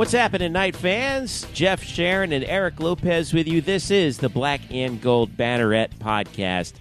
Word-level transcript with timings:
What's 0.00 0.12
happening, 0.12 0.54
Knight 0.54 0.76
fans? 0.76 1.46
Jeff 1.52 1.82
Sharon 1.82 2.32
and 2.32 2.42
Eric 2.42 2.80
Lopez 2.80 3.34
with 3.34 3.46
you. 3.46 3.60
This 3.60 3.90
is 3.90 4.16
the 4.16 4.30
Black 4.30 4.62
and 4.70 4.98
Gold 4.98 5.36
Banneret 5.36 5.90
podcast. 5.98 6.72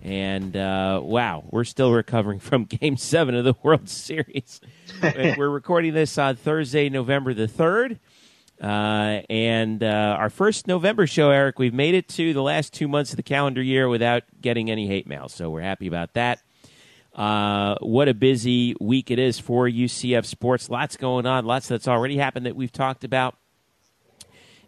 And 0.00 0.56
uh, 0.56 1.00
wow, 1.02 1.42
we're 1.50 1.64
still 1.64 1.92
recovering 1.92 2.38
from 2.38 2.64
Game 2.66 2.96
7 2.96 3.34
of 3.34 3.44
the 3.44 3.56
World 3.64 3.88
Series. 3.88 4.60
we're 5.02 5.48
recording 5.48 5.92
this 5.92 6.16
on 6.18 6.36
Thursday, 6.36 6.88
November 6.88 7.34
the 7.34 7.48
3rd. 7.48 7.98
Uh, 8.62 9.22
and 9.28 9.82
uh, 9.82 10.14
our 10.16 10.30
first 10.30 10.68
November 10.68 11.08
show, 11.08 11.30
Eric, 11.30 11.58
we've 11.58 11.74
made 11.74 11.96
it 11.96 12.06
to 12.10 12.32
the 12.32 12.42
last 12.42 12.72
two 12.72 12.86
months 12.86 13.10
of 13.10 13.16
the 13.16 13.24
calendar 13.24 13.60
year 13.60 13.88
without 13.88 14.22
getting 14.40 14.70
any 14.70 14.86
hate 14.86 15.08
mail. 15.08 15.28
So 15.28 15.50
we're 15.50 15.62
happy 15.62 15.88
about 15.88 16.14
that. 16.14 16.42
Uh, 17.18 17.74
what 17.80 18.06
a 18.06 18.14
busy 18.14 18.76
week 18.80 19.10
it 19.10 19.18
is 19.18 19.40
for 19.40 19.68
UCF 19.68 20.24
sports. 20.24 20.70
Lots 20.70 20.96
going 20.96 21.26
on, 21.26 21.44
lots 21.44 21.66
that's 21.66 21.88
already 21.88 22.16
happened 22.16 22.46
that 22.46 22.54
we've 22.54 22.70
talked 22.70 23.02
about. 23.02 23.36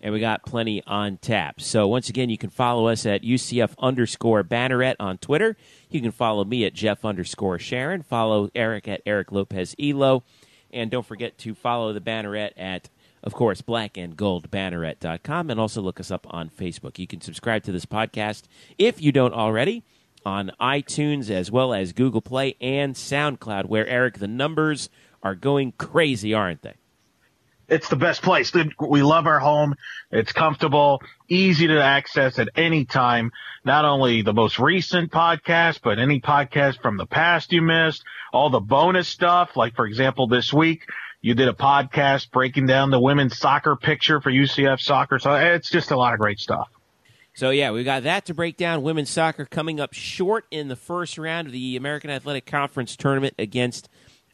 And 0.02 0.12
we 0.12 0.18
got 0.18 0.44
plenty 0.44 0.82
on 0.84 1.18
tap. 1.18 1.60
So 1.60 1.86
once 1.86 2.08
again, 2.08 2.28
you 2.28 2.38
can 2.38 2.50
follow 2.50 2.88
us 2.88 3.06
at 3.06 3.22
UCF 3.22 3.74
underscore 3.78 4.42
banneret 4.42 4.96
on 4.98 5.18
Twitter. 5.18 5.56
You 5.90 6.00
can 6.00 6.10
follow 6.10 6.42
me 6.42 6.64
at 6.64 6.74
Jeff 6.74 7.04
underscore 7.04 7.60
Sharon. 7.60 8.02
Follow 8.02 8.50
Eric 8.54 8.88
at 8.88 9.02
Eric 9.06 9.30
Lopez 9.30 9.76
Elo. 9.78 10.24
And 10.72 10.90
don't 10.90 11.06
forget 11.06 11.38
to 11.38 11.54
follow 11.54 11.92
the 11.92 12.00
banneret 12.00 12.52
at 12.56 12.88
of 13.22 13.34
course, 13.34 13.60
blackandgoldbanneret.com, 13.60 15.50
and 15.50 15.60
also 15.60 15.82
look 15.82 16.00
us 16.00 16.10
up 16.10 16.26
on 16.30 16.48
Facebook. 16.48 16.98
You 16.98 17.06
can 17.06 17.20
subscribe 17.20 17.62
to 17.64 17.72
this 17.72 17.84
podcast 17.84 18.44
if 18.78 19.02
you 19.02 19.12
don't 19.12 19.34
already 19.34 19.84
on 20.24 20.52
iTunes 20.60 21.30
as 21.30 21.50
well 21.50 21.72
as 21.72 21.92
Google 21.92 22.20
Play 22.20 22.56
and 22.60 22.94
SoundCloud, 22.94 23.66
where, 23.66 23.86
Eric, 23.86 24.18
the 24.18 24.28
numbers 24.28 24.88
are 25.22 25.34
going 25.34 25.72
crazy, 25.72 26.34
aren't 26.34 26.62
they? 26.62 26.74
It's 27.68 27.88
the 27.88 27.96
best 27.96 28.22
place. 28.22 28.52
We 28.80 29.02
love 29.02 29.26
our 29.26 29.38
home. 29.38 29.76
It's 30.10 30.32
comfortable, 30.32 31.02
easy 31.28 31.68
to 31.68 31.80
access 31.80 32.38
at 32.40 32.48
any 32.56 32.84
time. 32.84 33.30
Not 33.64 33.84
only 33.84 34.22
the 34.22 34.32
most 34.32 34.58
recent 34.58 35.12
podcast, 35.12 35.80
but 35.82 36.00
any 36.00 36.20
podcast 36.20 36.82
from 36.82 36.96
the 36.96 37.06
past 37.06 37.52
you 37.52 37.62
missed, 37.62 38.02
all 38.32 38.50
the 38.50 38.58
bonus 38.58 39.06
stuff. 39.06 39.56
Like, 39.56 39.76
for 39.76 39.86
example, 39.86 40.26
this 40.26 40.52
week, 40.52 40.84
you 41.22 41.34
did 41.34 41.46
a 41.46 41.52
podcast 41.52 42.32
breaking 42.32 42.66
down 42.66 42.90
the 42.90 43.00
women's 43.00 43.38
soccer 43.38 43.76
picture 43.76 44.20
for 44.20 44.32
UCF 44.32 44.80
soccer. 44.80 45.20
So 45.20 45.32
it's 45.34 45.70
just 45.70 45.92
a 45.92 45.96
lot 45.96 46.12
of 46.12 46.18
great 46.18 46.40
stuff. 46.40 46.68
So 47.40 47.48
yeah, 47.48 47.70
we 47.70 47.84
got 47.84 48.02
that 48.02 48.26
to 48.26 48.34
break 48.34 48.58
down. 48.58 48.82
Women's 48.82 49.08
soccer 49.08 49.46
coming 49.46 49.80
up 49.80 49.94
short 49.94 50.44
in 50.50 50.68
the 50.68 50.76
first 50.76 51.16
round 51.16 51.46
of 51.46 51.54
the 51.54 51.74
American 51.74 52.10
Athletic 52.10 52.44
Conference 52.44 52.96
tournament 52.96 53.32
against 53.38 53.88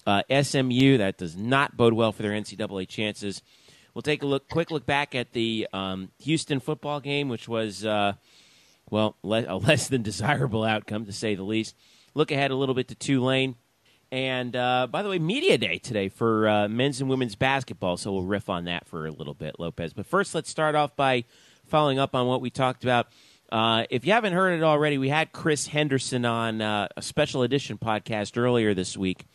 uh, 0.08 0.22
SMU. 0.28 0.98
That 0.98 1.16
does 1.16 1.36
not 1.36 1.76
bode 1.76 1.92
well 1.92 2.10
for 2.10 2.22
their 2.22 2.32
NCAA 2.32 2.88
chances. 2.88 3.42
We'll 3.94 4.02
take 4.02 4.24
a 4.24 4.26
look, 4.26 4.48
quick 4.48 4.72
look 4.72 4.86
back 4.86 5.14
at 5.14 5.34
the 5.34 5.68
um, 5.72 6.08
Houston 6.24 6.58
football 6.58 6.98
game, 6.98 7.28
which 7.28 7.46
was 7.46 7.86
uh, 7.86 8.14
well 8.90 9.14
le- 9.22 9.46
a 9.46 9.54
less 9.56 9.86
than 9.86 10.02
desirable 10.02 10.64
outcome 10.64 11.06
to 11.06 11.12
say 11.12 11.36
the 11.36 11.44
least. 11.44 11.76
Look 12.14 12.32
ahead 12.32 12.50
a 12.50 12.56
little 12.56 12.74
bit 12.74 12.88
to 12.88 12.96
Tulane. 12.96 13.54
And 14.10 14.56
uh, 14.56 14.88
by 14.90 15.04
the 15.04 15.08
way, 15.08 15.20
media 15.20 15.58
day 15.58 15.78
today 15.78 16.08
for 16.08 16.48
uh, 16.48 16.66
men's 16.66 17.00
and 17.00 17.08
women's 17.08 17.36
basketball, 17.36 17.98
so 17.98 18.12
we'll 18.12 18.22
riff 18.22 18.50
on 18.50 18.64
that 18.64 18.88
for 18.88 19.06
a 19.06 19.12
little 19.12 19.34
bit, 19.34 19.60
Lopez. 19.60 19.92
But 19.92 20.06
first, 20.06 20.34
let's 20.34 20.50
start 20.50 20.74
off 20.74 20.96
by 20.96 21.22
following 21.66 21.98
up 21.98 22.14
on 22.14 22.26
what 22.26 22.40
we 22.40 22.50
talked 22.50 22.84
about. 22.84 23.08
Uh, 23.50 23.84
if 23.90 24.06
you 24.06 24.12
haven't 24.12 24.32
heard 24.32 24.58
it 24.58 24.62
already, 24.62 24.98
we 24.98 25.08
had 25.08 25.32
Chris 25.32 25.68
Henderson 25.68 26.24
on 26.24 26.60
uh, 26.60 26.88
a 26.96 27.02
special 27.02 27.42
edition 27.42 27.78
podcast 27.78 28.36
earlier 28.36 28.74
this 28.74 28.96
week 28.96 29.26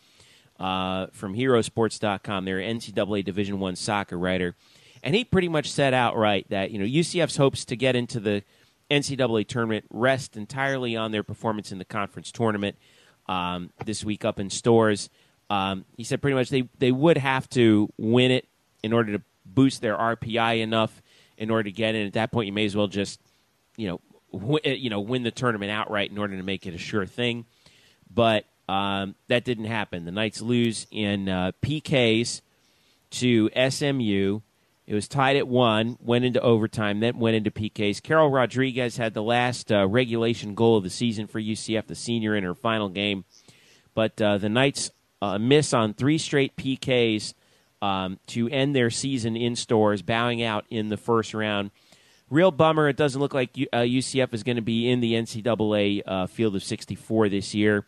uh, 0.60 1.06
from 1.12 1.34
HeroSports.com. 1.34 2.44
They're 2.44 2.58
NCAA 2.58 3.24
Division 3.24 3.58
One 3.58 3.76
soccer 3.76 4.18
writer, 4.18 4.54
and 5.02 5.14
he 5.14 5.24
pretty 5.24 5.48
much 5.48 5.70
said 5.70 5.94
outright 5.94 6.46
that 6.50 6.70
you 6.70 6.78
know 6.78 6.84
UCF's 6.84 7.36
hopes 7.36 7.64
to 7.66 7.76
get 7.76 7.96
into 7.96 8.20
the 8.20 8.42
NCAA 8.90 9.46
tournament 9.46 9.86
rest 9.90 10.36
entirely 10.36 10.96
on 10.96 11.12
their 11.12 11.22
performance 11.22 11.72
in 11.72 11.78
the 11.78 11.84
conference 11.84 12.30
tournament 12.30 12.76
um, 13.26 13.70
this 13.84 14.04
week 14.04 14.24
up 14.24 14.38
in 14.38 14.50
Storrs. 14.50 15.08
Um, 15.48 15.84
he 15.96 16.04
said 16.04 16.20
pretty 16.20 16.34
much 16.34 16.50
they, 16.50 16.68
they 16.78 16.92
would 16.92 17.18
have 17.18 17.48
to 17.50 17.92
win 17.98 18.30
it 18.30 18.46
in 18.82 18.92
order 18.92 19.12
to 19.12 19.22
boost 19.44 19.80
their 19.80 19.96
RPI 19.96 20.60
enough 20.60 21.02
in 21.42 21.50
order 21.50 21.64
to 21.64 21.72
get 21.72 21.96
in. 21.96 22.06
At 22.06 22.12
that 22.12 22.30
point, 22.30 22.46
you 22.46 22.52
may 22.52 22.64
as 22.64 22.76
well 22.76 22.86
just 22.86 23.20
you 23.76 23.88
know 23.88 24.00
w- 24.32 24.60
eh, 24.64 24.74
you 24.74 24.88
know 24.88 25.00
win 25.00 25.24
the 25.24 25.32
tournament 25.32 25.72
outright 25.72 26.10
in 26.10 26.16
order 26.16 26.36
to 26.36 26.42
make 26.42 26.66
it 26.66 26.72
a 26.72 26.78
sure 26.78 27.04
thing. 27.04 27.44
But 28.08 28.44
um, 28.68 29.16
that 29.26 29.44
didn't 29.44 29.64
happen. 29.64 30.04
The 30.04 30.12
Knights 30.12 30.40
lose 30.40 30.86
in 30.90 31.28
uh, 31.28 31.52
PKs 31.60 32.42
to 33.10 33.50
SMU. 33.70 34.40
It 34.86 34.94
was 34.94 35.08
tied 35.08 35.36
at 35.36 35.48
one, 35.48 35.96
went 36.00 36.24
into 36.24 36.40
overtime, 36.40 37.00
then 37.00 37.18
went 37.18 37.36
into 37.36 37.50
PKs. 37.50 38.02
Carol 38.02 38.30
Rodriguez 38.30 38.96
had 38.96 39.14
the 39.14 39.22
last 39.22 39.72
uh, 39.72 39.86
regulation 39.86 40.54
goal 40.54 40.76
of 40.76 40.84
the 40.84 40.90
season 40.90 41.26
for 41.26 41.40
UCF, 41.40 41.86
the 41.86 41.94
senior 41.94 42.36
in 42.36 42.44
her 42.44 42.54
final 42.54 42.88
game. 42.88 43.24
But 43.94 44.20
uh, 44.20 44.38
the 44.38 44.48
Knights 44.48 44.90
uh, 45.20 45.38
miss 45.38 45.72
on 45.72 45.94
three 45.94 46.18
straight 46.18 46.56
PKs 46.56 47.34
um, 47.82 48.18
to 48.28 48.48
end 48.48 48.74
their 48.74 48.88
season 48.88 49.36
in 49.36 49.56
Storrs, 49.56 50.00
bowing 50.00 50.42
out 50.42 50.64
in 50.70 50.88
the 50.88 50.96
first 50.96 51.34
round. 51.34 51.72
Real 52.30 52.50
bummer. 52.50 52.88
It 52.88 52.96
doesn't 52.96 53.20
look 53.20 53.34
like 53.34 53.52
UCF 53.52 54.22
uh, 54.22 54.28
is 54.32 54.42
going 54.42 54.56
to 54.56 54.62
be 54.62 54.88
in 54.88 55.00
the 55.00 55.12
NCAA 55.14 56.02
uh, 56.06 56.26
field 56.28 56.56
of 56.56 56.62
64 56.62 57.28
this 57.28 57.54
year, 57.54 57.84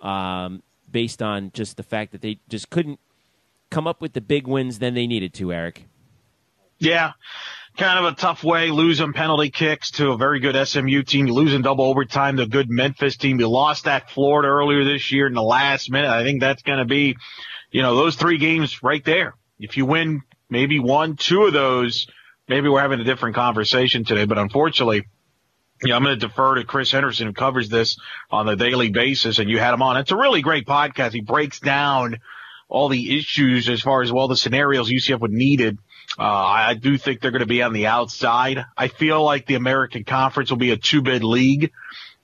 um, 0.00 0.62
based 0.88 1.22
on 1.22 1.50
just 1.52 1.76
the 1.76 1.82
fact 1.82 2.12
that 2.12 2.20
they 2.20 2.38
just 2.48 2.70
couldn't 2.70 3.00
come 3.70 3.88
up 3.88 4.00
with 4.00 4.12
the 4.12 4.20
big 4.20 4.46
wins 4.46 4.78
than 4.78 4.94
they 4.94 5.06
needed 5.06 5.34
to, 5.34 5.52
Eric. 5.52 5.86
Yeah, 6.78 7.12
kind 7.76 8.04
of 8.04 8.12
a 8.12 8.16
tough 8.16 8.44
way, 8.44 8.70
losing 8.70 9.12
penalty 9.12 9.50
kicks 9.50 9.90
to 9.92 10.10
a 10.10 10.16
very 10.16 10.40
good 10.40 10.56
SMU 10.66 11.02
team. 11.02 11.26
losing 11.26 11.62
double 11.62 11.84
overtime 11.84 12.36
to 12.36 12.44
a 12.44 12.46
good 12.46 12.70
Memphis 12.70 13.16
team. 13.16 13.40
You 13.40 13.48
lost 13.48 13.86
at 13.88 14.10
Florida 14.10 14.48
earlier 14.48 14.84
this 14.84 15.10
year 15.10 15.26
in 15.26 15.34
the 15.34 15.42
last 15.42 15.90
minute. 15.90 16.10
I 16.10 16.24
think 16.24 16.40
that's 16.40 16.62
going 16.62 16.78
to 16.78 16.84
be, 16.84 17.16
you 17.70 17.82
know, 17.82 17.94
those 17.96 18.16
three 18.16 18.38
games 18.38 18.82
right 18.82 19.04
there. 19.04 19.34
If 19.58 19.76
you 19.76 19.86
win 19.86 20.22
maybe 20.48 20.78
one, 20.78 21.16
two 21.16 21.44
of 21.44 21.52
those, 21.52 22.06
maybe 22.48 22.68
we're 22.68 22.80
having 22.80 23.00
a 23.00 23.04
different 23.04 23.36
conversation 23.36 24.04
today. 24.04 24.24
But 24.24 24.38
unfortunately, 24.38 25.06
I'm 25.82 26.02
going 26.02 26.18
to 26.18 26.26
defer 26.26 26.56
to 26.56 26.64
Chris 26.64 26.90
Henderson 26.90 27.26
who 27.26 27.32
covers 27.32 27.68
this 27.68 27.98
on 28.30 28.48
a 28.48 28.56
daily 28.56 28.90
basis 28.90 29.38
and 29.38 29.48
you 29.48 29.58
had 29.58 29.74
him 29.74 29.82
on. 29.82 29.96
It's 29.96 30.10
a 30.10 30.16
really 30.16 30.42
great 30.42 30.66
podcast. 30.66 31.12
He 31.12 31.20
breaks 31.20 31.60
down 31.60 32.20
all 32.68 32.88
the 32.88 33.18
issues 33.18 33.68
as 33.68 33.80
far 33.80 34.02
as 34.02 34.10
all 34.10 34.28
the 34.28 34.36
scenarios 34.36 34.90
UCF 34.90 35.20
would 35.20 35.32
needed 35.32 35.78
uh, 36.18 36.22
I 36.22 36.74
do 36.74 36.98
think 36.98 37.20
they're 37.20 37.30
going 37.30 37.40
to 37.40 37.46
be 37.46 37.62
on 37.62 37.72
the 37.72 37.86
outside. 37.86 38.64
I 38.76 38.88
feel 38.88 39.22
like 39.22 39.46
the 39.46 39.54
American 39.54 40.04
Conference 40.04 40.50
will 40.50 40.58
be 40.58 40.72
a 40.72 40.76
two 40.76 41.02
bid 41.02 41.22
league. 41.22 41.72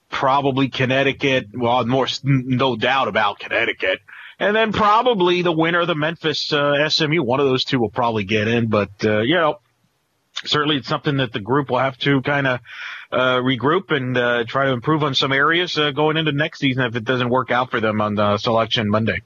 Probably 0.09 0.69
Connecticut. 0.69 1.47
Well, 1.53 1.85
more, 1.85 2.07
no 2.23 2.75
doubt 2.75 3.07
about 3.07 3.39
Connecticut. 3.39 3.99
And 4.39 4.55
then 4.55 4.71
probably 4.71 5.41
the 5.41 5.51
winner 5.51 5.81
of 5.81 5.87
the 5.87 5.95
Memphis 5.95 6.53
uh, 6.53 6.87
SMU. 6.89 7.23
One 7.23 7.39
of 7.39 7.47
those 7.47 7.63
two 7.63 7.79
will 7.79 7.89
probably 7.89 8.23
get 8.23 8.47
in. 8.47 8.67
But, 8.67 8.91
uh, 9.03 9.21
you 9.21 9.35
know, 9.35 9.59
certainly 10.45 10.77
it's 10.77 10.87
something 10.87 11.17
that 11.17 11.33
the 11.33 11.39
group 11.39 11.69
will 11.71 11.79
have 11.79 11.97
to 11.99 12.21
kind 12.21 12.45
of 12.45 12.59
uh, 13.11 13.37
regroup 13.37 13.91
and 13.91 14.15
uh, 14.15 14.43
try 14.45 14.65
to 14.65 14.71
improve 14.71 15.03
on 15.03 15.15
some 15.15 15.31
areas 15.31 15.77
uh, 15.77 15.91
going 15.91 16.17
into 16.17 16.31
next 16.31 16.59
season 16.59 16.83
if 16.83 16.95
it 16.95 17.03
doesn't 17.03 17.29
work 17.29 17.49
out 17.49 17.71
for 17.71 17.79
them 17.79 17.99
on 17.99 18.15
the 18.15 18.37
selection 18.37 18.89
Monday. 18.89 19.21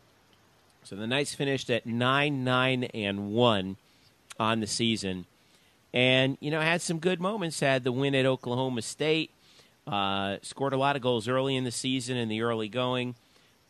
So 0.83 0.95
the 0.95 1.07
Knights 1.07 1.35
finished 1.35 1.69
at 1.69 1.85
nine, 1.85 2.43
nine, 2.43 2.85
and 2.85 3.31
one 3.33 3.77
on 4.39 4.61
the 4.61 4.67
season. 4.67 5.25
And, 5.93 6.37
you 6.39 6.51
know, 6.51 6.61
had 6.61 6.81
some 6.81 6.99
good 6.99 7.19
moments. 7.19 7.59
Had 7.59 7.83
the 7.83 7.91
win 7.91 8.15
at 8.15 8.25
Oklahoma 8.25 8.81
State. 8.81 9.31
Uh, 9.85 10.37
scored 10.41 10.73
a 10.73 10.77
lot 10.77 10.95
of 10.95 11.01
goals 11.01 11.27
early 11.27 11.55
in 11.55 11.63
the 11.63 11.71
season 11.71 12.15
in 12.15 12.29
the 12.29 12.41
early 12.41 12.69
going. 12.69 13.15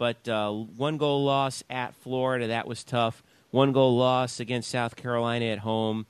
But 0.02 0.28
uh, 0.28 0.52
one 0.52 0.98
goal 0.98 1.24
loss 1.24 1.64
at 1.70 1.94
Florida, 1.94 2.48
that 2.48 2.66
was 2.66 2.84
tough. 2.84 3.22
One 3.52 3.72
goal 3.72 3.96
loss 3.96 4.40
against 4.40 4.72
South 4.72 4.96
Carolina 4.96 5.46
at 5.46 5.60
home. 5.60 6.08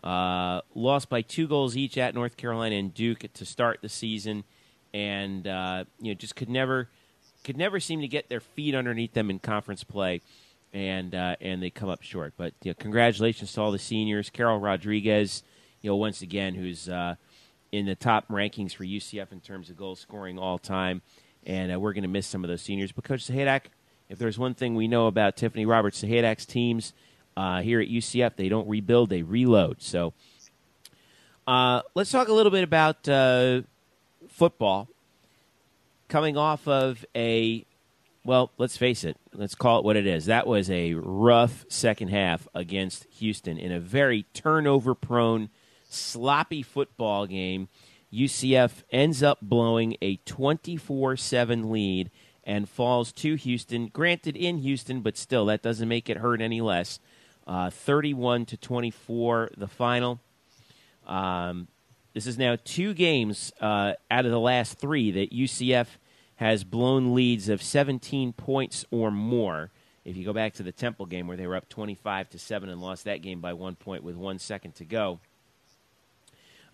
Uh, 0.00 0.60
lost 0.76 1.08
by 1.08 1.22
two 1.22 1.48
goals 1.48 1.76
each 1.76 1.98
at 1.98 2.14
North 2.14 2.36
Carolina 2.36 2.76
and 2.76 2.94
Duke 2.94 3.26
to 3.34 3.44
start 3.44 3.80
the 3.82 3.88
season. 3.88 4.44
And, 4.94 5.48
uh, 5.48 5.86
you 6.00 6.12
know, 6.12 6.14
just 6.14 6.36
could 6.36 6.48
never 6.48 6.88
could 7.42 7.56
never 7.56 7.80
seem 7.80 8.00
to 8.02 8.06
get 8.06 8.28
their 8.28 8.38
feet 8.38 8.76
underneath 8.76 9.12
them 9.12 9.28
in 9.28 9.40
conference 9.40 9.82
play 9.82 10.20
and 10.72 11.12
uh, 11.12 11.34
and 11.40 11.60
they 11.60 11.70
come 11.70 11.88
up 11.88 12.02
short. 12.02 12.34
But 12.36 12.54
you 12.62 12.70
know, 12.70 12.76
congratulations 12.78 13.52
to 13.54 13.60
all 13.60 13.72
the 13.72 13.78
seniors. 13.80 14.30
Carol 14.30 14.60
Rodriguez, 14.60 15.42
you 15.80 15.90
know, 15.90 15.96
once 15.96 16.22
again, 16.22 16.54
who's 16.54 16.88
uh, 16.88 17.16
in 17.72 17.86
the 17.86 17.96
top 17.96 18.28
rankings 18.28 18.72
for 18.72 18.84
UCF 18.84 19.32
in 19.32 19.40
terms 19.40 19.68
of 19.68 19.76
goal 19.76 19.96
scoring 19.96 20.38
all 20.38 20.58
time. 20.58 21.02
And 21.46 21.72
uh, 21.72 21.80
we're 21.80 21.92
going 21.92 22.02
to 22.02 22.08
miss 22.08 22.26
some 22.26 22.44
of 22.44 22.48
those 22.48 22.62
seniors. 22.62 22.92
But 22.92 23.04
Coach 23.04 23.26
Sahaydak, 23.26 23.62
if 24.08 24.18
there's 24.18 24.38
one 24.38 24.54
thing 24.54 24.74
we 24.74 24.88
know 24.88 25.06
about 25.06 25.36
Tiffany 25.36 25.66
Roberts 25.66 26.02
Sahaydak 26.02 26.46
teams 26.46 26.92
uh, 27.36 27.62
here 27.62 27.80
at 27.80 27.88
UCF, 27.88 28.36
they 28.36 28.48
don't 28.48 28.68
rebuild, 28.68 29.10
they 29.10 29.22
reload. 29.22 29.82
So 29.82 30.12
uh, 31.46 31.82
let's 31.94 32.10
talk 32.10 32.28
a 32.28 32.32
little 32.32 32.52
bit 32.52 32.64
about 32.64 33.08
uh, 33.08 33.62
football. 34.28 34.88
Coming 36.08 36.36
off 36.36 36.68
of 36.68 37.04
a 37.16 37.64
well, 38.24 38.52
let's 38.56 38.76
face 38.76 39.02
it. 39.02 39.16
Let's 39.32 39.54
call 39.54 39.80
it 39.80 39.84
what 39.84 39.96
it 39.96 40.06
is. 40.06 40.26
That 40.26 40.46
was 40.46 40.70
a 40.70 40.94
rough 40.94 41.64
second 41.68 42.08
half 42.08 42.46
against 42.54 43.06
Houston 43.18 43.58
in 43.58 43.72
a 43.72 43.80
very 43.80 44.26
turnover 44.32 44.94
prone, 44.94 45.50
sloppy 45.88 46.62
football 46.62 47.26
game. 47.26 47.68
UCF 48.12 48.82
ends 48.90 49.22
up 49.22 49.38
blowing 49.40 49.96
a 50.02 50.16
24 50.16 51.16
7 51.16 51.70
lead 51.70 52.10
and 52.44 52.68
falls 52.68 53.12
to 53.12 53.36
Houston. 53.36 53.88
Granted, 53.88 54.36
in 54.36 54.58
Houston, 54.58 55.00
but 55.00 55.16
still, 55.16 55.46
that 55.46 55.62
doesn't 55.62 55.88
make 55.88 56.10
it 56.10 56.18
hurt 56.18 56.40
any 56.40 56.60
less. 56.60 56.98
Uh, 57.46 57.70
31 57.70 58.46
to 58.46 58.56
24, 58.56 59.50
the 59.56 59.66
final. 59.66 60.20
Um, 61.06 61.68
this 62.14 62.26
is 62.26 62.38
now 62.38 62.56
two 62.62 62.94
games 62.94 63.52
uh, 63.60 63.94
out 64.10 64.26
of 64.26 64.30
the 64.30 64.40
last 64.40 64.78
three 64.78 65.10
that 65.12 65.32
UCF 65.32 65.86
has 66.36 66.64
blown 66.64 67.14
leads 67.14 67.48
of 67.48 67.62
17 67.62 68.32
points 68.32 68.84
or 68.90 69.10
more. 69.10 69.70
If 70.04 70.16
you 70.16 70.24
go 70.24 70.32
back 70.32 70.54
to 70.54 70.62
the 70.62 70.72
Temple 70.72 71.06
game 71.06 71.26
where 71.26 71.36
they 71.36 71.46
were 71.46 71.56
up 71.56 71.68
25 71.68 72.30
to 72.30 72.38
7 72.38 72.68
and 72.68 72.80
lost 72.80 73.04
that 73.04 73.22
game 73.22 73.40
by 73.40 73.52
one 73.52 73.76
point 73.76 74.02
with 74.02 74.16
one 74.16 74.38
second 74.38 74.74
to 74.76 74.84
go. 74.84 75.20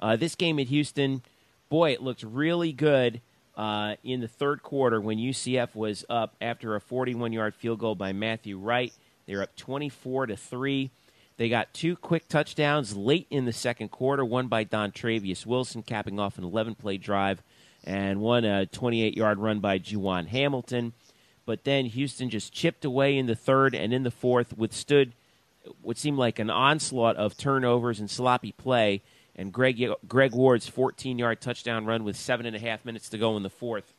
Uh, 0.01 0.17
this 0.17 0.35
game 0.35 0.59
at 0.59 0.69
Houston, 0.69 1.23
boy, 1.69 1.93
it 1.93 2.03
looked 2.03 2.23
really 2.23 2.73
good 2.73 3.21
uh, 3.57 3.97
in 4.05 4.21
the 4.21 4.29
third 4.29 4.63
quarter 4.63 5.01
when 5.01 5.19
UCF 5.19 5.75
was 5.75 6.05
up 6.09 6.35
after 6.41 6.77
a 6.77 6.81
41 6.81 7.33
yard 7.33 7.55
field 7.55 7.81
goal 7.81 7.95
by 7.95 8.13
Matthew 8.13 8.59
Wright. 8.59 8.93
They 9.27 9.35
were 9.35 9.43
up 9.43 9.57
24 9.57 10.27
to 10.27 10.37
3. 10.37 10.91
They 11.37 11.49
got 11.49 11.73
two 11.75 11.97
quick 11.97 12.29
touchdowns 12.29 12.97
late 12.97 13.27
in 13.31 13.45
the 13.45 13.53
second 13.53 13.91
quarter, 13.91 14.25
one 14.25 14.49
by 14.49 14.65
Dontravious 14.65 15.47
Wilson, 15.47 15.83
capping 15.83 16.19
off 16.19 16.39
an 16.39 16.45
11 16.45 16.77
play 16.77 16.97
drive 16.97 17.43
and 17.85 18.21
one 18.21 18.45
a 18.45 18.67
28 18.67 19.17
yard 19.17 19.39
run 19.39 19.61
by 19.61 19.79
Jawon 19.79 20.27
Hamilton. 20.27 20.93
But 21.47 21.65
then 21.65 21.87
Houston 21.87 22.29
just 22.29 22.53
chipped 22.53 22.85
away 22.85 23.17
in 23.17 23.27
the 23.27 23.37
third 23.37 23.75
and 23.75 23.93
in 23.93 24.03
the 24.03 24.11
fourth, 24.11 24.57
withstood 24.57 25.13
what 25.83 25.97
seemed 25.97 26.19
like 26.19 26.39
an 26.39 26.51
onslaught 26.51 27.17
of 27.17 27.37
turnovers 27.37 28.01
and 28.01 28.11
sloppy 28.11 28.53
play. 28.53 29.03
And 29.39 29.53
Greg, 29.53 29.83
Greg 30.09 30.35
Ward's 30.35 30.67
14 30.67 31.19
yard 31.19 31.41
touchdown 31.41 31.87
run 31.87 32.05
with 32.05 32.17
seven 32.17 32.45
and 32.45 32.57
a 32.57 32.59
half 32.59 32.85
minutes 32.85 33.09
to 33.11 33.19
go 33.19 33.37
in 33.37 33.45
the 33.45 33.51
fourth 33.51 33.95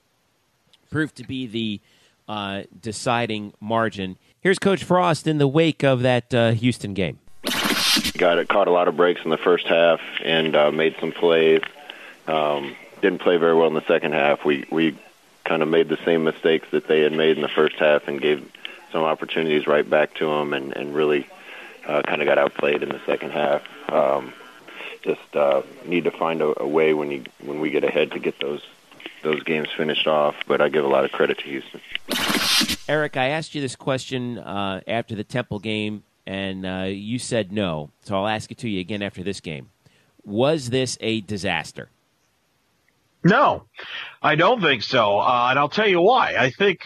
proved 0.89 1.15
to 1.15 1.23
be 1.23 1.47
the 1.47 1.79
uh, 2.27 2.63
deciding 2.81 3.53
margin. 3.59 4.17
Here's 4.41 4.59
Coach 4.59 4.83
Frost 4.83 5.27
in 5.27 5.37
the 5.37 5.47
wake 5.47 5.83
of 5.83 6.01
that 6.01 6.33
uh, 6.33 6.51
Houston 6.51 6.93
game. 6.93 7.19
Got 8.17 8.37
it, 8.37 8.49
caught 8.49 8.67
a 8.67 8.71
lot 8.71 8.87
of 8.87 8.97
breaks 8.97 9.21
in 9.23 9.29
the 9.29 9.37
first 9.37 9.65
half 9.65 10.01
and 10.23 10.55
uh, 10.55 10.71
made 10.71 10.95
some 10.99 11.11
plays. 11.11 11.61
Um, 12.27 12.75
didn't 13.01 13.19
play 13.19 13.37
very 13.37 13.55
well 13.55 13.67
in 13.67 13.73
the 13.73 13.85
second 13.85 14.13
half. 14.13 14.43
We 14.43 14.65
we 14.69 14.97
kind 15.45 15.63
of 15.63 15.69
made 15.69 15.87
the 15.89 15.97
same 16.05 16.23
mistakes 16.25 16.67
that 16.71 16.87
they 16.87 17.01
had 17.01 17.13
made 17.13 17.37
in 17.37 17.41
the 17.41 17.49
first 17.49 17.75
half 17.77 18.07
and 18.07 18.21
gave 18.21 18.51
some 18.91 19.03
opportunities 19.03 19.67
right 19.67 19.89
back 19.89 20.13
to 20.15 20.25
them 20.27 20.53
and 20.53 20.75
and 20.75 20.93
really 20.93 21.27
uh, 21.87 22.01
kind 22.03 22.21
of 22.21 22.25
got 22.25 22.37
outplayed 22.37 22.83
in 22.83 22.89
the 22.89 23.01
second 23.05 23.31
half. 23.31 23.63
Um, 23.89 24.33
just 25.03 25.35
uh, 25.35 25.61
need 25.85 26.03
to 26.05 26.11
find 26.11 26.41
a, 26.41 26.61
a 26.61 26.67
way 26.67 26.93
when 26.93 27.11
you 27.11 27.23
when 27.41 27.59
we 27.59 27.69
get 27.69 27.83
ahead 27.83 28.11
to 28.11 28.19
get 28.19 28.39
those 28.39 28.65
those 29.23 29.43
games 29.43 29.69
finished 29.75 30.07
off. 30.07 30.35
But 30.47 30.61
I 30.61 30.69
give 30.69 30.85
a 30.85 30.87
lot 30.87 31.05
of 31.05 31.11
credit 31.11 31.39
to 31.39 31.43
Houston. 31.45 31.81
Eric, 32.87 33.17
I 33.17 33.29
asked 33.29 33.53
you 33.55 33.61
this 33.61 33.75
question 33.75 34.39
uh, 34.39 34.81
after 34.87 35.15
the 35.15 35.23
Temple 35.23 35.59
game, 35.59 36.03
and 36.25 36.65
uh, 36.65 36.85
you 36.89 37.19
said 37.19 37.51
no. 37.51 37.91
So 38.03 38.15
I'll 38.15 38.27
ask 38.27 38.51
it 38.51 38.57
to 38.59 38.69
you 38.69 38.79
again 38.79 39.01
after 39.01 39.23
this 39.23 39.39
game. 39.39 39.69
Was 40.25 40.69
this 40.69 40.97
a 41.01 41.21
disaster? 41.21 41.89
No, 43.23 43.63
I 44.21 44.35
don't 44.35 44.61
think 44.61 44.83
so. 44.83 45.19
Uh, 45.19 45.47
and 45.49 45.59
I'll 45.59 45.69
tell 45.69 45.87
you 45.87 46.01
why. 46.01 46.35
I 46.37 46.51
think 46.51 46.81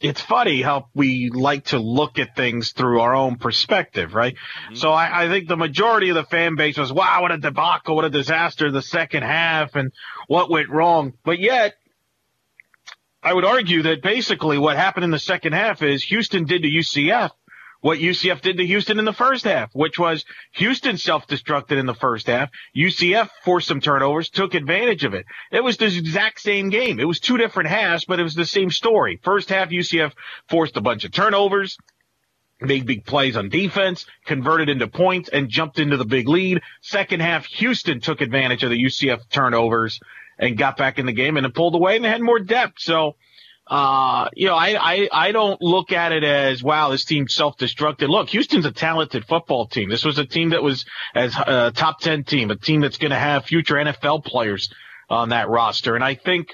it's 0.00 0.20
funny 0.20 0.60
how 0.60 0.88
we 0.94 1.30
like 1.30 1.66
to 1.66 1.78
look 1.78 2.18
at 2.18 2.36
things 2.36 2.72
through 2.72 3.00
our 3.00 3.14
own 3.14 3.36
perspective, 3.36 4.14
right? 4.14 4.34
Mm-hmm. 4.34 4.74
So 4.74 4.90
I, 4.92 5.24
I, 5.24 5.28
think 5.28 5.48
the 5.48 5.56
majority 5.56 6.10
of 6.10 6.16
the 6.16 6.24
fan 6.24 6.54
base 6.54 6.76
was, 6.76 6.92
wow, 6.92 7.22
what 7.22 7.32
a 7.32 7.38
debacle, 7.38 7.96
what 7.96 8.04
a 8.04 8.10
disaster 8.10 8.70
the 8.70 8.82
second 8.82 9.22
half 9.22 9.74
and 9.74 9.92
what 10.26 10.50
went 10.50 10.68
wrong. 10.68 11.14
But 11.24 11.38
yet, 11.38 11.74
I 13.22 13.32
would 13.32 13.44
argue 13.44 13.82
that 13.82 14.02
basically 14.02 14.58
what 14.58 14.76
happened 14.76 15.04
in 15.04 15.10
the 15.10 15.18
second 15.18 15.54
half 15.54 15.82
is 15.82 16.02
Houston 16.04 16.44
did 16.44 16.62
to 16.62 16.68
UCF 16.68 17.30
what 17.86 18.00
UCF 18.00 18.40
did 18.40 18.56
to 18.56 18.66
Houston 18.66 18.98
in 18.98 19.04
the 19.04 19.12
first 19.12 19.44
half, 19.44 19.72
which 19.72 19.96
was 19.96 20.24
Houston 20.54 20.96
self-destructed 20.96 21.78
in 21.78 21.86
the 21.86 21.94
first 21.94 22.26
half. 22.26 22.50
UCF 22.76 23.30
forced 23.44 23.68
some 23.68 23.80
turnovers, 23.80 24.28
took 24.28 24.54
advantage 24.54 25.04
of 25.04 25.14
it. 25.14 25.24
It 25.52 25.62
was 25.62 25.76
the 25.76 25.86
exact 25.86 26.40
same 26.40 26.68
game. 26.68 26.98
It 26.98 27.06
was 27.06 27.20
two 27.20 27.36
different 27.36 27.68
halves, 27.68 28.04
but 28.04 28.18
it 28.18 28.24
was 28.24 28.34
the 28.34 28.44
same 28.44 28.72
story. 28.72 29.20
First 29.22 29.50
half, 29.50 29.68
UCF 29.68 30.14
forced 30.48 30.76
a 30.76 30.80
bunch 30.80 31.04
of 31.04 31.12
turnovers, 31.12 31.78
made 32.60 32.86
big 32.86 33.04
plays 33.04 33.36
on 33.36 33.50
defense, 33.50 34.04
converted 34.24 34.68
into 34.68 34.88
points, 34.88 35.28
and 35.28 35.48
jumped 35.48 35.78
into 35.78 35.96
the 35.96 36.04
big 36.04 36.26
lead. 36.26 36.62
Second 36.82 37.20
half, 37.20 37.46
Houston 37.46 38.00
took 38.00 38.20
advantage 38.20 38.64
of 38.64 38.70
the 38.70 38.84
UCF 38.84 39.28
turnovers 39.30 40.00
and 40.40 40.58
got 40.58 40.76
back 40.76 40.98
in 40.98 41.06
the 41.06 41.12
game 41.12 41.36
and 41.36 41.54
pulled 41.54 41.76
away 41.76 41.94
and 41.94 42.04
they 42.04 42.08
had 42.08 42.20
more 42.20 42.40
depth. 42.40 42.80
So, 42.80 43.14
uh, 43.66 44.28
you 44.34 44.46
know, 44.46 44.54
I, 44.54 44.76
I, 44.78 45.08
I 45.12 45.32
don't 45.32 45.60
look 45.60 45.90
at 45.90 46.12
it 46.12 46.22
as, 46.22 46.62
wow, 46.62 46.90
this 46.90 47.04
team 47.04 47.26
self-destructed. 47.26 48.08
Look, 48.08 48.28
Houston's 48.30 48.64
a 48.64 48.70
talented 48.70 49.24
football 49.24 49.66
team. 49.66 49.88
This 49.88 50.04
was 50.04 50.18
a 50.18 50.24
team 50.24 50.50
that 50.50 50.62
was 50.62 50.84
as 51.14 51.34
a 51.36 51.72
top 51.74 52.00
10 52.00 52.24
team, 52.24 52.50
a 52.50 52.56
team 52.56 52.80
that's 52.80 52.98
going 52.98 53.10
to 53.10 53.18
have 53.18 53.44
future 53.44 53.74
NFL 53.74 54.24
players 54.24 54.72
on 55.10 55.30
that 55.30 55.48
roster. 55.48 55.96
And 55.96 56.04
I 56.04 56.14
think 56.14 56.50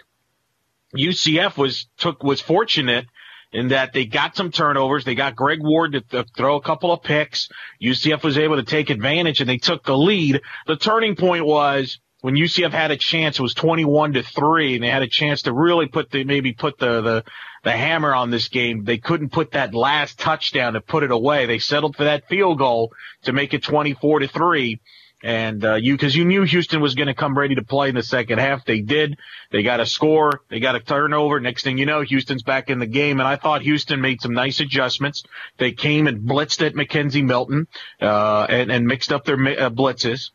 UCF 0.97 1.59
was, 1.59 1.87
took, 1.99 2.23
was 2.23 2.41
fortunate 2.41 3.07
in 3.53 3.69
that 3.69 3.93
they 3.93 4.07
got 4.07 4.35
some 4.35 4.51
turnovers. 4.51 5.05
They 5.05 5.15
got 5.15 5.37
Greg 5.37 5.61
Ward 5.63 5.93
to 5.93 6.01
th- 6.01 6.27
throw 6.35 6.57
a 6.57 6.63
couple 6.63 6.93
of 6.93 7.03
picks. 7.03 7.51
UCF 7.83 8.23
was 8.23 8.39
able 8.39 8.57
to 8.57 8.63
take 8.63 8.89
advantage 8.89 9.41
and 9.41 9.51
they 9.51 9.59
took 9.59 9.85
the 9.85 9.97
lead. 9.97 10.41
The 10.67 10.77
turning 10.77 11.17
point 11.17 11.45
was, 11.45 11.99
when 12.23 12.37
UCF 12.37 12.71
had 12.71 12.93
a 12.93 12.97
chance, 12.97 13.39
it 13.39 13.43
was 13.43 13.53
21 13.53 14.13
to 14.13 14.23
3, 14.23 14.77
and 14.77 14.85
they 14.85 14.89
had 14.89 15.03
a 15.03 15.09
chance 15.09 15.43
to 15.43 15.53
really 15.53 15.87
put 15.87 16.09
the, 16.13 16.23
maybe 16.23 16.53
put 16.53 16.79
the, 16.79 17.01
the, 17.01 17.25
the 17.65 17.73
hammer 17.73 18.15
on 18.15 18.31
this 18.31 18.49
game. 18.49 18.85
They 18.85 18.99
couldn't 18.99 19.31
put 19.31 19.51
that 19.51 19.75
last 19.75 20.21
touchdown 20.21 20.75
to 20.75 20.81
put 20.81 21.03
it 21.03 21.11
away. 21.11 21.47
They 21.47 21.59
settled 21.59 21.97
for 21.97 22.05
that 22.05 22.29
field 22.29 22.59
goal 22.59 22.93
to 23.25 23.33
make 23.33 23.55
it 23.55 23.65
24 23.65 24.21
to 24.21 24.29
3. 24.29 24.81
And, 25.25 25.65
uh, 25.65 25.75
you, 25.75 25.99
cause 25.99 26.15
you 26.15 26.25
knew 26.25 26.43
Houston 26.43 26.81
was 26.81 26.95
going 26.95 27.09
to 27.09 27.15
come 27.15 27.37
ready 27.37 27.57
to 27.57 27.65
play 27.65 27.89
in 27.89 27.97
the 27.97 28.05
second 28.05 28.39
half. 28.39 28.65
They 28.65 28.81
did. 28.81 29.19
They 29.51 29.65
got 29.65 29.81
a 29.81 29.87
score. 29.87 30.43
They 30.49 30.61
got 30.61 30.77
a 30.77 30.81
turnover. 30.81 31.41
Next 31.41 31.65
thing 31.65 31.77
you 31.77 31.87
know, 31.87 32.03
Houston's 32.03 32.45
back 32.45 32.71
in 32.71 32.79
the 32.79 32.87
game. 32.87 33.19
And 33.19 33.29
I 33.29 33.35
thought 33.35 33.63
Houston 33.63 34.01
made 34.01 34.21
some 34.21 34.33
nice 34.33 34.61
adjustments. 34.61 35.25
They 35.59 35.73
came 35.73 36.07
and 36.07 36.23
blitzed 36.23 36.65
at 36.65 36.75
McKenzie 36.75 37.25
Milton, 37.25 37.67
uh, 38.01 38.47
and, 38.49 38.71
and 38.71 38.87
mixed 38.87 39.13
up 39.13 39.25
their 39.25 39.37
uh, 39.37 39.71
blitzes. 39.71 40.31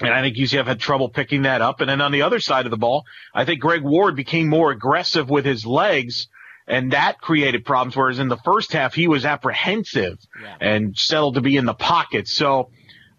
And 0.00 0.10
I 0.10 0.22
think 0.22 0.36
UCF 0.36 0.66
had 0.66 0.78
trouble 0.78 1.08
picking 1.08 1.42
that 1.42 1.60
up. 1.60 1.80
And 1.80 1.90
then 1.90 2.00
on 2.00 2.12
the 2.12 2.22
other 2.22 2.40
side 2.40 2.66
of 2.66 2.70
the 2.70 2.76
ball, 2.76 3.04
I 3.34 3.44
think 3.44 3.60
Greg 3.60 3.82
Ward 3.82 4.14
became 4.14 4.48
more 4.48 4.70
aggressive 4.70 5.28
with 5.28 5.44
his 5.44 5.66
legs 5.66 6.28
and 6.68 6.92
that 6.92 7.20
created 7.20 7.64
problems. 7.64 7.96
Whereas 7.96 8.18
in 8.18 8.28
the 8.28 8.36
first 8.36 8.72
half, 8.72 8.94
he 8.94 9.08
was 9.08 9.24
apprehensive 9.24 10.18
yeah. 10.40 10.56
and 10.60 10.96
settled 10.96 11.34
to 11.34 11.40
be 11.40 11.56
in 11.56 11.64
the 11.64 11.74
pocket. 11.74 12.28
So, 12.28 12.70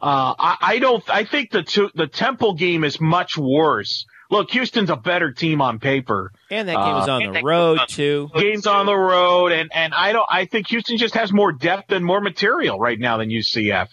uh, 0.01 0.33
I, 0.38 0.57
I, 0.62 0.79
don't, 0.79 1.03
I 1.09 1.25
think 1.25 1.51
the 1.51 1.63
two, 1.63 1.89
the 1.93 2.07
Temple 2.07 2.53
game 2.53 2.83
is 2.83 3.01
much 3.01 3.38
worse. 3.38 4.05
Look, 4.31 4.51
Houston's 4.51 4.91
a 4.91 4.95
better 4.95 5.31
team 5.31 5.59
on 5.62 5.79
paper. 5.79 6.31
And 6.51 6.69
that 6.69 6.75
game 6.75 6.93
was 6.93 7.09
uh, 7.09 7.13
on 7.13 7.33
the 7.33 7.41
road 7.41 7.79
too. 7.89 8.29
Games 8.36 8.67
on 8.67 8.86
the 8.86 8.95
road. 8.95 9.51
And, 9.51 9.71
and 9.74 9.93
I 9.93 10.13
don't, 10.13 10.27
I 10.29 10.45
think 10.45 10.67
Houston 10.67 10.98
just 10.98 11.15
has 11.15 11.33
more 11.33 11.51
depth 11.51 11.91
and 11.91 12.05
more 12.05 12.21
material 12.21 12.79
right 12.79 13.00
now 13.00 13.17
than 13.17 13.29
UCF. 13.29 13.88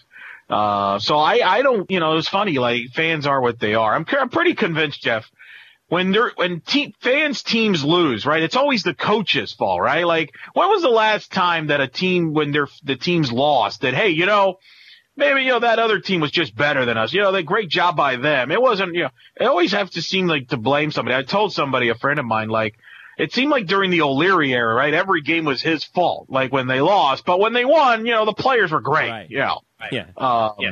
Uh, 0.49 0.97
so 0.99 1.17
I, 1.17 1.41
I 1.45 1.61
don't, 1.61 1.91
you 1.91 1.99
know, 1.99 2.17
it's 2.17 2.29
funny, 2.29 2.57
like 2.57 2.91
fans 2.93 3.27
are 3.27 3.41
what 3.41 3.59
they 3.59 3.75
are. 3.75 3.93
I'm, 3.93 4.05
I'm 4.17 4.29
pretty 4.29 4.53
convinced, 4.53 5.01
Jeff, 5.01 5.29
when 5.89 6.11
they're, 6.11 6.31
when 6.35 6.61
te- 6.61 6.95
fans 7.01 7.43
teams 7.43 7.83
lose, 7.83 8.25
right? 8.25 8.41
It's 8.41 8.55
always 8.55 8.83
the 8.83 8.93
coach's 8.93 9.51
fault, 9.51 9.81
right? 9.81 10.05
Like, 10.05 10.31
when 10.53 10.69
was 10.69 10.81
the 10.81 10.89
last 10.89 11.33
time 11.33 11.67
that 11.67 11.81
a 11.81 11.87
team, 11.87 12.33
when 12.33 12.51
they're, 12.51 12.69
the 12.83 12.95
team's 12.95 13.29
lost 13.29 13.81
that, 13.81 13.93
hey, 13.93 14.09
you 14.09 14.25
know, 14.25 14.59
maybe, 15.17 15.41
you 15.41 15.49
know, 15.49 15.59
that 15.59 15.79
other 15.79 15.99
team 15.99 16.21
was 16.21 16.31
just 16.31 16.55
better 16.55 16.85
than 16.85 16.97
us. 16.97 17.11
You 17.11 17.23
know, 17.23 17.33
they 17.33 17.43
great 17.43 17.69
job 17.69 17.97
by 17.97 18.15
them. 18.15 18.49
It 18.49 18.61
wasn't, 18.61 18.95
you 18.95 19.03
know, 19.03 19.09
it 19.39 19.45
always 19.45 19.73
have 19.73 19.89
to 19.91 20.01
seem 20.01 20.27
like 20.27 20.49
to 20.49 20.57
blame 20.57 20.91
somebody. 20.91 21.15
I 21.15 21.23
told 21.23 21.51
somebody, 21.51 21.89
a 21.89 21.95
friend 21.95 22.19
of 22.19 22.25
mine, 22.25 22.47
like, 22.47 22.75
it 23.17 23.33
seemed 23.33 23.51
like 23.51 23.65
during 23.65 23.91
the 23.91 24.03
O'Leary 24.03 24.53
era, 24.53 24.73
right? 24.75 24.93
Every 24.93 25.23
game 25.23 25.43
was 25.43 25.61
his 25.61 25.83
fault, 25.83 26.27
like 26.29 26.53
when 26.53 26.67
they 26.67 26.79
lost, 26.79 27.25
but 27.25 27.39
when 27.39 27.51
they 27.51 27.65
won, 27.65 28.05
you 28.05 28.13
know, 28.13 28.25
the 28.25 28.33
players 28.33 28.71
were 28.71 28.79
great. 28.79 29.09
Right. 29.09 29.29
You 29.29 29.39
know. 29.39 29.59
Yeah. 29.91 30.07
Um, 30.17 30.53
yeah. 30.59 30.71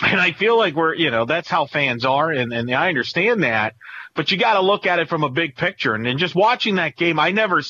And 0.00 0.20
I 0.20 0.32
feel 0.32 0.56
like 0.56 0.74
we're, 0.74 0.94
you 0.94 1.10
know, 1.10 1.24
that's 1.24 1.48
how 1.48 1.66
fans 1.66 2.04
are, 2.04 2.30
and, 2.30 2.52
and 2.52 2.72
I 2.72 2.88
understand 2.88 3.42
that. 3.42 3.74
But 4.14 4.30
you 4.30 4.38
got 4.38 4.54
to 4.54 4.60
look 4.60 4.86
at 4.86 5.00
it 5.00 5.08
from 5.08 5.24
a 5.24 5.28
big 5.28 5.56
picture. 5.56 5.94
And, 5.94 6.06
and 6.06 6.18
just 6.18 6.34
watching 6.34 6.76
that 6.76 6.96
game, 6.96 7.18
I 7.18 7.32
never, 7.32 7.60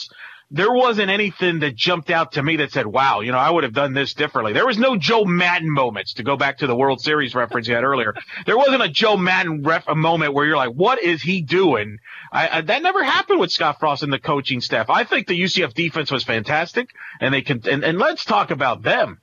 there 0.50 0.72
wasn't 0.72 1.10
anything 1.10 1.60
that 1.60 1.74
jumped 1.74 2.10
out 2.10 2.32
to 2.32 2.42
me 2.42 2.56
that 2.56 2.72
said, 2.72 2.86
wow, 2.86 3.20
you 3.20 3.32
know, 3.32 3.38
I 3.38 3.50
would 3.50 3.64
have 3.64 3.74
done 3.74 3.92
this 3.92 4.14
differently. 4.14 4.52
There 4.52 4.66
was 4.66 4.78
no 4.78 4.96
Joe 4.96 5.24
Maddon 5.24 5.70
moments 5.70 6.14
to 6.14 6.22
go 6.22 6.36
back 6.36 6.58
to 6.58 6.66
the 6.66 6.76
World 6.76 7.00
Series 7.00 7.34
reference 7.34 7.68
you 7.68 7.74
had 7.74 7.84
earlier. 7.84 8.14
There 8.46 8.56
wasn't 8.56 8.82
a 8.82 8.88
Joe 8.88 9.16
Maddon 9.16 9.62
ref 9.62 9.88
a 9.88 9.94
moment 9.94 10.32
where 10.32 10.46
you're 10.46 10.56
like, 10.56 10.72
what 10.72 11.02
is 11.02 11.20
he 11.20 11.42
doing? 11.42 11.98
I, 12.32 12.58
I, 12.58 12.60
that 12.62 12.82
never 12.82 13.04
happened 13.04 13.40
with 13.40 13.50
Scott 13.50 13.78
Frost 13.78 14.02
and 14.02 14.12
the 14.12 14.18
coaching 14.18 14.60
staff. 14.60 14.88
I 14.88 15.04
think 15.04 15.26
the 15.26 15.38
UCF 15.38 15.74
defense 15.74 16.10
was 16.10 16.24
fantastic 16.24 16.90
and 17.20 17.34
they 17.34 17.42
can, 17.42 17.62
and, 17.70 17.84
and 17.84 17.98
let's 17.98 18.24
talk 18.24 18.50
about 18.50 18.82
them. 18.82 19.20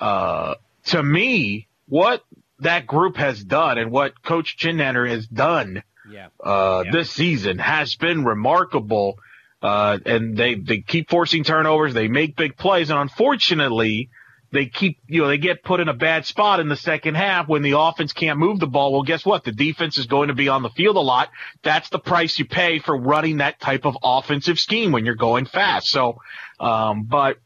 Uh, 0.00 0.54
to 0.86 1.02
me, 1.02 1.68
what 1.88 2.22
that 2.60 2.86
group 2.86 3.16
has 3.16 3.42
done 3.42 3.78
and 3.78 3.90
what 3.90 4.22
Coach 4.22 4.56
Chinander 4.58 5.08
has 5.08 5.26
done 5.26 5.82
yeah. 6.10 6.28
Uh, 6.42 6.82
yeah. 6.84 6.92
this 6.92 7.10
season 7.10 7.58
has 7.58 7.96
been 7.96 8.24
remarkable. 8.24 9.18
Uh, 9.62 9.98
and 10.04 10.36
they, 10.36 10.54
they 10.54 10.80
keep 10.80 11.10
forcing 11.10 11.42
turnovers. 11.42 11.94
They 11.94 12.08
make 12.08 12.36
big 12.36 12.56
plays. 12.56 12.90
And 12.90 12.98
unfortunately, 12.98 14.10
they 14.52 14.66
keep, 14.66 15.00
you 15.08 15.22
know, 15.22 15.28
they 15.28 15.38
get 15.38 15.64
put 15.64 15.80
in 15.80 15.88
a 15.88 15.94
bad 15.94 16.24
spot 16.24 16.60
in 16.60 16.68
the 16.68 16.76
second 16.76 17.16
half 17.16 17.48
when 17.48 17.62
the 17.62 17.78
offense 17.78 18.12
can't 18.12 18.38
move 18.38 18.60
the 18.60 18.66
ball. 18.66 18.92
Well, 18.92 19.02
guess 19.02 19.26
what? 19.26 19.44
The 19.44 19.52
defense 19.52 19.98
is 19.98 20.06
going 20.06 20.28
to 20.28 20.34
be 20.34 20.48
on 20.48 20.62
the 20.62 20.70
field 20.70 20.96
a 20.96 21.00
lot. 21.00 21.30
That's 21.62 21.88
the 21.88 21.98
price 21.98 22.38
you 22.38 22.44
pay 22.44 22.78
for 22.78 22.96
running 22.96 23.38
that 23.38 23.58
type 23.58 23.86
of 23.86 23.96
offensive 24.02 24.58
scheme 24.58 24.92
when 24.92 25.04
you're 25.04 25.16
going 25.16 25.46
fast. 25.46 25.88
So, 25.88 26.20
um, 26.60 27.04
but 27.04 27.38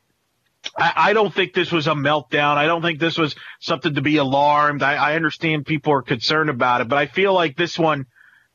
I, 0.76 0.92
I 0.96 1.12
don't 1.12 1.34
think 1.34 1.54
this 1.54 1.72
was 1.72 1.86
a 1.86 1.92
meltdown. 1.92 2.56
I 2.56 2.66
don't 2.66 2.82
think 2.82 2.98
this 2.98 3.18
was 3.18 3.34
something 3.60 3.94
to 3.94 4.02
be 4.02 4.16
alarmed. 4.16 4.82
I, 4.82 4.94
I 4.94 5.16
understand 5.16 5.66
people 5.66 5.92
are 5.92 6.02
concerned 6.02 6.50
about 6.50 6.80
it, 6.80 6.88
but 6.88 6.98
I 6.98 7.06
feel 7.06 7.32
like 7.32 7.56
this 7.56 7.78
one, 7.78 8.06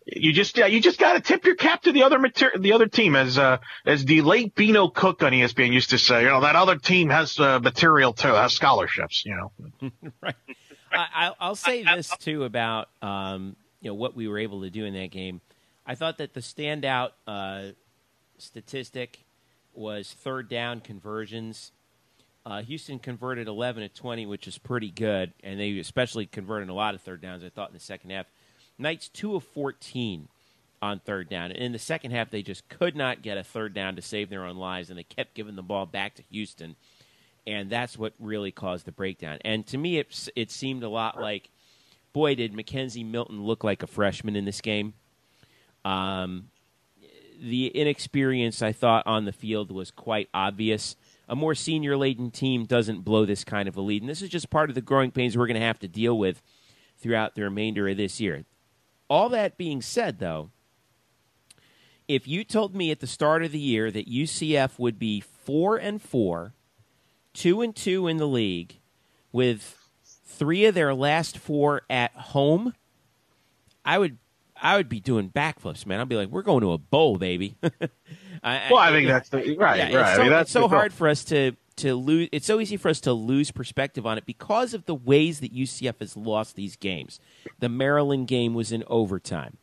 you 0.06 0.34
just 0.34 0.58
yeah, 0.58 0.68
you 0.68 0.82
just 0.82 1.00
got 1.00 1.14
to 1.14 1.20
tip 1.20 1.46
your 1.46 1.56
cap 1.56 1.82
to 1.84 1.92
the 1.92 2.04
other 2.04 2.20
mater- 2.20 2.54
the 2.60 2.74
other 2.74 2.88
team 2.88 3.16
as 3.16 3.40
uh, 3.40 3.58
as 3.86 4.06
the 4.06 4.22
late 4.22 4.54
Beano 4.54 4.88
Cook 4.88 5.24
on 5.24 5.32
ESPN 5.32 5.74
used 5.74 5.90
to 5.90 5.98
say. 5.98 6.22
You 6.22 6.30
know 6.30 6.42
that 6.42 6.56
other 6.56 6.78
team 6.78 7.10
has 7.10 7.40
uh, 7.40 7.60
material 7.60 8.14
too, 8.14 8.28
has 8.28 8.54
scholarships. 8.54 9.24
You 9.26 9.36
know, 9.36 9.92
right. 10.22 10.36
I, 10.92 11.32
I'll 11.40 11.56
say 11.56 11.84
this 11.84 12.16
too 12.18 12.44
about 12.44 12.90
um, 13.02 13.56
you 13.82 13.90
know 13.90 13.96
what 13.96 14.16
we 14.16 14.28
were 14.28 14.38
able 14.38 14.62
to 14.62 14.70
do 14.70 14.86
in 14.86 14.94
that 14.94 15.10
game. 15.10 15.42
I 15.88 15.96
thought 15.96 16.20
that 16.20 16.36
the 16.36 16.40
standout 16.40 17.12
uh, 17.26 17.70
statistic 18.38 19.26
was 19.74 20.14
third 20.14 20.50
down 20.50 20.82
conversions. 20.82 21.72
Uh, 22.46 22.62
Houston 22.62 23.00
converted 23.00 23.48
11 23.48 23.84
to 23.84 23.90
20, 23.90 24.26
which 24.28 24.48
is 24.48 24.58
pretty 24.58 24.92
good, 24.92 25.34
and 25.44 25.60
they 25.60 25.80
especially 25.80 26.28
converted 26.28 26.70
a 26.70 26.74
lot 26.74 26.94
of 26.94 27.02
third 27.02 27.22
downs. 27.22 27.44
I 27.44 27.50
thought 27.50 27.70
in 27.70 27.74
the 27.74 27.80
second 27.80 28.12
half. 28.12 28.28
Knights 28.78 29.08
two 29.10 29.36
of 29.36 29.44
14 29.44 30.28
on 30.82 31.00
third 31.00 31.28
down. 31.30 31.52
And 31.52 31.60
in 31.60 31.72
the 31.72 31.80
second 31.80 32.12
half, 32.12 32.30
they 32.30 32.44
just 32.44 32.68
could 32.70 32.96
not 32.96 33.22
get 33.22 33.38
a 33.38 33.44
third 33.44 33.74
down 33.74 33.96
to 33.96 34.02
save 34.02 34.30
their 34.30 34.46
own 34.46 34.58
lives, 34.58 34.90
and 34.90 35.00
they 35.00 35.04
kept 35.04 35.34
giving 35.34 35.56
the 35.56 35.64
ball 35.64 35.86
back 35.86 36.16
to 36.16 36.24
Houston, 36.32 36.76
and 37.48 37.70
that's 37.70 37.98
what 37.98 38.14
really 38.20 38.52
caused 38.52 38.86
the 38.86 38.92
breakdown. 38.92 39.40
And 39.44 39.66
to 39.68 39.78
me, 39.78 39.98
it 39.98 40.30
it 40.36 40.52
seemed 40.52 40.84
a 40.84 40.90
lot 40.90 41.20
like, 41.20 41.50
boy, 42.14 42.36
did 42.36 42.54
McKenzie 42.54 43.10
Milton 43.10 43.44
look 43.44 43.64
like 43.64 43.82
a 43.82 43.88
freshman 43.88 44.36
in 44.36 44.46
this 44.46 44.62
game. 44.62 44.94
Um, 45.84 46.50
the 47.42 47.68
inexperience 47.68 48.62
I 48.62 48.72
thought 48.72 49.06
on 49.06 49.26
the 49.26 49.32
field 49.32 49.72
was 49.72 49.92
quite 49.92 50.30
obvious. 50.34 50.96
A 51.28 51.36
more 51.36 51.56
senior 51.56 51.98
laden 51.98 52.32
team 52.32 52.66
doesn't 52.66 53.02
blow 53.02 53.26
this 53.26 53.44
kind 53.44 53.68
of 53.68 53.76
a 53.76 53.82
lead, 53.82 54.04
and 54.04 54.10
this 54.10 54.22
is 54.22 54.30
just 54.30 54.50
part 54.50 54.70
of 54.70 54.76
the 54.76 54.82
growing 54.82 55.12
pains 55.12 55.38
we're 55.38 55.48
going 55.48 55.60
to 55.60 55.66
have 55.66 55.80
to 55.80 55.88
deal 55.88 56.18
with 56.18 56.42
throughout 56.98 57.36
the 57.36 57.44
remainder 57.44 57.88
of 57.88 57.98
this 57.98 58.20
year. 58.20 58.46
All 59.10 59.30
that 59.30 59.58
being 59.58 59.82
said, 59.82 60.20
though, 60.20 60.52
if 62.08 62.28
you 62.28 62.44
told 62.44 62.76
me 62.76 62.92
at 62.92 63.00
the 63.00 63.08
start 63.08 63.44
of 63.44 63.52
the 63.52 63.60
year 63.60 63.90
that 63.90 64.10
UCF 64.10 64.78
would 64.78 65.00
be 65.00 65.20
four 65.20 65.78
and 65.78 66.02
four, 66.02 66.54
two 67.34 67.62
and 67.62 67.76
two 67.76 68.08
in 68.08 68.18
the 68.18 68.28
league, 68.28 68.80
with 69.32 69.78
three 70.26 70.66
of 70.66 70.76
their 70.76 70.94
last 70.94 71.38
four 71.38 71.82
at 71.90 72.12
home, 72.14 72.74
I 73.84 73.98
would 73.98 74.18
I 74.62 74.78
would 74.78 74.90
be 74.90 75.00
doing 75.00 75.30
backflips, 75.30 75.86
man. 75.86 76.00
I'd 76.00 76.10
be 76.10 76.16
like, 76.16 76.30
"We're 76.30 76.42
going 76.42 76.62
to 76.62 76.72
a 76.72 76.78
bowl, 76.78 77.18
baby." 77.18 77.58
I, 78.44 78.68
well, 78.70 78.78
I 78.78 78.92
think 78.92 79.08
that's 79.08 79.30
the, 79.30 79.56
right. 79.58 79.78
Yeah, 79.78 79.98
right. 79.98 80.08
It's 80.08 80.16
so, 80.16 80.22
I 80.22 80.24
mean, 80.24 80.30
that's 80.30 80.48
it's 80.48 80.52
so 80.52 80.68
hard 80.68 80.94
for 80.94 81.08
us 81.08 81.24
to 81.26 81.54
to 81.78 81.96
lose. 81.96 82.30
It's 82.32 82.46
so 82.46 82.60
easy 82.60 82.78
for 82.78 82.90
us 82.90 83.02
to 83.02 83.14
lose 83.14 83.52
perspective 83.52 84.06
on 84.06 84.18
it 84.18 84.26
because 84.26 84.74
of 84.74 84.86
the 84.86 84.96
ways 84.96 85.40
that 85.42 85.54
UCF 85.54 86.00
has 86.00 86.16
lost 86.16 86.56
these 86.56 86.76
games. 86.76 87.20
The 87.60 87.70
Maryland 87.70 88.28
game 88.28 88.54
was 88.54 88.72
in 88.72 88.84
overtime. 88.88 89.58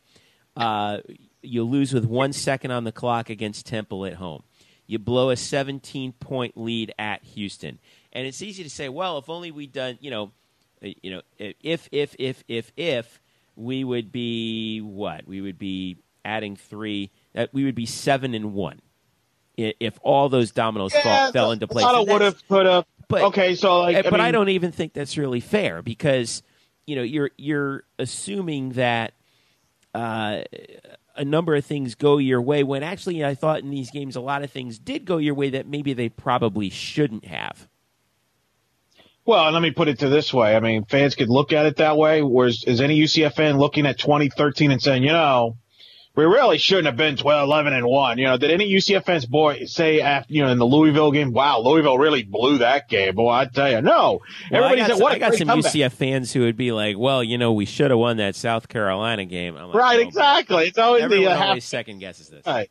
Uh, 0.56 0.98
you 1.42 1.64
lose 1.64 1.92
with 1.92 2.04
one 2.04 2.32
second 2.32 2.70
on 2.70 2.84
the 2.84 2.92
clock 2.92 3.30
against 3.30 3.66
Temple 3.66 4.04
at 4.04 4.14
home. 4.14 4.42
You 4.86 4.98
blow 4.98 5.30
a 5.30 5.36
17 5.36 6.12
point 6.12 6.56
lead 6.56 6.92
at 6.98 7.22
Houston, 7.24 7.78
and 8.12 8.26
it's 8.26 8.42
easy 8.42 8.62
to 8.62 8.70
say, 8.70 8.88
"Well, 8.88 9.16
if 9.18 9.30
only 9.30 9.50
we'd 9.50 9.72
done," 9.72 9.96
you 10.00 10.10
know, 10.10 10.32
uh, 10.84 10.88
you 11.02 11.12
know, 11.12 11.22
if 11.38 11.88
if 11.92 12.14
if 12.18 12.44
if 12.48 12.72
if 12.76 13.21
we 13.56 13.84
would 13.84 14.12
be 14.12 14.80
what 14.80 15.26
we 15.26 15.40
would 15.40 15.58
be 15.58 15.98
adding 16.24 16.56
three 16.56 17.10
that 17.32 17.52
we 17.52 17.64
would 17.64 17.74
be 17.74 17.86
seven 17.86 18.34
and 18.34 18.54
one 18.54 18.80
if 19.56 19.98
all 20.02 20.28
those 20.28 20.50
dominoes 20.50 20.92
yeah, 20.94 21.02
fall, 21.02 21.32
fell 21.32 21.52
into 21.52 21.66
place. 21.66 21.84
I 21.84 22.00
would 22.00 22.20
have, 22.22 22.48
put 22.48 22.66
have. 22.66 22.86
But 23.08 23.22
okay, 23.24 23.54
so 23.54 23.80
like, 23.80 23.96
but 24.04 24.14
I, 24.14 24.16
mean, 24.16 24.20
I 24.20 24.30
don't 24.30 24.48
even 24.48 24.72
think 24.72 24.94
that's 24.94 25.18
really 25.18 25.40
fair 25.40 25.82
because 25.82 26.42
you 26.86 26.96
know 26.96 27.02
you're 27.02 27.30
you're 27.36 27.84
assuming 27.98 28.70
that 28.70 29.12
uh, 29.94 30.42
a 31.14 31.24
number 31.24 31.54
of 31.54 31.64
things 31.64 31.94
go 31.94 32.16
your 32.16 32.40
way 32.40 32.62
when 32.62 32.82
actually 32.82 33.24
I 33.24 33.34
thought 33.34 33.60
in 33.60 33.70
these 33.70 33.90
games 33.90 34.16
a 34.16 34.20
lot 34.20 34.42
of 34.42 34.50
things 34.50 34.78
did 34.78 35.04
go 35.04 35.18
your 35.18 35.34
way 35.34 35.50
that 35.50 35.66
maybe 35.66 35.92
they 35.92 36.08
probably 36.08 36.70
shouldn't 36.70 37.26
have. 37.26 37.68
Well, 39.24 39.52
let 39.52 39.62
me 39.62 39.70
put 39.70 39.88
it 39.88 40.00
to 40.00 40.08
this 40.08 40.34
way. 40.34 40.56
I 40.56 40.60
mean, 40.60 40.84
fans 40.84 41.14
could 41.14 41.28
look 41.28 41.52
at 41.52 41.66
it 41.66 41.76
that 41.76 41.96
way. 41.96 42.22
Whereas, 42.22 42.64
is 42.66 42.80
any 42.80 43.00
UCF 43.00 43.34
fan 43.34 43.58
looking 43.58 43.86
at 43.86 43.98
2013 43.98 44.72
and 44.72 44.82
saying, 44.82 45.04
you 45.04 45.12
know, 45.12 45.56
we 46.14 46.24
really 46.24 46.58
shouldn't 46.58 46.86
have 46.86 46.96
been 46.96 47.16
12, 47.16 47.48
11 47.48 47.72
and 47.72 47.86
1. 47.86 48.18
You 48.18 48.26
know, 48.26 48.36
did 48.36 48.50
any 48.50 48.70
UCF 48.70 49.04
fans 49.04 49.24
boy 49.24 49.64
say 49.64 50.00
after, 50.00 50.34
you 50.34 50.42
know, 50.42 50.50
in 50.50 50.58
the 50.58 50.66
Louisville 50.66 51.10
game, 51.10 51.32
wow, 51.32 51.60
Louisville 51.60 51.96
really 51.96 52.22
blew 52.22 52.58
that 52.58 52.88
game. 52.88 53.14
Boy, 53.14 53.30
I 53.30 53.46
tell 53.46 53.70
you, 53.70 53.80
no. 53.80 54.20
Well, 54.50 54.64
Everybody 54.64 54.82
I 54.82 54.88
got, 54.88 54.96
said, 54.96 55.02
what 55.02 55.12
I 55.12 55.18
got 55.18 55.34
some 55.34 55.48
comeback. 55.48 55.72
UCF 55.72 55.92
fans 55.92 56.32
who 56.32 56.40
would 56.40 56.56
be 56.56 56.72
like, 56.72 56.98
well, 56.98 57.24
you 57.24 57.38
know, 57.38 57.52
we 57.52 57.64
should 57.64 57.90
have 57.90 57.98
won 57.98 58.18
that 58.18 58.34
South 58.34 58.68
Carolina 58.68 59.24
game. 59.24 59.54
Like, 59.54 59.74
right, 59.74 60.00
exactly. 60.00 60.66
It's 60.66 60.78
always 60.78 61.08
the 61.08 61.26
uh, 61.26 61.34
always 61.34 61.62
half, 61.62 61.62
second 61.62 62.00
guesses 62.00 62.28
this. 62.28 62.44
right. 62.46 62.68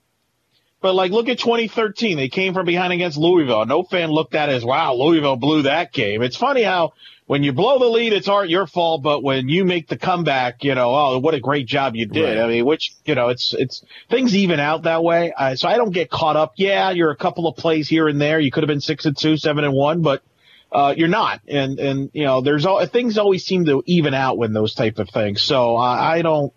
But 0.81 0.95
like, 0.95 1.11
look 1.11 1.29
at 1.29 1.38
2013. 1.38 2.17
They 2.17 2.29
came 2.29 2.53
from 2.53 2.65
behind 2.65 2.91
against 2.91 3.17
Louisville. 3.17 3.65
No 3.65 3.83
fan 3.83 4.09
looked 4.09 4.33
at 4.33 4.50
it 4.50 4.53
as, 4.53 4.65
wow, 4.65 4.95
Louisville 4.95 5.35
blew 5.35 5.63
that 5.63 5.93
game. 5.93 6.23
It's 6.23 6.35
funny 6.35 6.63
how 6.63 6.93
when 7.27 7.43
you 7.43 7.53
blow 7.53 7.77
the 7.77 7.85
lead, 7.85 8.13
it's 8.13 8.27
art 8.27 8.50
your 8.50 8.65
fault. 8.65 9.03
But 9.03 9.21
when 9.21 9.47
you 9.47 9.63
make 9.63 9.88
the 9.88 9.97
comeback, 9.97 10.63
you 10.63 10.73
know, 10.73 10.93
oh, 10.93 11.19
what 11.19 11.35
a 11.35 11.39
great 11.39 11.67
job 11.67 11.95
you 11.95 12.07
did. 12.07 12.38
Right. 12.38 12.43
I 12.43 12.47
mean, 12.47 12.65
which, 12.65 12.95
you 13.05 13.13
know, 13.13 13.29
it's, 13.29 13.53
it's 13.53 13.85
things 14.09 14.35
even 14.35 14.59
out 14.59 14.83
that 14.83 15.03
way. 15.03 15.31
Uh, 15.31 15.55
so 15.55 15.69
I 15.69 15.77
don't 15.77 15.93
get 15.93 16.09
caught 16.09 16.35
up. 16.35 16.53
Yeah, 16.57 16.89
you're 16.89 17.11
a 17.11 17.15
couple 17.15 17.47
of 17.47 17.57
plays 17.57 17.88
here 17.88 18.07
and 18.07 18.19
there. 18.19 18.39
You 18.39 18.51
could 18.51 18.63
have 18.63 18.67
been 18.67 18.81
six 18.81 19.05
and 19.05 19.15
two, 19.15 19.38
seven 19.38 19.63
and 19.63 19.73
one, 19.73 20.01
but, 20.01 20.23
uh, 20.71 20.95
you're 20.97 21.09
not. 21.09 21.41
And, 21.47 21.79
and, 21.79 22.09
you 22.13 22.23
know, 22.23 22.41
there's 22.41 22.65
all, 22.65 22.83
things 22.88 23.19
always 23.19 23.45
seem 23.45 23.65
to 23.65 23.83
even 23.85 24.15
out 24.15 24.38
when 24.39 24.51
those 24.51 24.73
type 24.73 24.97
of 24.97 25.09
things. 25.09 25.43
So 25.43 25.77
uh, 25.77 25.81
I 25.81 26.23
don't, 26.23 26.53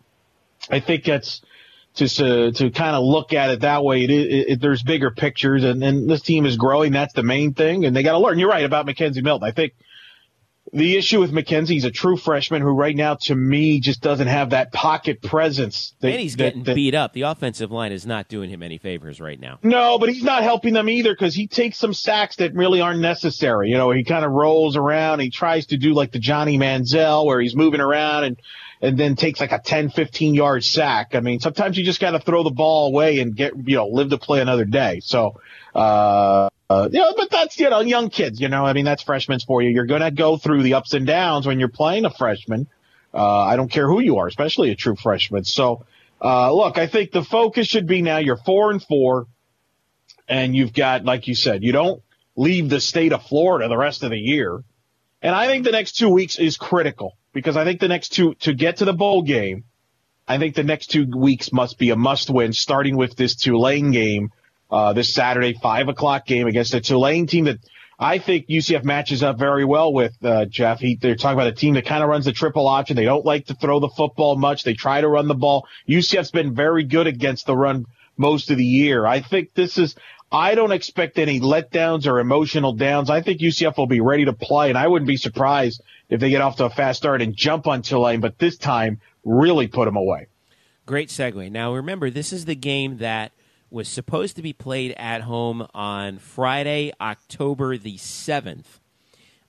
I 0.71 0.81
think 0.81 1.05
that's, 1.05 1.43
to 1.97 2.09
to, 2.09 2.53
to 2.53 2.71
kind 2.71 2.97
of 2.97 3.05
look 3.05 3.33
at 3.33 3.51
it 3.51 3.61
that 3.61 3.85
way. 3.85 4.03
It, 4.05 4.11
it, 4.11 4.49
it, 4.49 4.61
there's 4.61 4.83
bigger 4.83 5.11
pictures, 5.11 5.65
and, 5.65 5.83
and 5.83 6.09
this 6.09 6.23
team 6.23 6.47
is 6.47 6.57
growing. 6.57 6.93
That's 6.93 7.15
the 7.15 7.23
main 7.23 7.55
thing, 7.55 7.85
and 7.85 7.95
they 7.95 8.03
got 8.03 8.13
to 8.13 8.19
learn. 8.19 8.39
You're 8.39 8.51
right 8.51 8.65
about 8.65 8.87
McKenzie 8.87 9.23
Milton. 9.23 9.47
I 9.47 9.53
think 9.53 9.75
the 10.73 10.97
issue 10.97 11.21
with 11.21 11.31
McKenzie, 11.31 11.69
he's 11.69 11.85
a 11.85 11.91
true 11.91 12.17
freshman 12.17 12.63
who 12.63 12.71
right 12.71 12.97
now, 12.97 13.15
to 13.15 13.35
me, 13.35 13.79
just 13.79 14.01
doesn't 14.01 14.27
have 14.27 14.51
that 14.51 14.73
pocket 14.73 15.23
presence. 15.23 15.95
That, 16.01 16.13
and 16.13 16.21
he's 16.21 16.35
that- 16.37 16.45
getting 16.45 16.65
that- 16.65 16.75
beat 16.75 16.95
up. 16.95 17.13
The 17.13 17.23
offensive 17.23 17.71
line 17.71 17.93
is 17.93 18.07
not 18.07 18.29
doing 18.29 18.51
him 18.51 18.63
any 18.63 18.79
favors 18.79 19.21
right 19.21 19.39
now. 19.39 19.59
No, 19.63 19.99
but 19.99 20.09
he's 20.09 20.25
not 20.25 20.43
helping 20.43 20.75
them 20.75 20.89
either 20.89 21.13
because 21.13 21.35
he 21.35 21.47
takes 21.47 21.79
some 21.79 21.95
sacks 21.95 22.37
that 22.37 22.55
really 22.55 22.81
aren't 22.81 23.01
necessary. 23.01 23.69
You 23.69 23.77
know, 23.77 23.91
he 23.93 24.03
kind 24.03 24.25
of 24.25 24.33
rolls 24.33 24.77
around. 24.77 25.21
He 25.21 25.31
tries 25.31 25.67
to 25.67 25.77
do 25.77 25.95
like 25.95 26.11
the 26.11 26.19
Johnny 26.19 26.59
Manziel 26.59 27.25
where 27.25 27.41
he's 27.41 27.55
moving 27.55 27.81
around 27.81 28.25
and, 28.25 28.37
and 28.85 28.99
then 28.99 29.17
takes 29.17 29.41
like 29.41 29.53
a 29.53 29.59
10, 29.59 29.89
15 29.89 30.35
yard 30.35 30.63
sack. 30.63 31.15
I 31.15 31.21
mean, 31.21 31.41
sometimes 31.41 31.79
you 31.79 31.85
just 31.85 32.01
got 32.01 32.11
to 32.11 32.19
throw 32.19 32.43
the 32.43 32.51
ball 32.51 32.89
away 32.89 33.21
and 33.21 33.35
get, 33.35 33.55
you 33.67 33.77
know, 33.77 33.87
live 33.87 34.11
to 34.11 34.19
play 34.19 34.43
another 34.43 34.67
day. 34.67 35.01
So, 35.03 35.41
uh, 35.75 36.51
uh, 36.69 36.89
but 36.91 37.31
that's, 37.31 37.59
you 37.59 37.71
know, 37.71 37.81
young 37.81 38.11
kids, 38.11 38.43
you 38.43 38.49
know, 38.51 38.67
I 38.67 38.75
mean, 38.75 38.85
that's 38.85 39.03
freshmen 39.03 39.41
for 39.41 39.63
you. 39.63 39.71
You're 39.71 39.87
going 39.87 40.03
to 40.03 40.11
go 40.11 40.37
through 40.37 40.63
the 40.63 40.75
ups 40.75 40.93
and 40.93 41.07
downs 41.07 41.47
when 41.47 41.59
you're 41.59 41.71
playing 41.71 42.05
a 42.05 42.11
freshman. 42.11 42.67
Uh, 43.15 43.39
I 43.39 43.57
don't 43.57 43.71
care 43.71 43.89
who 43.89 44.01
you 44.01 44.19
are, 44.19 44.27
especially 44.27 44.71
a 44.71 44.75
true 44.75 44.97
freshman. 44.97 45.45
So, 45.45 45.87
uh, 46.23 46.53
look, 46.53 46.77
I 46.77 46.87
think 46.87 47.11
the 47.11 47.25
focus 47.25 47.67
should 47.67 47.87
be 47.87 48.03
now 48.03 48.19
you're 48.19 48.37
four 48.37 48.71
and 48.71 48.83
four 48.83 49.29
and 50.29 50.55
you've 50.55 50.75
got, 50.75 51.07
like 51.07 51.27
you 51.27 51.35
said, 51.35 51.63
you 51.63 51.73
don't 51.73 52.03
leave 52.37 52.69
the 52.69 52.83
state 52.83 53.15
of 53.15 53.23
Florida 53.23 53.67
the 53.67 53.79
rest 53.79 54.03
of 54.03 54.11
the 54.11 54.19
year. 54.19 54.63
And 55.23 55.35
I 55.35 55.47
think 55.47 55.65
the 55.65 55.73
next 55.73 55.93
two 55.93 56.11
weeks 56.11 56.39
is 56.39 56.59
critical 56.59 57.17
because 57.35 57.57
I 57.57 57.65
think 57.65 57.81
the 57.81 57.89
next 57.89 58.11
two, 58.11 58.35
to 58.41 58.55
get 58.55 58.79
to 58.79 58.87
the 58.87 58.95
bowl 58.95 59.23
game, 59.23 59.65
I 60.27 60.39
think 60.39 60.55
the 60.55 60.63
next 60.63 60.87
two 60.87 61.07
weeks 61.15 61.53
must 61.53 61.79
be 61.79 61.91
a 61.91 61.97
must 61.97 62.31
win, 62.31 62.55
starting 62.55 62.97
with 62.97 63.15
this 63.17 63.37
Tulane 63.37 63.91
game 63.91 64.31
uh, 64.71 64.95
this 64.95 65.13
Saturday, 65.13 65.53
five 65.53 65.89
o'clock 65.89 66.25
game 66.27 66.47
against 66.47 66.73
a 66.73 66.81
Tulane 66.81 67.27
team 67.27 67.45
that 67.45 67.59
I 67.99 68.19
think 68.19 68.49
UCF 68.49 68.85
matches 68.85 69.23
up 69.23 69.39
very 69.39 69.65
well 69.65 69.93
with 69.93 70.13
uh, 70.25 70.47
Jeff. 70.47 70.81
He, 70.81 70.97
they're 70.97 71.15
talking 71.15 71.39
about 71.39 71.49
a 71.49 71.53
team 71.53 71.75
that 71.75 71.85
kind 71.85 72.03
of 72.03 72.09
runs 72.09 72.25
the 72.25 72.33
triple 72.33 72.67
option. 72.67 72.97
They 72.97 73.05
don't 73.05 73.25
like 73.25 73.47
to 73.47 73.55
throw 73.55 73.81
the 73.81 73.91
football 73.91 74.37
much. 74.37 74.65
They 74.65 74.75
try 74.75 75.01
to 75.01 75.09
run 75.09 75.29
the 75.29 75.35
ball. 75.35 75.69
UCF's 75.89 76.31
been 76.31 76.55
very 76.55 76.85
good 76.85 77.07
against 77.07 77.47
the 77.47 77.57
run 77.57 77.85
most 78.17 78.51
of 78.51 78.57
the 78.57 78.65
year. 78.65 79.07
I 79.07 79.21
think 79.21 79.55
this 79.55 79.77
is. 79.77 79.95
I 80.33 80.57
don't 80.57 80.73
expect 80.73 81.19
any 81.19 81.39
letdowns 81.39 82.09
or 82.09 82.19
emotional 82.19 82.73
downs. 82.73 83.11
I 83.11 83.21
think 83.23 83.41
UCF 83.41 83.77
will 83.77 83.87
be 83.87 84.01
ready 84.01 84.25
to 84.25 84.33
play, 84.33 84.71
and 84.71 84.79
I 84.79 84.89
wouldn't 84.89 85.07
be 85.07 85.17
surprised 85.17 85.81
if 86.09 86.21
they 86.21 86.31
get 86.31 86.41
off 86.41 86.57
to 86.57 86.67
a 86.67 86.71
fast 86.71 86.99
start 86.99 87.23
and 87.23 87.35
jump 87.35 87.67
on 87.67 87.83
Tulane, 87.83 88.21
but 88.21 88.39
this 88.39 88.57
time 88.57 89.01
really 89.25 89.67
put 89.67 89.87
them 89.87 89.97
away. 89.97 90.27
Great 90.87 91.09
segue. 91.09 91.51
Now 91.51 91.75
remember, 91.75 92.11
this 92.11 92.33
is 92.33 92.45
the 92.45 92.55
game 92.55 92.99
that 92.99 93.33
was 93.71 93.89
supposed 93.89 94.37
to 94.37 94.43
be 94.43 94.53
played 94.53 94.95
at 94.99 95.23
home 95.23 95.67
on 95.75 96.19
Friday, 96.19 96.93
October 97.01 97.77
the 97.77 97.97
7th, 97.97 98.79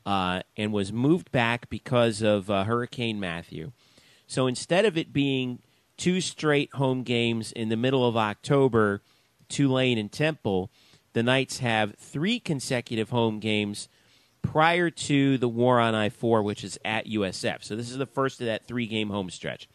uh, 0.06 0.42
and 0.58 0.74
was 0.74 0.92
moved 0.92 1.32
back 1.32 1.70
because 1.70 2.22
of 2.22 2.50
uh, 2.50 2.64
Hurricane 2.64 3.20
Matthew. 3.20 3.72
So 4.28 4.48
instead 4.48 4.86
of 4.86 4.98
it 4.98 5.14
being 5.14 5.60
two 5.98 6.22
straight 6.22 6.74
home 6.74 7.04
games 7.04 7.52
in 7.52 7.70
the 7.70 7.78
middle 7.78 8.08
of 8.08 8.18
October, 8.18 9.02
Tulane 9.50 9.98
and 9.98 10.12
Temple, 10.12 10.72
the 11.14 11.24
Knights 11.24 11.60
have 11.60 11.96
three 11.96 12.40
consecutive 12.40 13.10
home 13.10 13.40
games 13.40 13.88
prior 14.46 14.90
to 14.90 15.38
the 15.38 15.48
war 15.50 15.80
on 15.80 15.96
I 15.96 16.10
4, 16.10 16.44
which 16.44 16.64
is 16.64 16.80
at 16.86 17.08
USF. 17.08 17.64
So 17.64 17.76
this 17.76 17.90
is 17.90 17.98
the 17.98 18.06
first 18.06 18.40
of 18.42 18.48
that 18.48 18.66
three 18.66 18.88
game 18.88 19.10
home 19.10 19.30
stretch 19.30 19.68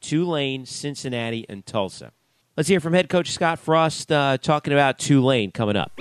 Tulane, 0.00 0.66
Cincinnati, 0.66 1.46
and 1.48 1.64
Tulsa. 1.64 2.12
Let's 2.56 2.68
hear 2.68 2.80
from 2.80 2.92
head 2.92 3.08
coach 3.08 3.32
Scott 3.32 3.58
Frost 3.58 4.12
uh, 4.12 4.38
talking 4.38 4.72
about 4.72 4.98
Tulane 4.98 5.50
coming 5.50 5.76
up. 5.76 5.92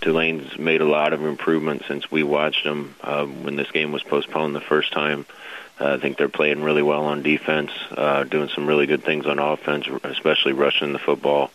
Tulane's 0.00 0.56
made 0.56 0.80
a 0.80 0.84
lot 0.84 1.12
of 1.12 1.24
improvements 1.24 1.86
since 1.88 2.10
we 2.10 2.22
watched 2.22 2.62
them 2.62 2.94
uh, 3.02 3.24
when 3.26 3.56
this 3.56 3.70
game 3.72 3.90
was 3.90 4.04
postponed 4.04 4.54
the 4.54 4.60
first 4.60 4.92
time. 4.92 5.26
Uh, 5.80 5.94
I 5.94 5.98
think 5.98 6.16
they're 6.16 6.28
playing 6.28 6.62
really 6.62 6.82
well 6.82 7.04
on 7.06 7.22
defense, 7.22 7.72
uh, 7.90 8.24
doing 8.24 8.48
some 8.48 8.66
really 8.66 8.86
good 8.86 9.02
things 9.02 9.26
on 9.26 9.38
offense, 9.38 9.88
especially 10.04 10.52
rushing 10.52 10.92
the 10.92 10.98
football. 10.98 11.50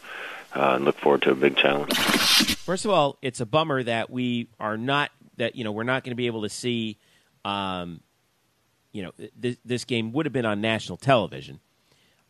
Uh, 0.53 0.73
and 0.75 0.83
look 0.83 0.97
forward 0.97 1.21
to 1.21 1.31
a 1.31 1.35
big 1.35 1.55
challenge. 1.55 1.97
First 1.97 2.83
of 2.83 2.91
all, 2.91 3.17
it's 3.21 3.39
a 3.39 3.45
bummer 3.45 3.81
that 3.83 4.09
we 4.09 4.49
are 4.59 4.77
not 4.77 5.09
that 5.41 5.55
you 5.55 5.63
know 5.63 5.71
we're 5.71 5.83
not 5.83 6.03
going 6.03 6.11
to 6.11 6.15
be 6.15 6.27
able 6.27 6.43
to 6.43 6.49
see. 6.49 6.97
Um, 7.43 8.01
you 8.93 9.03
know, 9.03 9.11
th- 9.41 9.57
this 9.63 9.85
game 9.85 10.11
would 10.11 10.25
have 10.25 10.33
been 10.33 10.45
on 10.45 10.61
national 10.61 10.97
television. 10.97 11.59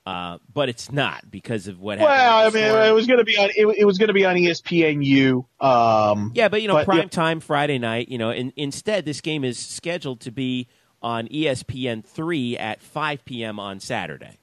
Uh, 0.04 0.40
but 0.52 0.68
it's 0.68 0.92
not 0.92 1.30
because 1.30 1.68
of 1.68 1.80
what 1.80 2.00
happened. 2.00 2.16
Well, 2.16 2.48
I 2.48 2.50
mean, 2.50 2.90
it 2.90 2.94
was 2.94 3.06
going 3.06 3.20
to 3.20 3.24
be 3.24 3.38
on 3.38 3.50
it, 3.56 3.78
it 3.78 3.86
was 3.86 4.00
going 4.00 4.08
to 4.08 4.14
be 4.14 4.26
on 4.26 4.36
ESPNU. 4.36 5.46
Um, 5.60 6.32
yeah, 6.34 6.50
but 6.50 6.62
you 6.64 6.68
know, 6.68 6.74
but, 6.74 6.86
prime 6.86 6.98
yeah. 6.98 7.08
time 7.08 7.40
Friday 7.40 7.78
night. 7.78 8.10
You 8.10 8.18
know, 8.18 8.32
and 8.32 8.52
instead 8.56 9.06
this 9.06 9.22
game 9.22 9.44
is 9.44 9.60
scheduled 9.60 10.22
to 10.22 10.32
be 10.32 10.68
on 11.04 11.28
ESPN 11.28 12.04
three 12.04 12.58
at 12.58 12.82
five 12.82 13.24
p.m. 13.26 13.60
on 13.60 13.80
Saturday. 13.80 14.40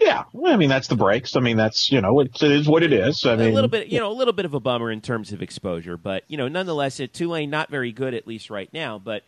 Yeah, 0.00 0.24
well, 0.32 0.52
I 0.52 0.56
mean 0.56 0.68
that's 0.68 0.88
the 0.88 0.96
breaks. 0.96 1.36
I 1.36 1.40
mean 1.40 1.56
that's 1.56 1.92
you 1.92 2.00
know 2.00 2.18
it 2.20 2.42
is 2.42 2.66
what 2.66 2.82
it 2.82 2.92
is. 2.92 3.24
I 3.24 3.36
mean 3.36 3.50
a 3.50 3.54
little 3.54 3.68
bit, 3.68 3.88
you 3.88 4.00
know, 4.00 4.10
a 4.10 4.12
little 4.12 4.32
bit 4.32 4.44
of 4.44 4.52
a 4.52 4.60
bummer 4.60 4.90
in 4.90 5.00
terms 5.00 5.32
of 5.32 5.40
exposure, 5.40 5.96
but 5.96 6.24
you 6.26 6.36
know, 6.36 6.48
nonetheless, 6.48 6.98
it 6.98 7.14
Tulane 7.14 7.50
not 7.50 7.70
very 7.70 7.92
good 7.92 8.12
at 8.12 8.26
least 8.26 8.50
right 8.50 8.72
now. 8.72 8.98
But 8.98 9.22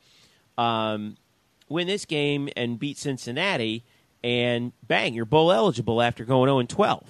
um, 0.58 1.16
win 1.68 1.86
this 1.86 2.04
game 2.04 2.48
and 2.56 2.78
beat 2.78 2.98
Cincinnati 2.98 3.84
and 4.24 4.72
bang, 4.86 5.14
you're 5.14 5.24
bowl 5.24 5.52
eligible 5.52 6.02
after 6.02 6.24
going 6.24 6.48
0 6.48 6.58
and 6.58 6.68
12. 6.68 7.04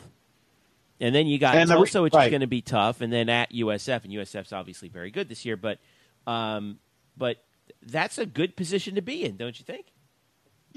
And 1.00 1.14
then 1.14 1.26
you 1.26 1.38
got 1.38 1.56
and 1.56 1.68
Tulsa, 1.70 2.02
which 2.02 2.12
right. 2.12 2.24
is 2.24 2.30
going 2.30 2.40
to 2.40 2.46
be 2.46 2.62
tough, 2.62 3.00
and 3.00 3.12
then 3.12 3.28
at 3.28 3.52
USF, 3.52 4.04
and 4.04 4.12
USF's 4.12 4.52
obviously 4.52 4.88
very 4.88 5.10
good 5.10 5.28
this 5.28 5.44
year, 5.44 5.56
but 5.56 5.78
um, 6.26 6.78
but 7.16 7.42
that's 7.82 8.18
a 8.18 8.26
good 8.26 8.56
position 8.56 8.94
to 8.94 9.02
be 9.02 9.24
in, 9.24 9.36
don't 9.36 9.58
you 9.58 9.64
think? 9.64 9.86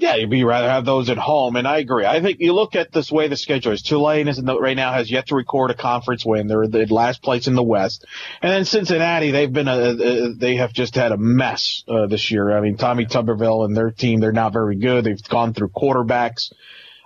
Yeah, 0.00 0.14
you'd 0.14 0.30
be 0.30 0.44
rather 0.44 0.70
have 0.70 0.86
those 0.86 1.10
at 1.10 1.18
home, 1.18 1.56
and 1.56 1.68
I 1.68 1.76
agree. 1.76 2.06
I 2.06 2.22
think 2.22 2.40
you 2.40 2.54
look 2.54 2.74
at 2.74 2.90
this 2.90 3.12
way 3.12 3.28
the 3.28 3.36
schedule 3.36 3.72
is. 3.72 3.82
Tulane 3.82 4.28
is 4.28 4.38
the, 4.38 4.58
right 4.58 4.74
now 4.74 4.94
has 4.94 5.10
yet 5.10 5.26
to 5.26 5.34
record 5.34 5.70
a 5.70 5.74
conference 5.74 6.24
win. 6.24 6.48
They're 6.48 6.66
the 6.66 6.86
last 6.86 7.22
place 7.22 7.46
in 7.46 7.54
the 7.54 7.62
West, 7.62 8.06
and 8.40 8.50
then 8.50 8.64
Cincinnati. 8.64 9.30
They've 9.30 9.52
been 9.52 9.68
a, 9.68 9.90
a 9.90 10.32
they 10.32 10.56
have 10.56 10.72
just 10.72 10.94
had 10.94 11.12
a 11.12 11.18
mess 11.18 11.84
uh, 11.86 12.06
this 12.06 12.30
year. 12.30 12.50
I 12.56 12.62
mean, 12.62 12.78
Tommy 12.78 13.04
Tuberville 13.04 13.66
and 13.66 13.76
their 13.76 13.90
team. 13.90 14.20
They're 14.20 14.32
not 14.32 14.54
very 14.54 14.76
good. 14.76 15.04
They've 15.04 15.22
gone 15.28 15.52
through 15.52 15.68
quarterbacks. 15.68 16.50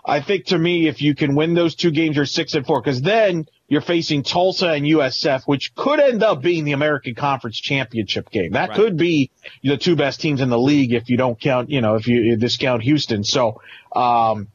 I 0.04 0.20
think 0.20 0.46
to 0.46 0.58
me, 0.58 0.86
if 0.86 1.02
you 1.02 1.16
can 1.16 1.34
win 1.34 1.54
those 1.54 1.74
two 1.74 1.90
games, 1.90 2.14
you're 2.14 2.26
six 2.26 2.54
and 2.54 2.64
four, 2.64 2.80
because 2.80 3.02
then 3.02 3.46
you're 3.68 3.80
facing 3.80 4.22
Tulsa 4.22 4.68
and 4.68 4.84
USF, 4.84 5.44
which 5.44 5.74
could 5.74 5.98
end 5.98 6.22
up 6.22 6.42
being 6.42 6.64
the 6.64 6.72
American 6.72 7.14
Conference 7.14 7.58
Championship 7.58 8.30
game. 8.30 8.52
That 8.52 8.70
right. 8.70 8.76
could 8.76 8.96
be 8.96 9.30
the 9.62 9.76
two 9.76 9.96
best 9.96 10.20
teams 10.20 10.40
in 10.40 10.50
the 10.50 10.58
league 10.58 10.92
if 10.92 11.08
you 11.08 11.16
don't 11.16 11.40
count, 11.40 11.70
you 11.70 11.80
know, 11.80 11.94
if 11.94 12.06
you 12.06 12.36
discount 12.36 12.82
Houston. 12.82 13.24
So, 13.24 13.60
um, 13.94 14.48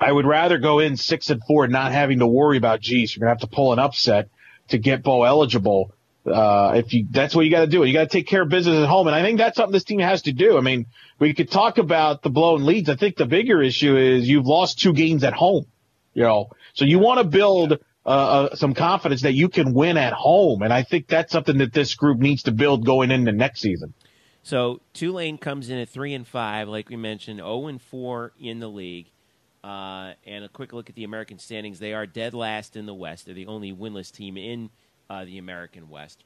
I 0.00 0.10
would 0.10 0.26
rather 0.26 0.58
go 0.58 0.78
in 0.78 0.96
six 0.96 1.30
and 1.30 1.42
four, 1.46 1.66
not 1.68 1.92
having 1.92 2.20
to 2.20 2.26
worry 2.26 2.56
about, 2.56 2.80
geez, 2.80 3.14
you're 3.14 3.20
gonna 3.20 3.30
have 3.30 3.48
to 3.48 3.54
pull 3.54 3.72
an 3.72 3.78
upset 3.78 4.28
to 4.68 4.78
get 4.78 5.02
Bo 5.02 5.22
eligible. 5.24 5.92
Uh, 6.26 6.74
if 6.76 6.92
you, 6.92 7.06
that's 7.10 7.34
what 7.34 7.44
you 7.44 7.50
got 7.50 7.60
to 7.60 7.66
do. 7.66 7.82
You 7.82 7.94
got 7.94 8.10
to 8.10 8.18
take 8.18 8.26
care 8.26 8.42
of 8.42 8.50
business 8.50 8.76
at 8.76 8.86
home. 8.86 9.06
And 9.06 9.16
I 9.16 9.22
think 9.22 9.38
that's 9.38 9.56
something 9.56 9.72
this 9.72 9.84
team 9.84 10.00
has 10.00 10.22
to 10.22 10.32
do. 10.32 10.58
I 10.58 10.60
mean, 10.60 10.84
we 11.18 11.32
could 11.32 11.50
talk 11.50 11.78
about 11.78 12.22
the 12.22 12.28
blown 12.28 12.66
leads. 12.66 12.90
I 12.90 12.96
think 12.96 13.16
the 13.16 13.24
bigger 13.24 13.62
issue 13.62 13.96
is 13.96 14.28
you've 14.28 14.46
lost 14.46 14.78
two 14.78 14.92
games 14.92 15.24
at 15.24 15.32
home, 15.32 15.64
you 16.12 16.22
know, 16.22 16.50
so 16.74 16.84
you 16.84 16.98
want 16.98 17.18
to 17.20 17.24
build 17.24 17.78
uh, 18.06 18.08
uh, 18.08 18.54
some 18.54 18.74
confidence 18.74 19.22
that 19.22 19.34
you 19.34 19.48
can 19.48 19.74
win 19.74 19.96
at 19.96 20.12
home. 20.12 20.62
And 20.62 20.72
I 20.72 20.82
think 20.82 21.06
that's 21.06 21.32
something 21.32 21.58
that 21.58 21.72
this 21.72 21.94
group 21.94 22.18
needs 22.18 22.44
to 22.44 22.52
build 22.52 22.86
going 22.86 23.10
into 23.10 23.32
next 23.32 23.60
season. 23.60 23.94
So 24.42 24.80
Tulane 24.94 25.38
comes 25.38 25.68
in 25.68 25.78
at 25.78 25.88
three 25.88 26.14
and 26.14 26.26
five, 26.26 26.68
like 26.68 26.88
we 26.88 26.96
mentioned, 26.96 27.38
zero 27.38 27.48
oh 27.50 27.66
and 27.66 27.80
four 27.80 28.32
in 28.40 28.60
the 28.60 28.68
league. 28.68 29.10
Uh, 29.62 30.14
and 30.26 30.44
a 30.44 30.48
quick 30.48 30.72
look 30.72 30.88
at 30.88 30.94
the 30.94 31.04
American 31.04 31.38
standings: 31.38 31.78
they 31.78 31.92
are 31.92 32.06
dead 32.06 32.32
last 32.32 32.76
in 32.76 32.86
the 32.86 32.94
West. 32.94 33.26
They're 33.26 33.34
the 33.34 33.46
only 33.46 33.72
winless 33.72 34.10
team 34.10 34.38
in 34.38 34.70
uh, 35.10 35.26
the 35.26 35.36
American 35.36 35.90
West. 35.90 36.24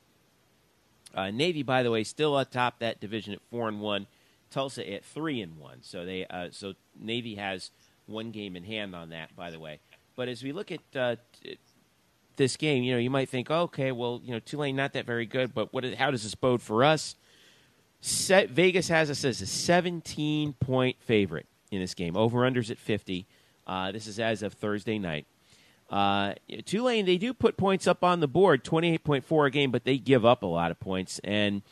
Uh, 1.12 1.30
Navy, 1.30 1.64
by 1.64 1.82
the 1.82 1.90
way, 1.90 2.04
still 2.04 2.38
atop 2.38 2.78
that 2.78 3.00
division 3.00 3.34
at 3.34 3.40
four 3.50 3.68
and 3.68 3.80
one. 3.80 4.06
Tulsa 4.50 4.88
at 4.88 5.04
three 5.04 5.40
and 5.40 5.58
one. 5.58 5.78
So 5.82 6.04
they 6.04 6.26
uh, 6.26 6.48
so 6.52 6.74
Navy 6.96 7.34
has 7.34 7.72
one 8.06 8.30
game 8.30 8.54
in 8.54 8.62
hand 8.62 8.94
on 8.94 9.08
that. 9.08 9.34
By 9.34 9.50
the 9.50 9.58
way, 9.58 9.80
but 10.14 10.28
as 10.28 10.44
we 10.44 10.52
look 10.52 10.70
at 10.70 10.80
uh, 10.94 11.16
this 12.36 12.56
game, 12.56 12.82
you 12.82 12.92
know, 12.92 12.98
you 12.98 13.10
might 13.10 13.28
think, 13.28 13.50
okay, 13.50 13.92
well, 13.92 14.20
you 14.24 14.32
know, 14.32 14.40
Tulane 14.40 14.76
not 14.76 14.92
that 14.94 15.06
very 15.06 15.26
good, 15.26 15.54
but 15.54 15.72
what? 15.72 15.84
How 15.94 16.10
does 16.10 16.22
this 16.22 16.34
bode 16.34 16.62
for 16.62 16.84
us? 16.84 17.16
Set, 18.00 18.50
Vegas 18.50 18.88
has 18.88 19.10
us 19.10 19.24
as 19.24 19.40
a 19.40 19.46
17 19.46 20.52
point 20.54 20.96
favorite 21.00 21.46
in 21.70 21.80
this 21.80 21.94
game. 21.94 22.16
Over 22.16 22.40
unders 22.40 22.70
at 22.70 22.78
50. 22.78 23.26
Uh, 23.66 23.92
this 23.92 24.06
is 24.06 24.20
as 24.20 24.42
of 24.42 24.52
Thursday 24.52 24.98
night. 24.98 25.26
Uh, 25.90 26.34
Tulane, 26.64 27.06
they 27.06 27.18
do 27.18 27.32
put 27.32 27.56
points 27.56 27.86
up 27.86 28.02
on 28.02 28.20
the 28.20 28.28
board, 28.28 28.64
28.4 28.64 29.46
a 29.46 29.50
game, 29.50 29.70
but 29.70 29.84
they 29.84 29.96
give 29.96 30.24
up 30.24 30.42
a 30.42 30.46
lot 30.46 30.70
of 30.70 30.80
points. 30.80 31.20
And 31.24 31.62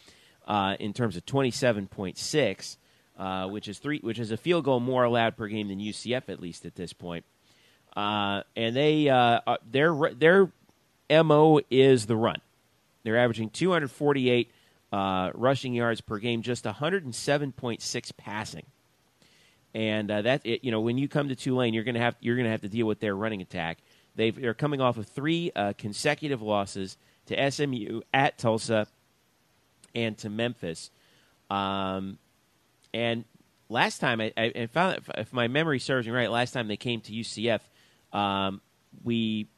uh, 0.47 0.77
in 0.79 0.93
terms 0.93 1.17
of 1.17 1.27
27.6, 1.27 2.77
uh, 3.19 3.49
which 3.49 3.69
is 3.69 3.79
three, 3.79 4.01
which 4.01 4.19
is 4.19 4.31
a 4.31 4.37
field 4.37 4.65
goal 4.65 4.81
more 4.81 5.05
allowed 5.05 5.37
per 5.37 5.47
game 5.49 5.69
than 5.69 5.79
UCF 5.79 6.29
at 6.29 6.41
least 6.41 6.65
at 6.65 6.75
this 6.77 6.93
point. 6.93 7.25
Uh, 7.97 8.43
and 8.57 8.75
they 8.75 9.09
uh, 9.09 9.41
uh 9.47 9.57
their 9.71 9.95
their 10.15 10.51
mo 11.11 11.61
is 11.71 12.07
the 12.07 12.17
run. 12.17 12.41
They're 13.05 13.19
averaging 13.19 13.51
248 13.51 14.51
uh, 14.93 15.31
rushing 15.35 15.75
yards 15.75 16.01
per 16.01 16.19
game, 16.19 16.43
just 16.43 16.65
107.6 16.65 18.17
passing. 18.17 18.65
And 19.75 20.11
uh, 20.11 20.23
that 20.23 20.43
it, 20.45 20.65
you 20.65 20.71
know 20.71 20.81
when 20.81 20.99
you 20.99 21.09
come 21.09 21.29
to 21.29 21.37
Tulane, 21.37 21.75
you're 21.75 21.85
gonna 21.85 21.99
have 21.99 22.17
you're 22.21 22.37
gonna 22.37 22.51
have 22.51 22.61
to 22.61 22.69
deal 22.69 22.87
with 22.87 23.01
their 23.01 23.17
running 23.17 23.41
attack. 23.41 23.79
they 24.17 24.29
are 24.29 24.55
coming 24.55 24.81
off 24.81 24.99
of 24.99 25.07
three 25.07 25.51
uh, 25.57 25.73
consecutive 25.79 26.43
losses 26.43 26.97
to 27.27 27.51
SMU 27.51 28.03
at 28.13 28.37
Tulsa 28.37 28.87
and 29.95 30.17
to 30.19 30.29
Memphis. 30.29 30.91
Um, 31.51 32.19
and 32.93 33.25
last 33.71 33.99
time 33.99 34.21
I, 34.21 34.33
I 34.37 34.67
found 34.67 35.01
if 35.17 35.33
my 35.33 35.49
memory 35.49 35.79
serves 35.79 36.07
me 36.07 36.13
right, 36.13 36.31
last 36.31 36.53
time 36.53 36.69
they 36.69 36.77
came 36.77 37.01
to 37.03 37.13
UCF, 37.13 37.61
um, 38.13 38.61
we 39.05 39.49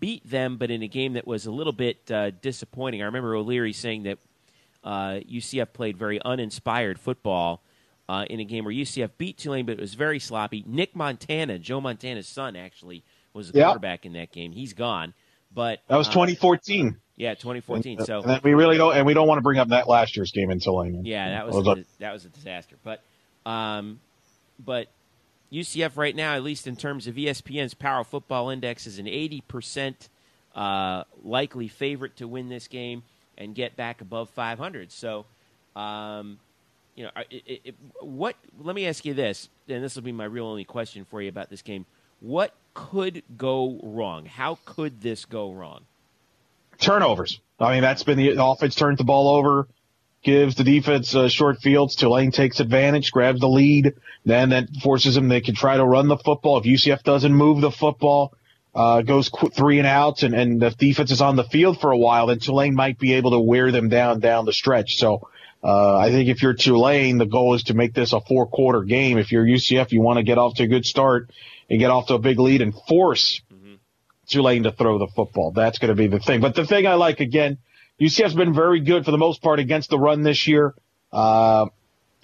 beat 0.00 0.28
them, 0.28 0.56
but 0.56 0.70
in 0.70 0.82
a 0.82 0.88
game 0.88 1.14
that 1.14 1.26
was 1.26 1.46
a 1.46 1.50
little 1.50 1.72
bit 1.72 2.10
uh, 2.10 2.30
disappointing. 2.30 3.02
I 3.02 3.06
remember 3.06 3.34
O'Leary 3.34 3.72
saying 3.72 4.04
that 4.04 4.18
uh, 4.82 5.20
UCF 5.30 5.72
played 5.72 5.96
very 5.96 6.20
uninspired 6.24 6.98
football 6.98 7.62
uh, 8.08 8.26
in 8.28 8.40
a 8.40 8.44
game 8.44 8.64
where 8.64 8.74
UCF 8.74 9.10
beat 9.18 9.38
Tulane, 9.38 9.66
but 9.66 9.72
it 9.72 9.80
was 9.80 9.94
very 9.94 10.18
sloppy. 10.18 10.62
Nick 10.66 10.94
Montana, 10.94 11.58
Joe 11.58 11.80
Montana's 11.80 12.28
son, 12.28 12.56
actually 12.56 13.02
was 13.32 13.50
the 13.50 13.58
yep. 13.58 13.66
quarterback 13.68 14.06
in 14.06 14.12
that 14.12 14.30
game. 14.30 14.52
He's 14.52 14.74
gone, 14.74 15.14
but 15.52 15.80
that 15.88 15.96
was 15.96 16.08
2014. 16.08 16.96
Yeah, 17.16 17.34
2014. 17.34 17.98
And, 17.98 18.06
so 18.06 18.22
and 18.22 18.42
we 18.42 18.54
really 18.54 18.76
don't, 18.76 18.96
and 18.96 19.06
we 19.06 19.14
don't 19.14 19.28
want 19.28 19.38
to 19.38 19.42
bring 19.42 19.58
up 19.58 19.68
that 19.68 19.88
last 19.88 20.16
year's 20.16 20.32
game 20.32 20.50
in 20.50 20.60
Tulane. 20.60 21.04
Yeah, 21.04 21.30
that 21.30 21.46
was, 21.46 21.56
was 21.56 21.78
a, 21.78 21.84
that 22.00 22.12
was 22.12 22.24
a 22.24 22.28
disaster. 22.28 22.76
But, 22.82 23.02
um, 23.46 24.00
but 24.58 24.88
UCF 25.54 25.96
right 25.96 26.16
now, 26.16 26.34
at 26.34 26.42
least 26.42 26.66
in 26.66 26.74
terms 26.74 27.06
of 27.06 27.14
ESPN's 27.14 27.74
Power 27.74 28.02
Football 28.02 28.50
Index, 28.50 28.86
is 28.86 28.98
an 28.98 29.06
80% 29.06 29.94
uh, 30.54 31.04
likely 31.22 31.68
favorite 31.68 32.16
to 32.16 32.26
win 32.26 32.48
this 32.48 32.66
game 32.66 33.04
and 33.38 33.54
get 33.54 33.76
back 33.76 34.00
above 34.00 34.30
500. 34.30 34.90
So, 34.90 35.26
um, 35.76 36.38
you 36.96 37.04
know, 37.04 37.10
it, 37.30 37.60
it, 37.64 37.74
what? 38.00 38.36
Let 38.60 38.74
me 38.74 38.86
ask 38.86 39.04
you 39.04 39.14
this, 39.14 39.48
and 39.68 39.82
this 39.82 39.94
will 39.94 40.02
be 40.02 40.12
my 40.12 40.24
real 40.24 40.46
only 40.46 40.64
question 40.64 41.04
for 41.04 41.22
you 41.22 41.28
about 41.28 41.50
this 41.50 41.62
game. 41.62 41.86
What 42.20 42.52
could 42.72 43.22
go 43.36 43.78
wrong? 43.82 44.26
How 44.26 44.58
could 44.64 45.00
this 45.00 45.24
go 45.24 45.52
wrong? 45.52 45.82
Turnovers. 46.78 47.40
I 47.60 47.72
mean, 47.72 47.82
that's 47.82 48.02
been 48.02 48.18
the, 48.18 48.34
the 48.34 48.44
offense 48.44 48.74
turns 48.74 48.98
the 48.98 49.04
ball 49.04 49.28
over, 49.28 49.68
gives 50.24 50.56
the 50.56 50.64
defense 50.64 51.14
uh, 51.14 51.28
short 51.28 51.60
fields. 51.60 51.94
Tulane 51.94 52.32
takes 52.32 52.58
advantage, 52.58 53.12
grabs 53.12 53.40
the 53.40 53.48
lead, 53.48 53.94
then 54.24 54.50
that 54.50 54.68
forces 54.82 55.14
them. 55.14 55.28
They 55.28 55.42
can 55.42 55.54
try 55.54 55.76
to 55.76 55.84
run 55.84 56.08
the 56.08 56.16
football. 56.16 56.58
If 56.58 56.64
UCF 56.64 57.02
doesn't 57.02 57.32
move 57.32 57.60
the 57.60 57.70
football, 57.70 58.34
uh, 58.74 59.02
goes 59.02 59.28
qu- 59.28 59.50
three 59.50 59.78
and 59.78 59.86
outs, 59.86 60.22
and, 60.22 60.34
and 60.34 60.60
the 60.60 60.70
defense 60.70 61.12
is 61.12 61.20
on 61.20 61.36
the 61.36 61.44
field 61.44 61.80
for 61.80 61.92
a 61.92 61.98
while, 61.98 62.26
then 62.26 62.40
Tulane 62.40 62.74
might 62.74 62.98
be 62.98 63.12
able 63.14 63.32
to 63.32 63.38
wear 63.38 63.70
them 63.70 63.88
down 63.88 64.20
down 64.20 64.44
the 64.44 64.52
stretch. 64.52 64.96
So. 64.96 65.28
Uh, 65.62 65.96
I 65.96 66.10
think 66.10 66.28
if 66.28 66.42
you're 66.42 66.52
Tulane, 66.52 67.16
the 67.16 67.24
goal 67.24 67.54
is 67.54 67.62
to 67.62 67.74
make 67.74 67.94
this 67.94 68.12
a 68.12 68.20
four 68.20 68.46
quarter 68.46 68.82
game. 68.82 69.16
If 69.16 69.32
you're 69.32 69.46
UCF, 69.46 69.92
you 69.92 70.02
want 70.02 70.18
to 70.18 70.22
get 70.22 70.36
off 70.36 70.56
to 70.56 70.64
a 70.64 70.66
good 70.66 70.84
start 70.84 71.30
and 71.70 71.78
get 71.78 71.90
off 71.90 72.08
to 72.08 72.14
a 72.14 72.18
big 72.18 72.38
lead 72.38 72.60
and 72.60 72.74
force 72.86 73.40
mm-hmm. 73.50 73.76
Tulane 74.26 74.64
to 74.64 74.72
throw 74.72 74.98
the 74.98 75.06
football. 75.06 75.52
That's 75.52 75.78
going 75.78 75.88
to 75.88 75.94
be 75.94 76.06
the 76.06 76.20
thing. 76.20 76.42
But 76.42 76.54
the 76.54 76.66
thing 76.66 76.86
I 76.86 76.94
like 76.94 77.20
again, 77.20 77.56
UCF's 78.00 78.34
been 78.34 78.54
very 78.54 78.80
good 78.80 79.04
for 79.04 79.10
the 79.10 79.18
most 79.18 79.42
part 79.42 79.60
against 79.60 79.90
the 79.90 79.98
run 79.98 80.22
this 80.22 80.46
year. 80.46 80.74
Uh, 81.12 81.66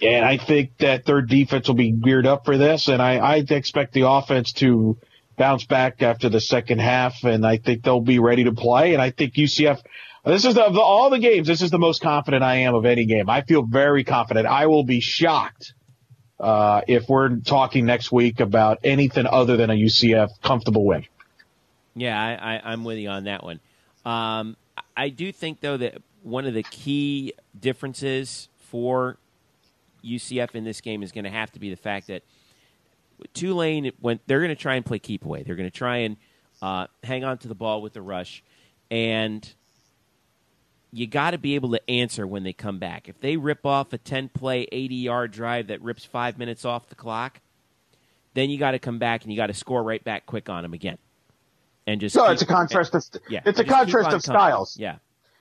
and 0.01 0.25
I 0.25 0.37
think 0.37 0.77
that 0.79 1.05
their 1.05 1.21
defense 1.21 1.67
will 1.67 1.75
be 1.75 1.91
geared 1.91 2.25
up 2.25 2.45
for 2.45 2.57
this. 2.57 2.87
And 2.87 3.01
I, 3.01 3.17
I 3.17 3.35
expect 3.37 3.93
the 3.93 4.07
offense 4.07 4.51
to 4.53 4.97
bounce 5.37 5.65
back 5.65 6.01
after 6.01 6.27
the 6.27 6.41
second 6.41 6.79
half. 6.79 7.23
And 7.23 7.45
I 7.45 7.57
think 7.57 7.83
they'll 7.83 8.01
be 8.01 8.19
ready 8.19 8.45
to 8.45 8.51
play. 8.51 8.93
And 8.93 9.01
I 9.01 9.11
think 9.11 9.35
UCF, 9.35 9.79
this 10.25 10.45
is 10.45 10.55
the, 10.55 10.63
of 10.63 10.77
all 10.77 11.09
the 11.09 11.19
games, 11.19 11.47
this 11.47 11.61
is 11.61 11.71
the 11.71 11.79
most 11.79 12.01
confident 12.01 12.43
I 12.43 12.57
am 12.57 12.73
of 12.73 12.85
any 12.85 13.05
game. 13.05 13.29
I 13.29 13.41
feel 13.41 13.63
very 13.63 14.03
confident. 14.03 14.47
I 14.47 14.67
will 14.67 14.83
be 14.83 14.99
shocked 14.99 15.73
uh, 16.39 16.81
if 16.87 17.07
we're 17.07 17.37
talking 17.37 17.85
next 17.85 18.11
week 18.11 18.39
about 18.39 18.79
anything 18.83 19.27
other 19.27 19.55
than 19.55 19.69
a 19.69 19.75
UCF 19.75 20.29
comfortable 20.41 20.85
win. 20.85 21.05
Yeah, 21.95 22.19
I, 22.19 22.73
am 22.73 22.83
with 22.83 22.97
you 22.97 23.09
on 23.09 23.25
that 23.25 23.43
one. 23.43 23.59
Um, 24.05 24.57
I 24.95 25.09
do 25.09 25.31
think 25.31 25.61
though 25.61 25.77
that 25.77 26.01
one 26.23 26.45
of 26.45 26.53
the 26.53 26.63
key 26.63 27.33
differences 27.59 28.49
for 28.59 29.17
UCF 30.03 30.55
in 30.55 30.63
this 30.63 30.81
game 30.81 31.03
is 31.03 31.11
going 31.11 31.25
to 31.25 31.29
have 31.29 31.51
to 31.51 31.59
be 31.59 31.69
the 31.69 31.75
fact 31.75 32.07
that 32.07 32.23
Tulane, 33.33 33.91
when 33.99 34.19
they're 34.25 34.39
going 34.39 34.49
to 34.49 34.55
try 34.55 34.75
and 34.75 34.85
play 34.85 34.99
keep 34.99 35.25
away, 35.25 35.43
they're 35.43 35.55
going 35.55 35.69
to 35.69 35.77
try 35.77 35.97
and 35.97 36.17
uh, 36.61 36.87
hang 37.03 37.23
on 37.23 37.37
to 37.39 37.47
the 37.47 37.55
ball 37.55 37.81
with 37.81 37.93
the 37.93 38.01
rush, 38.01 38.43
and 38.89 39.53
you 40.91 41.07
got 41.07 41.31
to 41.31 41.37
be 41.37 41.55
able 41.55 41.71
to 41.71 41.89
answer 41.89 42.27
when 42.27 42.43
they 42.43 42.53
come 42.53 42.79
back. 42.79 43.07
If 43.07 43.19
they 43.19 43.37
rip 43.37 43.65
off 43.65 43.93
a 43.93 43.97
10 43.97 44.29
play, 44.29 44.67
80 44.71 44.95
yard 44.95 45.31
drive 45.31 45.67
that 45.67 45.81
rips 45.81 46.03
five 46.03 46.37
minutes 46.37 46.65
off 46.65 46.89
the 46.89 46.95
clock, 46.95 47.39
then 48.33 48.49
you 48.49 48.57
got 48.57 48.71
to 48.71 48.79
come 48.79 48.99
back 48.99 49.23
and 49.23 49.31
you 49.31 49.37
got 49.37 49.47
to 49.47 49.53
score 49.53 49.83
right 49.83 50.03
back 50.03 50.25
quick 50.25 50.49
on 50.49 50.63
them 50.63 50.73
again. 50.73 50.97
And 51.87 51.99
just 51.99 52.15
no, 52.15 52.23
keep, 52.23 52.33
it's 52.33 52.41
a 52.41 52.45
contrast 52.45 52.95
of 52.95 53.03
yeah, 53.29 53.41
it's 53.45 53.59
a 53.59 53.63
contrast 53.63 54.11
of 54.11 54.21
styles. 54.21 54.77
Yeah, 54.77 54.97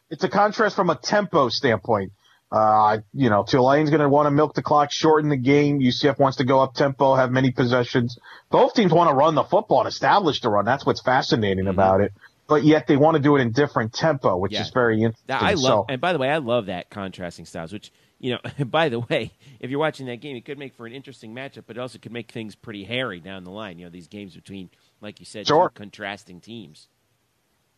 it's 0.08 0.24
a 0.24 0.28
contrast 0.28 0.76
from 0.76 0.90
a 0.90 0.96
tempo 0.96 1.48
standpoint. 1.48 2.12
Uh, 2.50 2.98
you 3.14 3.30
know, 3.30 3.44
Tulane's 3.44 3.90
going 3.90 4.00
to 4.00 4.08
want 4.08 4.26
to 4.26 4.32
milk 4.32 4.54
the 4.54 4.62
clock, 4.62 4.90
shorten 4.90 5.30
the 5.30 5.36
game. 5.36 5.78
UCF 5.78 6.18
wants 6.18 6.38
to 6.38 6.44
go 6.44 6.60
up 6.60 6.74
tempo, 6.74 7.14
have 7.14 7.30
many 7.30 7.52
possessions. 7.52 8.18
Both 8.50 8.74
teams 8.74 8.92
want 8.92 9.08
to 9.08 9.14
run 9.14 9.36
the 9.36 9.44
football 9.44 9.80
and 9.80 9.88
establish 9.88 10.40
the 10.40 10.48
run. 10.48 10.64
That's 10.64 10.84
what's 10.84 11.00
fascinating 11.00 11.66
mm-hmm. 11.66 11.70
about 11.70 12.00
it 12.00 12.12
but 12.50 12.64
yet 12.64 12.88
they 12.88 12.96
want 12.96 13.14
to 13.14 13.22
do 13.22 13.36
it 13.36 13.40
in 13.40 13.52
different 13.52 13.92
tempo, 13.92 14.36
which 14.36 14.50
yeah. 14.50 14.62
is 14.62 14.70
very 14.70 14.96
interesting. 15.02 15.36
I 15.36 15.54
love, 15.54 15.60
so, 15.60 15.86
and 15.88 16.00
by 16.00 16.12
the 16.12 16.18
way, 16.18 16.28
I 16.28 16.38
love 16.38 16.66
that 16.66 16.90
contrasting 16.90 17.46
styles. 17.46 17.72
Which 17.72 17.92
you 18.18 18.32
know, 18.32 18.64
by 18.64 18.88
the 18.88 18.98
way, 18.98 19.32
if 19.60 19.70
you're 19.70 19.78
watching 19.78 20.06
that 20.06 20.20
game, 20.20 20.34
it 20.34 20.44
could 20.44 20.58
make 20.58 20.74
for 20.74 20.84
an 20.84 20.92
interesting 20.92 21.32
matchup, 21.32 21.62
but 21.68 21.76
it 21.76 21.80
also 21.80 21.98
could 21.98 22.12
make 22.12 22.32
things 22.32 22.56
pretty 22.56 22.82
hairy 22.82 23.20
down 23.20 23.44
the 23.44 23.52
line. 23.52 23.78
You 23.78 23.84
know, 23.84 23.90
these 23.90 24.08
games 24.08 24.34
between, 24.34 24.68
like 25.00 25.20
you 25.20 25.26
said, 25.26 25.46
sure. 25.46 25.70
contrasting 25.70 26.40
teams. 26.40 26.88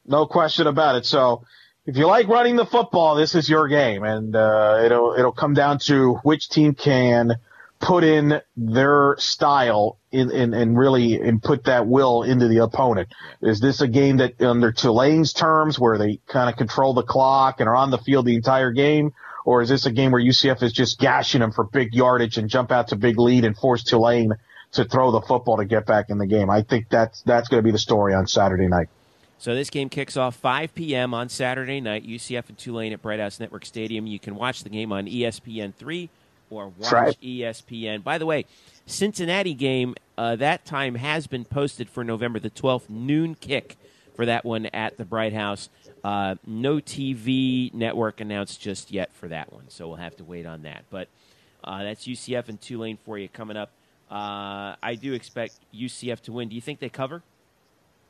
No 0.07 0.27
question 0.27 0.67
about 0.67 0.97
it. 0.97 1.07
So, 1.07 1.45
if 1.87 1.97
you 1.97 2.07
like 2.07 2.29
running 2.29 2.57
the 2.57 2.67
football, 2.67 3.17
this 3.17 3.35
is 3.35 3.49
your 3.49 3.69
game, 3.69 4.05
and 4.05 4.35
uh, 4.35 4.83
it'll 4.85 5.15
it'll 5.15 5.33
come 5.33 5.55
down 5.55 5.79
to 5.81 6.15
which 6.23 6.49
team 6.49 6.75
can 6.75 7.37
put 7.83 8.05
in 8.05 8.41
their 8.57 9.17
style 9.19 9.99
in, 10.13 10.31
in, 10.31 10.55
and 10.55 10.79
really 10.79 11.21
and 11.21 11.43
put 11.43 11.65
that 11.65 11.87
will 11.87 12.23
into 12.23 12.47
the 12.47 12.59
opponent. 12.59 13.09
Is 13.43 13.61
this 13.61 13.81
a 13.81 13.89
game 13.89 14.19
that 14.19 14.41
under 14.41 14.71
Tulane's 14.71 15.33
terms 15.33 15.79
where 15.79 15.99
they 15.99 16.21
kind 16.29 16.49
of 16.49 16.57
control 16.57 16.95
the 16.95 17.03
clock 17.03 17.59
and 17.59 17.69
are 17.69 17.75
on 17.75 17.91
the 17.91 17.99
field 17.99 18.27
the 18.27 18.37
entire 18.37 18.71
game? 18.71 19.13
Or 19.45 19.61
is 19.61 19.69
this 19.69 19.87
a 19.87 19.91
game 19.91 20.13
where 20.13 20.23
UCF 20.23 20.63
is 20.63 20.73
just 20.73 21.01
gashing 21.01 21.41
them 21.41 21.51
for 21.51 21.65
big 21.65 21.93
yardage 21.93 22.39
and 22.39 22.49
jump 22.49 22.71
out 22.71 22.89
to 22.89 22.97
big 22.97 23.19
lead 23.19 23.45
and 23.45 23.57
force 23.57 23.83
Tulane 23.83 24.35
to 24.73 24.85
throw 24.85 25.11
the 25.11 25.21
football 25.21 25.57
to 25.59 25.65
get 25.65 25.87
back 25.87 26.11
in 26.11 26.19
the 26.19 26.27
game? 26.27 26.51
I 26.51 26.63
think 26.63 26.89
that's, 26.89 27.23
that's 27.23 27.49
going 27.49 27.63
to 27.63 27.65
be 27.65 27.73
the 27.73 27.79
story 27.79 28.15
on 28.15 28.27
Saturday 28.27 28.69
night. 28.69 28.89
So 29.39 29.55
this 29.55 29.71
game 29.71 29.89
kicks 29.89 30.17
off 30.17 30.37
5 30.37 30.75
p.m. 30.75 31.15
on 31.15 31.29
Saturday 31.29 31.81
night. 31.81 32.07
UCF 32.07 32.49
and 32.49 32.57
Tulane 32.57 32.93
at 32.93 33.03
Bright 33.03 33.19
House 33.19 33.41
Network 33.41 33.65
Stadium. 33.67 34.07
You 34.07 34.21
can 34.21 34.37
watch 34.37 34.63
the 34.63 34.71
game 34.71 34.93
on 34.93 35.07
ESPN 35.07 35.75
three 35.75 36.11
or 36.49 36.69
watch 36.79 36.93
right. 36.93 37.17
ESPN. 37.21 38.05
By 38.05 38.19
the 38.19 38.27
way, 38.27 38.45
Cincinnati 38.87 39.55
game 39.55 39.97
uh, 40.17 40.37
that 40.37 40.65
time 40.65 40.95
has 40.97 41.27
been 41.27 41.45
posted 41.45 41.89
for 41.89 42.05
November 42.05 42.39
the 42.39 42.51
12th 42.51 42.89
noon 42.89 43.35
kick 43.35 43.77
for 44.15 44.27
that 44.27 44.45
one 44.45 44.67
at 44.67 44.97
the 44.99 45.05
Bright 45.05 45.33
House. 45.33 45.69
Uh, 46.05 46.37
no 46.47 46.77
TV 46.77 47.73
network 47.75 48.21
announced 48.21 48.61
just 48.61 48.91
yet 48.91 49.13
for 49.13 49.29
that 49.29 49.53
one, 49.53 49.65
so 49.69 49.89
we'll 49.89 49.97
have 49.97 50.17
to 50.17 50.25
wait 50.25 50.47
on 50.47 50.63
that. 50.63 50.85
But 50.91 51.09
uh, 51.65 51.83
that's 51.83 52.07
UCF 52.07 52.49
and 52.49 52.61
Tulane 52.61 52.99
for 53.05 53.19
you 53.19 53.29
coming 53.29 53.57
up. 53.57 53.71
Uh, 54.13 54.77
I 54.83 54.95
do 55.01 55.15
expect 55.15 55.55
UCF 55.75 56.21
to 56.23 56.33
win. 56.33 56.51
Do 56.51 56.55
you 56.55 56.61
think 56.61 56.81
they 56.81 56.91
cover? 56.91 57.23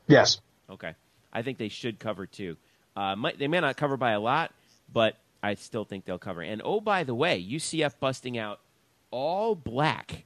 Yes. 0.07 0.41
Okay. 0.69 0.95
I 1.31 1.41
think 1.43 1.57
they 1.57 1.69
should 1.69 1.97
cover 1.97 2.25
too. 2.25 2.57
Uh, 2.95 3.15
might, 3.15 3.39
they 3.39 3.47
may 3.47 3.61
not 3.61 3.77
cover 3.77 3.95
by 3.95 4.11
a 4.11 4.19
lot, 4.19 4.51
but 4.91 5.15
I 5.41 5.55
still 5.55 5.85
think 5.85 6.03
they'll 6.03 6.19
cover. 6.19 6.41
And 6.41 6.61
oh, 6.65 6.81
by 6.81 7.05
the 7.05 7.15
way, 7.15 7.41
UCF 7.41 7.93
busting 8.01 8.37
out 8.37 8.59
all 9.11 9.55
black 9.55 10.25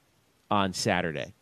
on 0.50 0.74
Saturday. 0.74 1.34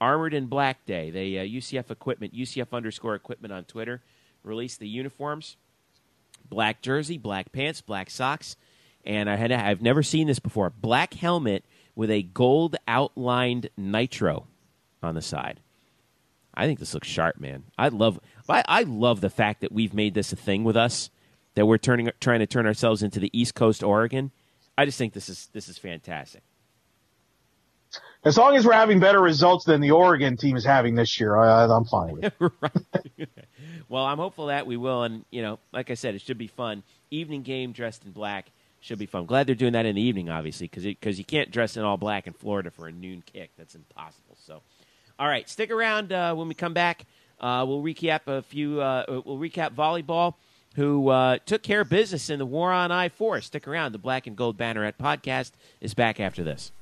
Armored 0.00 0.32
in 0.34 0.46
Black 0.46 0.84
Day. 0.86 1.10
They 1.10 1.38
uh, 1.38 1.42
UCF 1.42 1.90
equipment, 1.90 2.34
UCF 2.34 2.72
underscore 2.72 3.14
equipment 3.14 3.52
on 3.52 3.64
Twitter, 3.64 4.02
released 4.42 4.80
the 4.80 4.88
uniforms: 4.88 5.56
black 6.48 6.82
jersey, 6.82 7.18
black 7.18 7.52
pants, 7.52 7.80
black 7.80 8.10
socks, 8.10 8.56
and 9.04 9.30
I 9.30 9.36
had 9.36 9.52
I've 9.52 9.80
never 9.80 10.02
seen 10.02 10.26
this 10.26 10.40
before. 10.40 10.70
Black 10.70 11.14
helmet 11.14 11.62
with 11.94 12.10
a 12.10 12.22
gold 12.22 12.76
outlined 12.88 13.68
Knightro 13.78 14.44
on 15.02 15.14
the 15.14 15.22
side. 15.22 15.60
I 16.54 16.66
think 16.66 16.78
this 16.78 16.94
looks 16.94 17.08
sharp, 17.08 17.40
man. 17.40 17.64
I 17.78 17.88
love 17.88 18.20
I, 18.48 18.62
I 18.68 18.82
love 18.82 19.20
the 19.20 19.30
fact 19.30 19.62
that 19.62 19.72
we've 19.72 19.94
made 19.94 20.14
this 20.14 20.32
a 20.32 20.36
thing 20.36 20.64
with 20.64 20.76
us 20.76 21.10
that 21.54 21.66
we're 21.66 21.78
turning 21.78 22.10
trying 22.20 22.40
to 22.40 22.46
turn 22.46 22.66
ourselves 22.66 23.02
into 23.02 23.20
the 23.20 23.30
East 23.32 23.54
Coast 23.54 23.82
Oregon. 23.82 24.30
I 24.76 24.84
just 24.84 24.98
think 24.98 25.12
this 25.12 25.28
is 25.28 25.48
this 25.52 25.68
is 25.68 25.78
fantastic. 25.78 26.42
As 28.24 28.38
long 28.38 28.54
as 28.54 28.64
we're 28.64 28.72
having 28.72 29.00
better 29.00 29.20
results 29.20 29.64
than 29.64 29.80
the 29.80 29.90
Oregon 29.90 30.36
team 30.36 30.56
is 30.56 30.64
having 30.64 30.94
this 30.94 31.18
year, 31.18 31.36
I, 31.36 31.64
am 31.64 31.84
fine 31.84 32.12
with 32.12 32.24
it. 32.24 33.28
well, 33.88 34.04
I'm 34.04 34.18
hopeful 34.18 34.46
that 34.46 34.66
we 34.66 34.76
will, 34.76 35.02
and 35.02 35.24
you 35.30 35.42
know, 35.42 35.58
like 35.72 35.90
I 35.90 35.94
said, 35.94 36.14
it 36.14 36.20
should 36.20 36.38
be 36.38 36.46
fun. 36.46 36.84
Evening 37.10 37.42
game 37.42 37.72
dressed 37.72 38.04
in 38.04 38.12
black 38.12 38.50
should 38.82 38.98
be 38.98 39.06
fun. 39.06 39.24
Glad 39.24 39.46
they're 39.46 39.54
doing 39.54 39.72
that 39.72 39.86
in 39.86 39.94
the 39.94 40.02
evening, 40.02 40.28
obviously, 40.28 40.66
because 40.66 40.84
because 40.84 41.18
you 41.18 41.24
can't 41.24 41.50
dress 41.50 41.76
in 41.76 41.84
all 41.84 41.96
black 41.96 42.26
in 42.26 42.32
Florida 42.34 42.70
for 42.70 42.88
a 42.88 42.92
noon 42.92 43.22
kick. 43.24 43.50
That's 43.56 43.74
impossible. 43.74 44.36
So, 44.44 44.60
all 45.18 45.28
right, 45.28 45.48
stick 45.48 45.70
around 45.70 46.12
uh, 46.12 46.34
when 46.34 46.48
we 46.48 46.54
come 46.54 46.74
back. 46.74 47.06
Uh, 47.40 47.64
we'll 47.66 47.82
recap 47.82 48.26
a 48.26 48.42
few. 48.42 48.80
Uh, 48.80 49.04
we'll 49.24 49.38
recap 49.38 49.70
volleyball 49.74 50.34
who 50.74 51.08
uh, 51.08 51.38
took 51.46 51.62
care 51.62 51.82
of 51.82 51.88
business 51.88 52.30
in 52.30 52.38
the 52.38 52.46
war 52.46 52.72
on 52.72 52.90
I 52.90 53.08
4. 53.08 53.40
Stick 53.40 53.68
around. 53.68 53.92
The 53.92 53.98
Black 53.98 54.26
and 54.26 54.36
Gold 54.36 54.58
Banneret 54.58 54.94
podcast 55.00 55.52
is 55.80 55.94
back 55.94 56.18
after 56.18 56.42
this. 56.42 56.72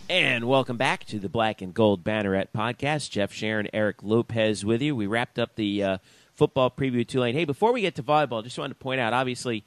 And 0.08 0.48
welcome 0.48 0.78
back 0.78 1.06
to 1.06 1.18
the 1.18 1.30
Black 1.30 1.64
and 1.64 1.74
Gold 1.74 2.04
Banneret 2.04 2.50
podcast. 2.56 3.10
Jeff 3.10 3.34
Sharon, 3.34 3.68
Eric 3.74 4.04
Lopez 4.04 4.64
with 4.64 4.84
you. 4.84 4.96
We 4.96 5.08
wrapped 5.08 5.40
up 5.40 5.56
the 5.56 5.84
uh, 5.84 5.98
football 6.36 6.70
preview 6.70 7.08
Tulane. 7.08 7.34
Hey, 7.34 7.46
before 7.46 7.74
we 7.74 7.82
get 7.82 7.96
to 7.96 8.04
volleyball, 8.04 8.44
just 8.44 8.60
wanted 8.60 8.76
to 8.76 8.80
point 8.80 9.02
out, 9.02 9.14
obviously, 9.14 9.64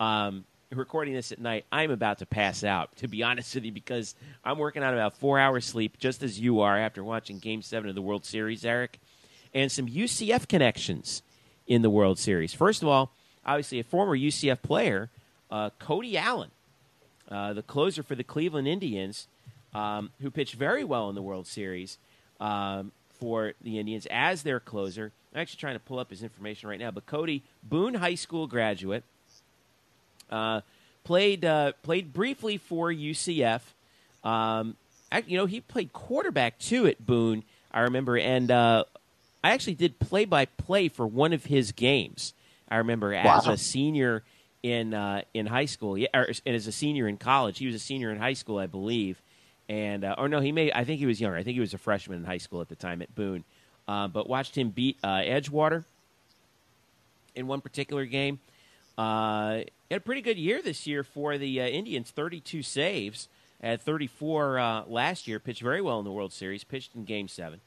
um, 0.00 0.44
recording 0.70 1.12
this 1.12 1.30
at 1.30 1.40
night, 1.40 1.66
I'm 1.70 1.90
about 1.90 2.20
to 2.20 2.26
pass 2.26 2.64
out, 2.64 2.96
to 2.96 3.08
be 3.08 3.22
honest 3.22 3.54
with 3.54 3.64
you, 3.64 3.72
because 3.72 4.14
I'm 4.42 4.56
working 4.56 4.82
on 4.82 4.94
about 4.94 5.18
four 5.18 5.38
hours 5.38 5.66
sleep, 5.66 5.98
just 5.98 6.22
as 6.22 6.40
you 6.40 6.60
are, 6.60 6.78
after 6.78 7.04
watching 7.04 7.38
Game 7.38 7.60
7 7.60 7.86
of 7.86 7.94
the 7.94 8.00
World 8.00 8.24
Series, 8.24 8.64
Eric, 8.64 8.98
and 9.52 9.70
some 9.70 9.86
UCF 9.86 10.48
connections 10.48 11.22
in 11.66 11.82
the 11.82 11.90
World 11.90 12.18
Series. 12.18 12.54
First 12.54 12.80
of 12.80 12.88
all, 12.88 13.12
obviously, 13.44 13.78
a 13.78 13.84
former 13.84 14.16
UCF 14.16 14.62
player, 14.62 15.10
uh, 15.50 15.68
Cody 15.78 16.16
Allen, 16.16 16.50
uh, 17.32 17.54
the 17.54 17.62
closer 17.62 18.02
for 18.02 18.14
the 18.14 18.24
Cleveland 18.24 18.68
Indians 18.68 19.26
um, 19.74 20.10
who 20.20 20.30
pitched 20.30 20.54
very 20.54 20.84
well 20.84 21.08
in 21.08 21.14
the 21.14 21.22
World 21.22 21.46
Series 21.46 21.98
um, 22.40 22.92
for 23.18 23.54
the 23.62 23.78
Indians 23.78 24.06
as 24.10 24.42
their 24.42 24.60
closer. 24.60 25.12
I'm 25.34 25.40
actually 25.40 25.58
trying 25.58 25.76
to 25.76 25.80
pull 25.80 25.98
up 25.98 26.10
his 26.10 26.22
information 26.22 26.68
right 26.68 26.78
now. 26.78 26.90
But 26.90 27.06
Cody, 27.06 27.42
Boone 27.62 27.94
High 27.94 28.16
School 28.16 28.46
graduate, 28.46 29.04
uh, 30.30 30.60
played 31.04 31.44
uh, 31.44 31.72
played 31.82 32.12
briefly 32.12 32.58
for 32.58 32.92
UCF. 32.92 33.62
Um, 34.22 34.76
you 35.26 35.36
know, 35.36 35.46
he 35.46 35.60
played 35.60 35.92
quarterback 35.92 36.58
too 36.58 36.86
at 36.86 37.04
Boone. 37.04 37.44
I 37.70 37.80
remember, 37.80 38.18
and 38.18 38.50
uh, 38.50 38.84
I 39.42 39.52
actually 39.52 39.74
did 39.74 39.98
play 39.98 40.26
by 40.26 40.44
play 40.44 40.88
for 40.88 41.06
one 41.06 41.32
of 41.32 41.46
his 41.46 41.72
games. 41.72 42.34
I 42.68 42.76
remember 42.76 43.14
as 43.14 43.46
wow. 43.46 43.52
a 43.52 43.56
senior 43.56 44.22
in 44.62 44.94
uh, 44.94 45.22
in 45.34 45.46
high 45.46 45.64
school, 45.66 45.96
yeah, 45.98 46.08
or, 46.14 46.28
and 46.46 46.54
as 46.54 46.66
a 46.66 46.72
senior 46.72 47.08
in 47.08 47.16
college. 47.16 47.58
He 47.58 47.66
was 47.66 47.74
a 47.74 47.80
senior 47.80 48.10
in 48.10 48.18
high 48.18 48.34
school, 48.34 48.58
I 48.58 48.66
believe 48.66 49.20
and 49.68 50.04
uh, 50.04 50.14
or 50.18 50.28
no, 50.28 50.40
he 50.40 50.52
may. 50.52 50.70
I 50.72 50.84
think 50.84 50.98
he 50.98 51.06
was 51.06 51.20
younger. 51.20 51.36
I 51.36 51.42
think 51.42 51.54
he 51.54 51.60
was 51.60 51.72
a 51.72 51.78
freshman 51.78 52.18
in 52.18 52.24
high 52.24 52.38
school 52.38 52.60
at 52.60 52.68
the 52.68 52.76
time 52.76 53.00
at 53.00 53.14
Boone. 53.14 53.44
Uh, 53.88 54.06
but 54.06 54.28
watched 54.28 54.56
him 54.56 54.68
beat 54.68 54.98
uh, 55.02 55.20
Edgewater 55.20 55.84
in 57.34 57.46
one 57.46 57.60
particular 57.60 58.04
game. 58.04 58.38
Uh, 58.98 59.62
had 59.90 59.98
a 59.98 60.00
pretty 60.00 60.20
good 60.20 60.36
year 60.36 60.60
this 60.62 60.86
year 60.86 61.02
for 61.02 61.38
the 61.38 61.60
uh, 61.60 61.66
Indians. 61.66 62.10
Thirty-two 62.10 62.62
saves. 62.62 63.28
Had 63.62 63.80
34 63.80 64.58
uh, 64.58 64.84
last 64.88 65.28
year. 65.28 65.38
Pitched 65.38 65.62
very 65.62 65.80
well 65.80 66.00
in 66.00 66.04
the 66.04 66.10
World 66.10 66.32
Series. 66.32 66.64
Pitched 66.64 66.96
in 66.96 67.04
Game 67.04 67.28
Seven. 67.28 67.60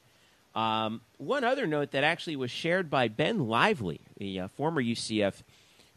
Um, 0.54 1.02
one 1.18 1.46
other 1.46 1.66
note 1.66 1.92
that 1.92 2.04
actually 2.04 2.36
was 2.36 2.52
shared 2.52 2.90
by 2.90 3.08
Ben 3.08 3.48
Lively, 3.48 4.02
the 4.18 4.50
former 4.56 4.84
UCF 4.84 5.42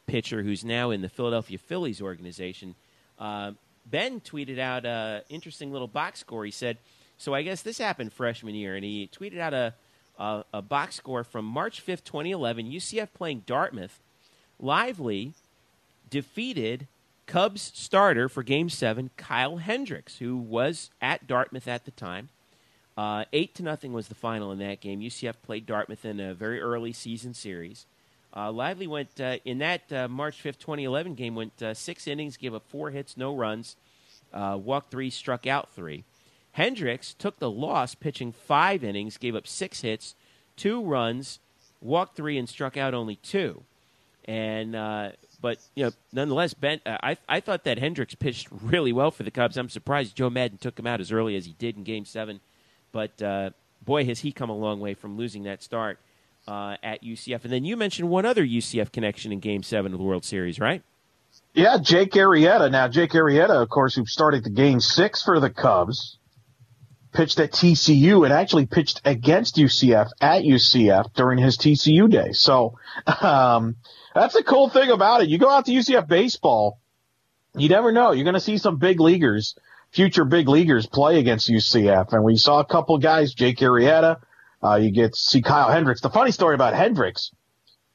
pitcher 0.08 0.42
who's 0.42 0.64
now 0.64 0.90
in 0.90 1.02
the 1.02 1.08
Philadelphia 1.08 1.58
Phillies 1.58 2.02
organization. 2.02 2.74
Uh, 3.18 3.52
Ben 3.86 4.20
tweeted 4.20 4.58
out 4.58 4.84
an 4.84 5.22
interesting 5.28 5.70
little 5.70 5.86
box 5.86 6.18
score. 6.18 6.44
He 6.44 6.50
said, 6.50 6.78
"So 7.16 7.34
I 7.34 7.42
guess 7.42 7.62
this 7.62 7.78
happened 7.78 8.12
freshman 8.12 8.56
year," 8.56 8.74
and 8.74 8.84
he 8.84 9.08
tweeted 9.12 9.38
out 9.38 9.54
a 9.54 9.74
a, 10.18 10.44
a 10.52 10.62
box 10.62 10.96
score 10.96 11.22
from 11.22 11.44
March 11.44 11.80
fifth, 11.80 12.04
twenty 12.04 12.32
eleven. 12.32 12.66
UCF 12.66 13.08
playing 13.14 13.44
Dartmouth. 13.46 14.00
Lively 14.58 15.34
defeated 16.10 16.88
Cubs 17.26 17.70
starter 17.74 18.28
for 18.28 18.42
Game 18.42 18.68
Seven, 18.68 19.10
Kyle 19.16 19.58
Hendricks, 19.58 20.18
who 20.18 20.36
was 20.36 20.90
at 21.00 21.26
Dartmouth 21.26 21.68
at 21.68 21.84
the 21.84 21.92
time. 21.92 22.30
Uh, 22.96 23.24
eight 23.32 23.54
to 23.54 23.62
nothing 23.62 23.92
was 23.92 24.08
the 24.08 24.14
final 24.16 24.50
in 24.50 24.58
that 24.58 24.80
game. 24.80 25.00
UCF 25.00 25.34
played 25.42 25.66
Dartmouth 25.66 26.04
in 26.04 26.18
a 26.18 26.34
very 26.34 26.60
early 26.60 26.92
season 26.92 27.32
series. 27.32 27.86
Uh, 28.34 28.52
Lively 28.52 28.86
went 28.86 29.20
uh, 29.20 29.36
in 29.44 29.58
that 29.58 29.90
uh, 29.92 30.08
March 30.08 30.42
5th, 30.42 30.58
2011 30.58 31.14
game, 31.14 31.34
went 31.34 31.62
uh, 31.62 31.74
six 31.74 32.06
innings, 32.06 32.36
gave 32.36 32.54
up 32.54 32.62
four 32.68 32.90
hits, 32.90 33.16
no 33.16 33.34
runs, 33.34 33.76
uh, 34.32 34.58
walked 34.62 34.90
three, 34.90 35.10
struck 35.10 35.46
out 35.46 35.70
three. 35.70 36.04
Hendricks 36.52 37.14
took 37.14 37.38
the 37.38 37.50
loss, 37.50 37.94
pitching 37.94 38.32
five 38.32 38.84
innings, 38.84 39.16
gave 39.16 39.34
up 39.34 39.46
six 39.46 39.80
hits, 39.80 40.14
two 40.56 40.82
runs, 40.82 41.38
walked 41.80 42.16
three, 42.16 42.36
and 42.36 42.48
struck 42.48 42.76
out 42.76 42.94
only 42.94 43.16
two. 43.16 43.62
And 44.24 44.76
uh, 44.76 45.12
but 45.40 45.58
you 45.74 45.84
know, 45.84 45.92
nonetheless, 46.12 46.52
Ben, 46.52 46.80
I 46.84 47.16
I 47.28 47.40
thought 47.40 47.64
that 47.64 47.78
Hendricks 47.78 48.14
pitched 48.14 48.48
really 48.50 48.92
well 48.92 49.10
for 49.10 49.22
the 49.22 49.30
Cubs. 49.30 49.56
I'm 49.56 49.70
surprised 49.70 50.16
Joe 50.16 50.28
Maddon 50.28 50.58
took 50.58 50.78
him 50.78 50.86
out 50.86 51.00
as 51.00 51.12
early 51.12 51.34
as 51.36 51.46
he 51.46 51.52
did 51.58 51.76
in 51.76 51.84
Game 51.84 52.04
Seven. 52.04 52.40
But 52.92 53.16
boy, 53.82 54.04
has 54.04 54.20
he 54.20 54.32
come 54.32 54.50
a 54.50 54.56
long 54.56 54.80
way 54.80 54.92
from 54.92 55.16
losing 55.16 55.44
that 55.44 55.62
start 55.62 55.98
uh, 56.48 56.76
at 56.82 57.02
UCF. 57.02 57.44
And 57.44 57.52
then 57.52 57.64
you 57.64 57.76
mentioned 57.76 58.08
one 58.08 58.24
other 58.24 58.44
UCF 58.44 58.90
connection 58.90 59.32
in 59.32 59.38
Game 59.38 59.62
Seven 59.62 59.92
of 59.92 59.98
the 59.98 60.04
World 60.04 60.24
Series, 60.24 60.58
right? 60.58 60.82
Yeah, 61.52 61.76
Jake 61.78 62.12
Arrieta. 62.12 62.70
Now, 62.70 62.88
Jake 62.88 63.10
Arrieta, 63.12 63.62
of 63.62 63.68
course, 63.68 63.94
who 63.94 64.06
started 64.06 64.44
the 64.44 64.50
Game 64.50 64.80
Six 64.80 65.22
for 65.22 65.40
the 65.40 65.50
Cubs, 65.50 66.18
pitched 67.12 67.38
at 67.38 67.52
TCU 67.52 68.24
and 68.24 68.32
actually 68.32 68.64
pitched 68.64 69.02
against 69.04 69.56
UCF 69.56 70.08
at 70.20 70.42
UCF 70.42 71.12
during 71.14 71.38
his 71.38 71.58
TCU 71.58 72.10
day. 72.10 72.32
So 72.32 72.78
um, 73.20 73.76
that's 74.14 74.34
a 74.34 74.42
cool 74.42 74.70
thing 74.70 74.90
about 74.90 75.22
it. 75.22 75.28
You 75.28 75.38
go 75.38 75.50
out 75.50 75.66
to 75.66 75.72
UCF 75.72 76.08
baseball, 76.08 76.80
you 77.54 77.68
never 77.68 77.92
know. 77.92 78.12
You're 78.12 78.24
going 78.24 78.34
to 78.34 78.40
see 78.40 78.56
some 78.56 78.78
big 78.78 79.00
leaguers, 79.00 79.54
future 79.90 80.24
big 80.24 80.48
leaguers, 80.48 80.86
play 80.86 81.18
against 81.18 81.50
UCF, 81.50 82.12
and 82.12 82.24
we 82.24 82.36
saw 82.36 82.60
a 82.60 82.64
couple 82.64 82.96
guys, 82.98 83.34
Jake 83.34 83.58
Arrieta 83.58 84.20
uh, 84.62 84.76
you 84.76 84.90
get 84.90 85.12
to 85.12 85.18
see 85.18 85.42
Kyle 85.42 85.70
Hendricks. 85.70 86.00
The 86.00 86.10
funny 86.10 86.30
story 86.30 86.54
about 86.54 86.74
Hendricks, 86.74 87.32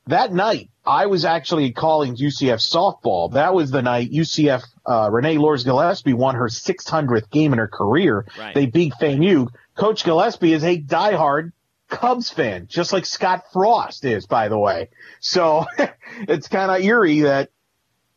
that 0.07 0.33
night 0.33 0.69
I 0.85 1.05
was 1.05 1.25
actually 1.25 1.71
calling 1.71 2.15
UCF 2.15 2.59
softball. 2.59 3.33
That 3.33 3.53
was 3.53 3.71
the 3.71 3.81
night 3.81 4.11
UCF 4.11 4.63
uh, 4.85 5.09
Renee 5.11 5.37
Luers-Gillispie 5.37 6.13
won 6.13 6.35
her 6.35 6.47
600th 6.47 7.29
game 7.31 7.53
in 7.53 7.59
her 7.59 7.67
career. 7.67 8.25
Right. 8.37 8.53
They 8.53 8.65
beat 8.65 8.93
FAMU. 8.99 9.47
Coach 9.75 10.03
Gillispie 10.03 10.53
is 10.53 10.63
a 10.63 10.79
diehard 10.79 11.51
Cubs 11.89 12.29
fan, 12.29 12.67
just 12.67 12.91
like 12.91 13.05
Scott 13.05 13.45
Frost 13.53 14.03
is, 14.03 14.25
by 14.25 14.49
the 14.49 14.57
way. 14.57 14.89
So 15.19 15.65
it's 16.21 16.47
kind 16.47 16.71
of 16.71 16.81
eerie 16.81 17.21
that 17.21 17.49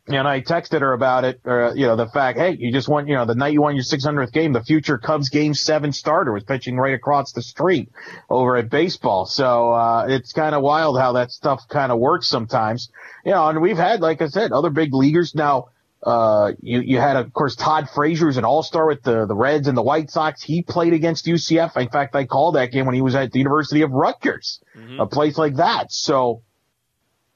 and 0.08 0.28
I 0.28 0.40
texted 0.40 0.80
her 0.82 0.92
about 0.92 1.24
it, 1.24 1.40
uh, 1.44 1.74
you 1.74 1.86
know, 1.86 1.96
the 1.96 2.06
fact, 2.06 2.38
hey, 2.38 2.56
you 2.58 2.72
just 2.72 2.88
won, 2.88 3.08
you 3.08 3.16
know, 3.16 3.24
the 3.24 3.34
night 3.34 3.52
you 3.52 3.62
won 3.62 3.74
your 3.74 3.84
600th 3.84 4.32
game, 4.32 4.52
the 4.52 4.62
future 4.62 4.98
Cubs 4.98 5.30
game 5.30 5.52
seven 5.52 5.92
starter 5.92 6.32
was 6.32 6.44
pitching 6.44 6.76
right 6.76 6.94
across 6.94 7.32
the 7.32 7.42
street 7.42 7.90
over 8.30 8.56
at 8.56 8.70
baseball. 8.70 9.26
So, 9.26 9.72
uh, 9.72 10.06
it's 10.08 10.32
kind 10.32 10.54
of 10.54 10.62
wild 10.62 10.98
how 10.98 11.12
that 11.14 11.32
stuff 11.32 11.68
kind 11.68 11.90
of 11.90 11.98
works 11.98 12.28
sometimes. 12.28 12.88
You 13.24 13.32
know, 13.32 13.48
and 13.48 13.60
we've 13.60 13.76
had, 13.76 14.00
like 14.00 14.22
I 14.22 14.28
said, 14.28 14.52
other 14.52 14.70
big 14.70 14.94
leaguers 14.94 15.34
now. 15.34 15.70
Uh, 16.02 16.52
you, 16.60 16.80
you 16.82 16.98
had, 16.98 17.16
of 17.16 17.32
course, 17.32 17.56
Todd 17.56 17.88
Frazier 17.92 18.26
Frazier's 18.26 18.36
an 18.36 18.44
all-star 18.44 18.86
with 18.86 19.02
the, 19.02 19.26
the 19.26 19.34
Reds 19.34 19.66
and 19.66 19.76
the 19.76 19.82
White 19.82 20.08
Sox. 20.08 20.40
He 20.40 20.62
played 20.62 20.92
against 20.92 21.26
UCF. 21.26 21.76
In 21.76 21.88
fact, 21.88 22.14
I 22.14 22.26
called 22.26 22.54
that 22.54 22.70
game 22.70 22.86
when 22.86 22.94
he 22.94 23.00
was 23.00 23.16
at 23.16 23.32
the 23.32 23.40
University 23.40 23.82
of 23.82 23.90
Rutgers, 23.90 24.60
mm-hmm. 24.76 25.00
a 25.00 25.06
place 25.06 25.36
like 25.36 25.56
that. 25.56 25.90
So, 25.90 26.42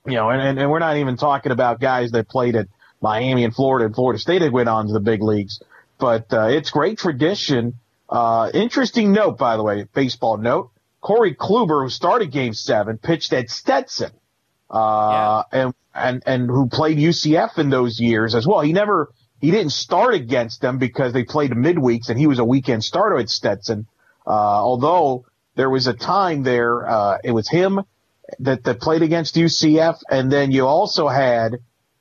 you 0.06 0.14
know, 0.14 0.30
and, 0.30 0.58
and 0.58 0.70
we're 0.70 0.78
not 0.78 0.96
even 0.96 1.16
talking 1.16 1.52
about 1.52 1.80
guys 1.80 2.12
that 2.12 2.28
played 2.28 2.56
at 2.56 2.68
Miami 3.00 3.44
and 3.44 3.54
Florida 3.54 3.86
and 3.86 3.94
Florida 3.94 4.18
State 4.18 4.40
that 4.40 4.52
went 4.52 4.68
on 4.68 4.86
to 4.86 4.92
the 4.92 5.00
big 5.00 5.22
leagues. 5.22 5.60
But 5.98 6.32
uh, 6.32 6.48
it's 6.48 6.70
great 6.70 6.98
tradition. 6.98 7.74
Uh, 8.08 8.50
interesting 8.54 9.12
note, 9.12 9.38
by 9.38 9.56
the 9.56 9.62
way, 9.62 9.86
baseball 9.94 10.36
note. 10.36 10.70
Corey 11.00 11.34
Kluber, 11.34 11.84
who 11.84 11.90
started 11.90 12.30
Game 12.30 12.52
Seven, 12.52 12.98
pitched 12.98 13.32
at 13.32 13.50
Stetson, 13.50 14.10
uh, 14.70 15.44
yeah. 15.52 15.62
and 15.62 15.74
and 15.94 16.22
and 16.26 16.48
who 16.48 16.68
played 16.68 16.98
UCF 16.98 17.58
in 17.58 17.70
those 17.70 17.98
years 17.98 18.34
as 18.34 18.46
well. 18.46 18.60
He 18.60 18.72
never 18.72 19.10
he 19.40 19.50
didn't 19.50 19.72
start 19.72 20.14
against 20.14 20.60
them 20.60 20.78
because 20.78 21.12
they 21.12 21.24
played 21.24 21.52
midweeks, 21.52 22.10
and 22.10 22.18
he 22.18 22.26
was 22.26 22.38
a 22.38 22.44
weekend 22.44 22.84
starter 22.84 23.16
at 23.16 23.30
Stetson. 23.30 23.86
Uh, 24.26 24.30
although 24.30 25.24
there 25.54 25.70
was 25.70 25.86
a 25.86 25.94
time 25.94 26.42
there, 26.42 26.86
uh, 26.88 27.18
it 27.24 27.30
was 27.30 27.48
him 27.48 27.80
that, 28.40 28.64
that 28.64 28.81
played 28.81 29.03
against 29.03 29.35
UCF. 29.35 30.01
And 30.11 30.31
then 30.31 30.51
you 30.51 30.66
also 30.66 31.09
had 31.09 31.59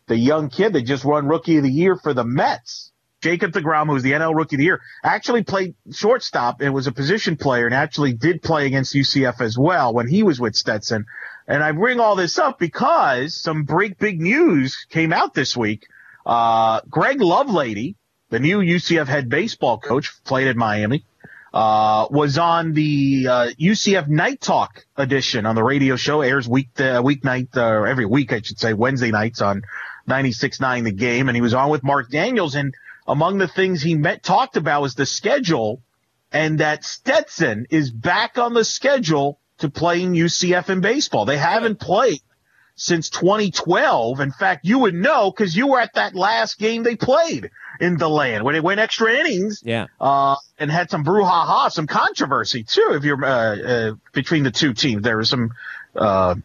the 0.08 0.18
young 0.18 0.50
kid 0.50 0.74
that 0.74 0.82
just 0.82 1.06
won 1.06 1.28
rookie 1.28 1.58
of 1.58 1.63
the 1.63 1.72
year 1.72 1.96
for 1.96 2.13
the 2.13 2.24
Mets. 2.24 2.92
Jacob 3.22 3.52
DeGrom, 3.52 3.88
who 3.88 3.94
was 3.94 4.04
the 4.04 4.13
NL 4.13 4.34
rookie 4.34 4.56
of 4.56 4.60
the 4.60 4.63
year, 4.63 4.82
actually 5.04 5.44
played 5.44 5.76
shortstop 5.92 6.62
and 6.62 6.74
was 6.74 6.88
a 6.88 6.92
position 6.92 7.36
player 7.36 7.65
and 7.65 7.76
actually 7.76 8.13
did 8.13 8.42
play 8.42 8.65
against 8.65 8.96
UCF 8.96 9.42
as 9.42 9.58
well 9.58 9.94
when 9.94 10.08
he 10.08 10.24
was 10.24 10.39
with 10.39 10.56
Stetson. 10.56 11.06
And 11.48 11.63
I 11.63 11.72
bring 11.74 12.00
all 12.00 12.15
this 12.15 12.39
up 12.39 12.60
because 12.60 13.36
some 13.36 13.63
break 13.63 13.98
big 13.98 14.22
news 14.22 14.86
came 14.89 15.12
out 15.12 15.34
this 15.34 15.58
week. 15.58 15.88
Uh, 16.26 16.82
Greg 16.89 17.20
Lovelady, 17.20 17.96
the 18.30 18.39
new 18.39 18.60
UCF 18.60 19.08
head 19.08 19.30
baseball 19.30 19.80
coach, 19.80 20.24
played 20.24 20.48
at 20.48 20.56
Miami, 20.56 21.04
uh, 21.53 22.07
was 22.09 22.38
on 22.38 22.73
the 22.73 23.27
uh, 23.27 23.47
UCF 23.59 24.07
Night 24.07 24.41
Talk 24.41 24.85
edition 24.95 25.45
on 25.45 25.55
the 25.55 25.63
radio 25.63 25.95
show. 25.95 26.21
Airs 26.21 26.47
week 26.47 26.69
uh, 26.77 27.01
weeknight 27.01 27.55
uh, 27.57 27.83
every 27.83 28.05
week, 28.05 28.31
I 28.33 28.41
should 28.41 28.59
say, 28.59 28.73
Wednesday 28.73 29.12
nights 29.12 29.41
on 29.41 29.63
96.9 30.07 30.83
The 30.83 30.91
Game, 30.91 31.29
and 31.29 31.35
he 31.35 31.41
was 31.41 31.53
on 31.53 31.69
with 31.69 31.83
Mark 31.83 32.09
Daniels. 32.09 32.55
And 32.55 32.73
among 33.07 33.38
the 33.38 33.47
things 33.47 33.81
he 33.81 33.95
met, 33.95 34.23
talked 34.23 34.57
about 34.57 34.81
was 34.81 34.95
the 34.95 35.05
schedule, 35.05 35.81
and 36.31 36.59
that 36.59 36.83
Stetson 36.83 37.67
is 37.69 37.91
back 37.91 38.38
on 38.38 38.53
the 38.53 38.65
schedule 38.65 39.39
to 39.59 39.69
playing 39.69 40.13
UCF 40.13 40.69
in 40.69 40.81
baseball. 40.81 41.25
They 41.25 41.38
haven't 41.38 41.79
played 41.79 42.21
since 42.75 43.09
2012. 43.09 44.19
In 44.19 44.31
fact, 44.31 44.65
you 44.65 44.79
would 44.79 44.95
know 44.95 45.31
because 45.31 45.55
you 45.55 45.67
were 45.67 45.79
at 45.79 45.95
that 45.95 46.15
last 46.15 46.59
game 46.59 46.83
they 46.83 46.95
played 46.95 47.51
in 47.80 47.98
the 47.98 48.10
land 48.10 48.44
when 48.44 48.56
it 48.56 48.63
went 48.63 48.80
extra 48.80 49.13
innings. 49.13 49.62
Yeah. 49.63 49.88
Uh, 50.00 50.36
and 50.58 50.70
had 50.70 50.89
some 50.89 51.04
brouhaha, 51.04 51.72
some 51.72 51.88
controversy 51.88 52.63
too. 52.63 52.92
If 52.92 53.04
you're 53.04 53.24
uh, 53.24 53.58
uh, 53.58 53.94
between 54.13 54.44
the 54.44 54.52
two 54.52 54.74
teams, 54.74 55.04
there 55.04 55.18
was 55.18 55.30
some 55.30 55.52
uh, 55.96 56.36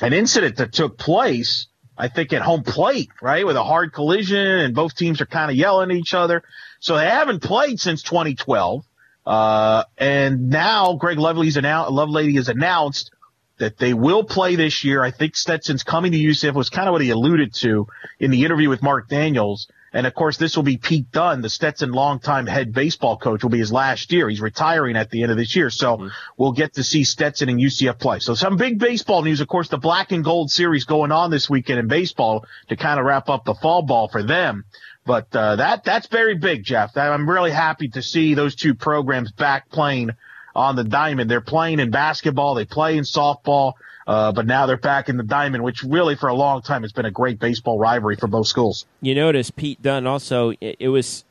an 0.00 0.12
incident 0.12 0.56
that 0.56 0.72
took 0.72 0.98
place. 0.98 1.66
I 1.96 2.08
think 2.08 2.32
at 2.32 2.42
home 2.42 2.64
plate, 2.64 3.10
right, 3.22 3.46
with 3.46 3.54
a 3.54 3.62
hard 3.62 3.92
collision, 3.92 4.44
and 4.44 4.74
both 4.74 4.96
teams 4.96 5.20
are 5.20 5.26
kind 5.26 5.48
of 5.48 5.56
yelling 5.56 5.92
at 5.92 5.96
each 5.96 6.12
other. 6.12 6.42
So 6.80 6.96
they 6.96 7.08
haven't 7.08 7.40
played 7.40 7.78
since 7.78 8.02
2012. 8.02 8.84
Uh, 9.24 9.84
and 9.96 10.50
now 10.50 10.94
Greg 10.94 11.18
Lovely's 11.18 11.56
announced, 11.56 11.92
Lovelady 11.92 12.34
has 12.34 12.48
announced 12.48 13.12
that 13.58 13.78
they 13.78 13.94
will 13.94 14.24
play 14.24 14.56
this 14.56 14.84
year. 14.84 15.02
I 15.02 15.10
think 15.10 15.36
Stetson's 15.36 15.84
coming 15.84 16.12
to 16.12 16.18
UCF 16.18 16.54
was 16.54 16.70
kind 16.70 16.88
of 16.88 16.92
what 16.92 17.02
he 17.02 17.10
alluded 17.10 17.54
to 17.54 17.86
in 18.18 18.30
the 18.30 18.44
interview 18.44 18.68
with 18.68 18.82
Mark 18.82 19.08
Daniels. 19.08 19.68
And 19.94 20.08
of 20.08 20.14
course, 20.14 20.36
this 20.36 20.56
will 20.56 20.64
be 20.64 20.76
Pete 20.76 21.12
Dunn, 21.12 21.40
the 21.40 21.48
Stetson 21.48 21.92
longtime 21.92 22.46
head 22.46 22.72
baseball 22.72 23.16
coach, 23.16 23.44
will 23.44 23.50
be 23.50 23.60
his 23.60 23.70
last 23.70 24.10
year. 24.12 24.28
He's 24.28 24.40
retiring 24.40 24.96
at 24.96 25.08
the 25.08 25.22
end 25.22 25.30
of 25.30 25.38
this 25.38 25.54
year. 25.54 25.70
So 25.70 25.96
mm-hmm. 25.96 26.08
we'll 26.36 26.52
get 26.52 26.74
to 26.74 26.82
see 26.82 27.04
Stetson 27.04 27.48
and 27.48 27.60
UCF 27.60 28.00
play. 28.00 28.18
So 28.18 28.34
some 28.34 28.56
big 28.56 28.80
baseball 28.80 29.22
news. 29.22 29.40
Of 29.40 29.46
course, 29.46 29.68
the 29.68 29.78
black 29.78 30.10
and 30.10 30.24
gold 30.24 30.50
series 30.50 30.84
going 30.84 31.12
on 31.12 31.30
this 31.30 31.48
weekend 31.48 31.78
in 31.78 31.86
baseball 31.86 32.44
to 32.70 32.76
kind 32.76 32.98
of 32.98 33.06
wrap 33.06 33.28
up 33.28 33.44
the 33.44 33.54
fall 33.54 33.82
ball 33.82 34.08
for 34.08 34.24
them. 34.24 34.64
But, 35.06 35.34
uh, 35.36 35.56
that, 35.56 35.84
that's 35.84 36.08
very 36.08 36.38
big, 36.38 36.64
Jeff. 36.64 36.96
I'm 36.96 37.30
really 37.30 37.52
happy 37.52 37.88
to 37.90 38.02
see 38.02 38.34
those 38.34 38.56
two 38.56 38.74
programs 38.74 39.30
back 39.30 39.70
playing 39.70 40.10
on 40.54 40.76
the 40.76 40.84
diamond. 40.84 41.30
They're 41.30 41.40
playing 41.40 41.80
in 41.80 41.90
basketball. 41.90 42.54
They 42.54 42.64
play 42.64 42.96
in 42.96 43.04
softball. 43.04 43.74
Uh, 44.06 44.32
but 44.32 44.46
now 44.46 44.66
they're 44.66 44.76
back 44.76 45.08
in 45.08 45.16
the 45.16 45.22
diamond, 45.22 45.64
which 45.64 45.82
really 45.82 46.14
for 46.14 46.28
a 46.28 46.34
long 46.34 46.60
time 46.60 46.82
has 46.82 46.92
been 46.92 47.06
a 47.06 47.10
great 47.10 47.38
baseball 47.38 47.78
rivalry 47.78 48.16
for 48.16 48.26
both 48.26 48.46
schools. 48.46 48.84
You 49.00 49.14
notice 49.14 49.50
Pete 49.50 49.80
Dunn 49.80 50.06
also, 50.06 50.50
it, 50.60 50.76
it 50.78 50.88
was, 50.88 51.24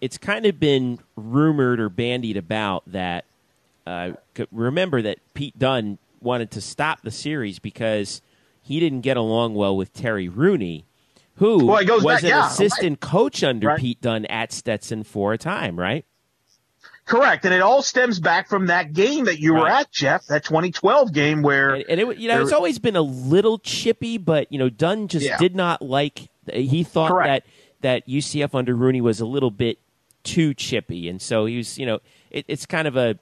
it's 0.00 0.16
kind 0.16 0.46
of 0.46 0.58
been 0.58 0.98
rumored 1.14 1.78
or 1.78 1.90
bandied 1.90 2.38
about 2.38 2.84
that. 2.86 3.26
Uh, 3.86 4.12
remember 4.50 5.02
that 5.02 5.18
Pete 5.34 5.58
Dunn 5.58 5.98
wanted 6.22 6.50
to 6.52 6.60
stop 6.62 7.02
the 7.02 7.10
series 7.10 7.58
because 7.58 8.22
he 8.62 8.80
didn't 8.80 9.02
get 9.02 9.18
along 9.18 9.54
well 9.54 9.76
with 9.76 9.92
Terry 9.92 10.28
Rooney, 10.28 10.86
who 11.36 11.66
well, 11.66 11.84
was 11.84 12.02
back, 12.02 12.22
an 12.22 12.28
yeah, 12.30 12.46
assistant 12.46 12.98
right. 13.02 13.10
coach 13.10 13.44
under 13.44 13.68
right. 13.68 13.78
Pete 13.78 14.00
Dunn 14.00 14.24
at 14.26 14.52
Stetson 14.52 15.04
for 15.04 15.34
a 15.34 15.38
time, 15.38 15.78
right? 15.78 16.04
Correct, 17.06 17.44
and 17.44 17.54
it 17.54 17.60
all 17.62 17.82
stems 17.82 18.18
back 18.20 18.48
from 18.48 18.66
that 18.66 18.92
game 18.92 19.24
that 19.26 19.38
you 19.38 19.54
Right. 19.54 19.60
were 19.62 19.68
at, 19.68 19.92
Jeff. 19.92 20.26
That 20.26 20.44
2012 20.44 21.12
game 21.12 21.40
where 21.40 21.70
And, 21.74 21.84
and 21.88 22.00
it, 22.00 22.18
you 22.18 22.28
know, 22.28 22.34
there- 22.34 22.42
it's 22.42 22.52
always 22.52 22.78
been 22.78 22.96
a 22.96 23.00
little 23.02 23.58
chippy, 23.58 24.18
but 24.18 24.50
you 24.52 24.58
know, 24.58 24.68
Dunn 24.68 25.06
just 25.08 25.24
Yeah. 25.24 25.38
did 25.38 25.54
not 25.54 25.80
like. 25.82 26.28
He 26.52 26.82
thought 26.84 27.10
Correct. 27.12 27.46
that 27.82 28.02
that 28.02 28.08
UCF 28.08 28.54
under 28.54 28.74
Rooney 28.74 29.00
was 29.00 29.20
a 29.20 29.26
little 29.26 29.50
bit 29.50 29.78
too 30.24 30.52
chippy, 30.54 31.08
and 31.08 31.22
so 31.22 31.46
he 31.46 31.56
was. 31.58 31.78
You 31.78 31.86
know, 31.86 31.98
it, 32.30 32.44
it's 32.48 32.66
kind 32.66 32.88
of 32.88 32.96
a 32.96 33.16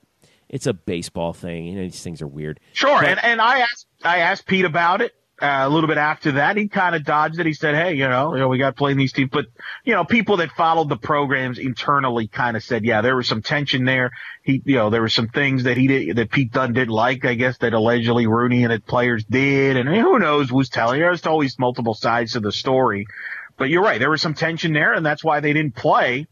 it's 0.49 0.67
a 0.67 0.73
baseball 0.73 1.33
thing. 1.35 1.67
You 1.67 1.75
know, 1.77 1.83
these 1.83 2.03
things 2.03 2.23
are 2.23 2.27
weird. 2.27 2.61
Sure, 2.73 3.01
But- 3.01 3.09
and 3.11 3.25
and 3.25 3.41
I 3.41 3.61
asked 3.61 3.87
I 4.03 4.19
asked 4.19 4.47
Pete 4.47 4.65
about 4.65 5.03
it 5.03 5.15
uh, 5.43 5.63
a 5.63 5.69
little 5.69 5.89
bit 5.89 5.99
after 5.99 6.33
that. 6.33 6.57
He 6.57 6.69
kind 6.69 6.95
of 6.95 7.05
dodged 7.05 7.39
it. 7.41 7.47
He 7.47 7.55
said, 7.55 7.75
"Hey, 7.75 7.95
you 7.95 8.09
know, 8.09 8.35
you 8.35 8.41
know, 8.41 8.49
we 8.49 8.59
got 8.59 8.77
playing 8.77 8.97
these 8.97 9.13
teams, 9.13 9.31
but 9.33 9.47
you 9.85 9.95
know, 9.95 10.05
people 10.05 10.37
that 10.39 10.53
followed 10.53 10.89
the 10.89 10.97
programs 10.97 11.59
internally 11.59 12.29
kind 12.29 12.57
of 12.57 12.63
said, 12.63 12.85
yeah, 12.85 13.01
there 13.01 13.17
was 13.17 13.27
some 13.27 13.43
tension 13.43 13.85
there. 13.85 14.13
He, 14.43 14.63
you 14.65 14.77
know, 14.77 14.91
there 14.91 15.01
were 15.01 15.09
some 15.09 15.29
things 15.29 15.65
that 15.65 15.77
he 15.77 15.89
did 15.89 16.17
that 16.17 16.31
Pete 16.31 16.53
Dunn 16.53 16.73
didn't 16.73 16.95
like. 16.95 17.25
I 17.25 17.35
guess 17.35 17.59
that 17.59 17.75
allegedly 17.75 18.27
Rooney 18.27 18.63
and 18.63 18.73
his 18.73 18.83
players 18.83 19.25
did, 19.25 19.77
and 19.77 19.89
who 19.89 20.19
knows 20.19 20.51
who's 20.51 20.69
telling. 20.69 21.01
There's 21.01 21.27
always 21.27 21.59
multiple 21.59 21.95
sides 21.95 22.33
to 22.33 22.41
the 22.41 22.53
story." 22.53 23.07
But 23.57 23.71
you're 23.71 23.83
right. 23.83 24.01
There 24.01 24.11
was 24.11 24.21
some 24.21 24.35
tension 24.35 24.73
there, 24.73 24.95
and 24.95 25.07
that's 25.07 25.23
why 25.23 25.41
they 25.41 25.53
didn't 25.53 25.77
play. 25.77 26.27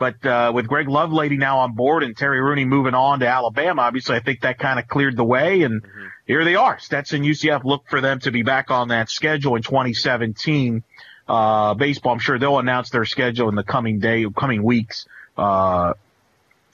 But 0.00 0.24
uh, 0.24 0.50
with 0.54 0.66
Greg 0.66 0.86
Lovelady 0.86 1.38
now 1.38 1.58
on 1.58 1.74
board 1.74 2.02
and 2.02 2.16
Terry 2.16 2.40
Rooney 2.40 2.64
moving 2.64 2.94
on 2.94 3.20
to 3.20 3.28
Alabama, 3.28 3.82
obviously 3.82 4.16
I 4.16 4.20
think 4.20 4.40
that 4.40 4.58
kind 4.58 4.78
of 4.78 4.88
cleared 4.88 5.14
the 5.14 5.24
way, 5.24 5.60
and 5.60 5.82
here 6.26 6.42
they 6.42 6.54
are. 6.54 6.78
Stetson 6.78 7.22
UCF 7.22 7.64
look 7.64 7.86
for 7.86 8.00
them 8.00 8.18
to 8.20 8.30
be 8.30 8.42
back 8.42 8.70
on 8.70 8.88
that 8.88 9.10
schedule 9.10 9.56
in 9.56 9.62
2017. 9.62 10.82
Uh, 11.28 11.74
baseball, 11.74 12.14
I'm 12.14 12.18
sure 12.18 12.38
they'll 12.38 12.58
announce 12.58 12.88
their 12.88 13.04
schedule 13.04 13.50
in 13.50 13.54
the 13.54 13.62
coming 13.62 13.98
day, 13.98 14.24
coming 14.34 14.62
weeks. 14.62 15.06
Uh, 15.36 15.92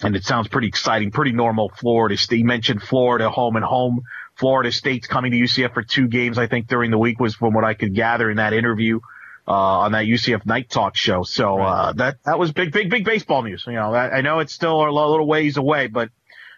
and 0.03 0.15
it 0.15 0.23
sounds 0.25 0.47
pretty 0.47 0.69
exciting, 0.69 1.11
pretty 1.11 1.33
normal. 1.33 1.71
Florida 1.71 2.17
State, 2.17 2.39
you 2.39 2.45
mentioned 2.45 2.81
Florida 2.81 3.29
home 3.29 3.57
and 3.57 3.65
home. 3.65 4.03
Florida 4.37 4.71
State's 4.71 5.09
coming 5.09 5.33
to 5.33 5.39
UCF 5.39 5.75
for 5.75 5.83
two 5.83 6.07
games, 6.07 6.39
I 6.39 6.47
think, 6.47 6.69
during 6.69 6.93
the 6.93 6.99
week 6.99 7.19
was 7.19 7.35
from 7.35 7.55
what 7.55 7.65
I 7.65 7.75
could 7.75 7.93
gather 7.93 8.31
in 8.31 8.37
that 8.37 8.53
interview 8.53 9.01
uh, 9.49 9.53
on 9.53 9.93
that 9.93 10.07
UCF 10.07 10.45
Knight 10.47 10.69
Talk 10.71 10.97
show. 10.97 11.23
So 11.23 11.61
uh, 11.61 11.93
that 11.95 12.17
that 12.25 12.39
was 12.39 12.53
big, 12.53 12.73
big, 12.73 12.91
big 12.91 13.05
baseball 13.05 13.43
news. 13.43 13.65
You 13.67 13.75
know, 13.75 13.95
I, 13.95 14.19
I 14.19 14.21
know 14.21 14.41
it's 14.41 14.53
still 14.53 14.83
a 14.83 14.91
little 14.91 15.27
ways 15.27 15.57
away, 15.57 15.87
but 15.87 16.11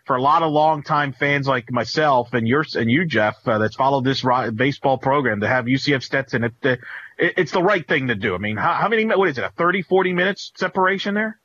for 0.07 0.17
a 0.17 0.23
lot 0.23 0.43
of 0.43 0.51
longtime 0.51 1.13
fans 1.13 1.47
like 1.47 1.71
myself 1.71 2.33
and 2.33 2.49
yours 2.49 2.77
and 2.77 2.91
you, 2.91 3.05
Jeff, 3.05 3.37
uh, 3.47 3.59
that's 3.59 3.77
followed 3.77 4.05
this 4.05 4.25
baseball 4.55 4.97
program 4.97 5.41
to 5.41 5.49
have 5.49 5.67
UCF 5.67 6.03
Stetson, 6.03 6.45
it, 6.45 6.55
it, 6.63 6.81
it's 7.19 7.53
the 7.53 7.63
right 7.63 7.87
thing 7.87 8.09
to 8.09 8.15
do. 8.15 8.35
I 8.35 8.39
mean, 8.39 8.57
how, 8.57 8.73
how 8.73 8.89
many? 8.89 9.05
What 9.05 9.29
is 9.29 9.37
it? 9.37 9.45
A 9.45 9.51
30, 9.51 9.83
40 9.83 10.15
minutes 10.15 10.51
separation 10.57 11.13
there 11.15 11.39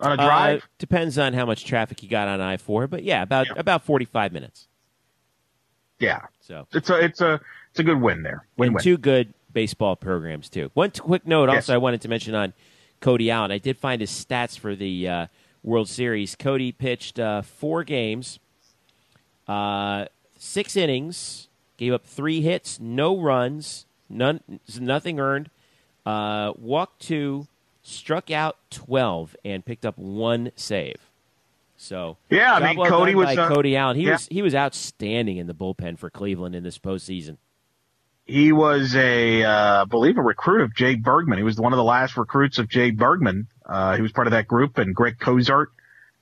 on 0.00 0.12
a 0.12 0.16
drive? 0.16 0.62
Uh, 0.62 0.66
depends 0.78 1.16
on 1.16 1.32
how 1.32 1.46
much 1.46 1.64
traffic 1.64 2.02
you 2.02 2.08
got 2.08 2.26
on 2.26 2.40
I 2.40 2.56
four, 2.56 2.88
but 2.88 3.04
yeah, 3.04 3.22
about 3.22 3.46
Yeah. 3.46 3.52
about 3.56 3.84
forty 3.84 4.04
five 4.04 4.32
minutes. 4.32 4.66
yeah, 6.00 6.22
So 6.40 6.66
it's 6.72 6.90
a 6.90 7.04
it's 7.04 7.20
a 7.20 7.40
it's 7.70 7.78
a 7.78 7.84
good 7.84 8.00
win 8.00 8.22
there. 8.24 8.44
Win 8.56 8.72
win. 8.72 8.82
two 8.82 8.98
good 8.98 9.32
baseball 9.52 9.96
programs 9.96 10.48
too. 10.48 10.70
One 10.74 10.90
quick 10.90 11.26
note 11.26 11.48
Yes. 11.48 11.56
also 11.68 11.74
I 11.74 11.78
wanted 11.78 12.00
to 12.02 12.08
mention 12.08 12.34
on 12.34 12.52
Cody 13.00 13.30
Allen. 13.30 13.50
I 13.50 13.58
did 13.58 13.76
find 13.76 14.00
his 14.00 14.10
stats 14.10 14.58
for 14.58 14.74
the 14.74 15.08
uh, 15.08 15.26
World 15.62 15.88
Series. 15.88 16.34
Cody 16.36 16.72
pitched 16.72 17.18
uh, 17.18 17.42
four 17.42 17.84
games, 17.84 18.38
uh, 19.48 20.06
six 20.38 20.76
innings, 20.76 21.48
gave 21.76 21.92
up 21.92 22.04
three 22.06 22.40
hits, 22.40 22.78
no 22.80 23.18
runs, 23.18 23.86
none, 24.08 24.40
nothing 24.80 25.18
earned. 25.20 25.50
Uh, 26.04 26.52
walked 26.58 27.00
two, 27.00 27.46
struck 27.82 28.30
out 28.30 28.56
twelve, 28.70 29.36
and 29.44 29.64
picked 29.64 29.86
up 29.86 29.96
one 29.98 30.50
save. 30.56 30.96
So 31.76 32.16
Yeah, 32.30 32.54
I 32.54 32.68
mean, 32.68 32.76
well 32.76 32.88
Cody 32.88 33.14
was, 33.14 33.36
uh, 33.36 33.48
Cody 33.48 33.76
Allen. 33.76 33.96
He 33.96 34.04
yeah. 34.04 34.12
was 34.12 34.28
he 34.28 34.42
was 34.42 34.54
outstanding 34.54 35.36
in 35.36 35.46
the 35.48 35.54
bullpen 35.54 35.98
for 35.98 36.10
Cleveland 36.10 36.54
in 36.54 36.62
this 36.62 36.78
postseason. 36.78 37.38
He 38.32 38.50
was 38.50 38.96
a, 38.96 39.44
uh, 39.44 39.82
I 39.82 39.84
believe, 39.84 40.16
a 40.16 40.22
recruit 40.22 40.62
of 40.62 40.74
Jay 40.74 40.94
Bergman. 40.94 41.36
He 41.36 41.44
was 41.44 41.58
one 41.58 41.74
of 41.74 41.76
the 41.76 41.84
last 41.84 42.16
recruits 42.16 42.58
of 42.58 42.66
Jay 42.66 42.90
Bergman. 42.90 43.46
Uh, 43.66 43.96
he 43.96 44.00
was 44.00 44.10
part 44.10 44.26
of 44.26 44.30
that 44.30 44.48
group 44.48 44.78
and 44.78 44.94
Greg 44.94 45.18
Cozart. 45.18 45.70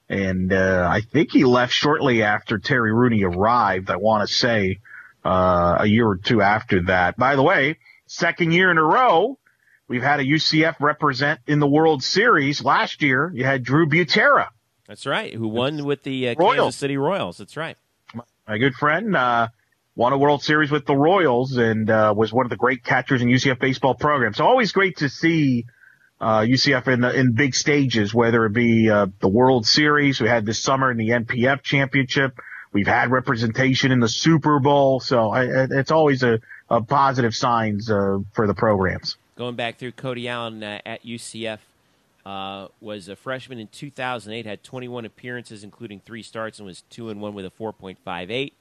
And, 0.09 0.53
uh, 0.53 0.89
I 0.91 1.03
think 1.03 1.31
he 1.31 1.45
left 1.45 1.73
shortly 1.73 2.25
after 2.25 2.59
Terry 2.59 2.93
Rooney 2.93 3.23
arrived. 3.23 3.91
I 3.91 3.97
want 3.97 4.29
to 4.29 4.35
say, 4.35 4.81
uh, 5.25 5.77
a 5.81 5.87
year 5.87 6.09
or 6.09 6.17
two 6.17 6.43
after 6.43 6.83
that. 6.87 7.17
By 7.17 7.37
the 7.37 7.45
way, 7.45 7.79
second 8.07 8.51
year 8.51 8.73
in 8.73 8.79
a 8.79 8.83
row, 8.83 9.39
we've 9.87 10.03
had 10.03 10.19
a 10.19 10.25
UCF 10.25 10.81
represent 10.81 11.39
in 11.47 11.61
the 11.61 11.69
World 11.69 12.03
Series. 12.03 12.65
Last 12.65 13.03
year, 13.03 13.31
you 13.33 13.45
had 13.45 13.63
Drew 13.63 13.87
Butera. 13.87 14.49
That's 14.89 15.07
right. 15.07 15.33
Who 15.33 15.47
won 15.47 15.85
with 15.85 16.03
the 16.03 16.31
uh, 16.31 16.35
Kansas 16.35 16.75
City 16.75 16.97
Royals? 16.97 17.39
That's 17.39 17.57
right. 17.57 17.77
my 18.49 18.59
good 18.59 18.75
friend, 18.75 19.15
uh, 19.15 19.47
won 20.01 20.15
a 20.15 20.19
World 20.19 20.43
Series 20.43 20.71
with 20.71 20.87
the 20.87 20.97
Royals 20.97 21.59
and 21.59 21.91
uh, 21.91 22.15
was 22.17 22.33
one 22.33 22.47
of 22.47 22.51
the 22.51 22.57
great 22.57 22.83
catchers 22.83 23.21
in 23.21 23.29
UCF 23.29 23.61
baseball 23.61 23.95
program. 23.95 24.33
So 24.33 24.47
always 24.47 24.73
great 24.73 24.97
to 24.97 25.11
see 25.11 25.67
uh, 26.19 26.39
UCF 26.39 26.89
in 26.89 27.03
the, 27.03 27.13
in 27.13 27.35
big 27.35 27.55
stages, 27.55 28.15
whether 28.15 28.47
it 28.47 28.55
be 28.55 28.89
uh, 28.89 29.09
the 29.21 29.29
World 29.29 29.67
Series 29.67 30.19
we 30.19 30.27
had 30.27 30.47
this 30.47 30.63
summer 30.63 30.91
in 30.91 30.97
the 30.97 31.11
NPF 31.11 31.61
Championship. 31.63 32.39
We've 32.73 32.87
had 32.87 33.11
representation 33.11 33.93
in 33.93 34.01
the 34.01 34.09
Super 34.09 34.59
Bowl, 34.59 35.01
so 35.01 35.33
I, 35.33 35.45
it's 35.71 35.91
always 35.91 36.23
a, 36.23 36.41
a 36.71 36.81
positive 36.81 37.35
signs 37.35 37.91
uh, 37.91 38.21
for 38.33 38.47
the 38.47 38.55
programs. 38.55 39.19
Going 39.37 39.57
back 39.57 39.77
through 39.77 39.93
Cody 39.93 40.29
Allen 40.29 40.63
uh, 40.63 40.81
at 40.87 41.05
UCF, 41.05 41.59
uh, 42.25 42.69
was 42.81 43.09
a 43.09 43.17
freshman 43.17 43.59
in 43.59 43.67
2008. 43.69 44.47
Had 44.47 44.63
21 44.63 45.05
appearances, 45.05 45.63
including 45.63 46.01
three 46.01 46.23
starts, 46.23 46.59
and 46.59 46.67
was 46.67 46.85
two 46.89 47.11
and 47.11 47.21
one 47.21 47.35
with 47.35 47.45
a 47.45 47.51
4.58. 47.51 48.53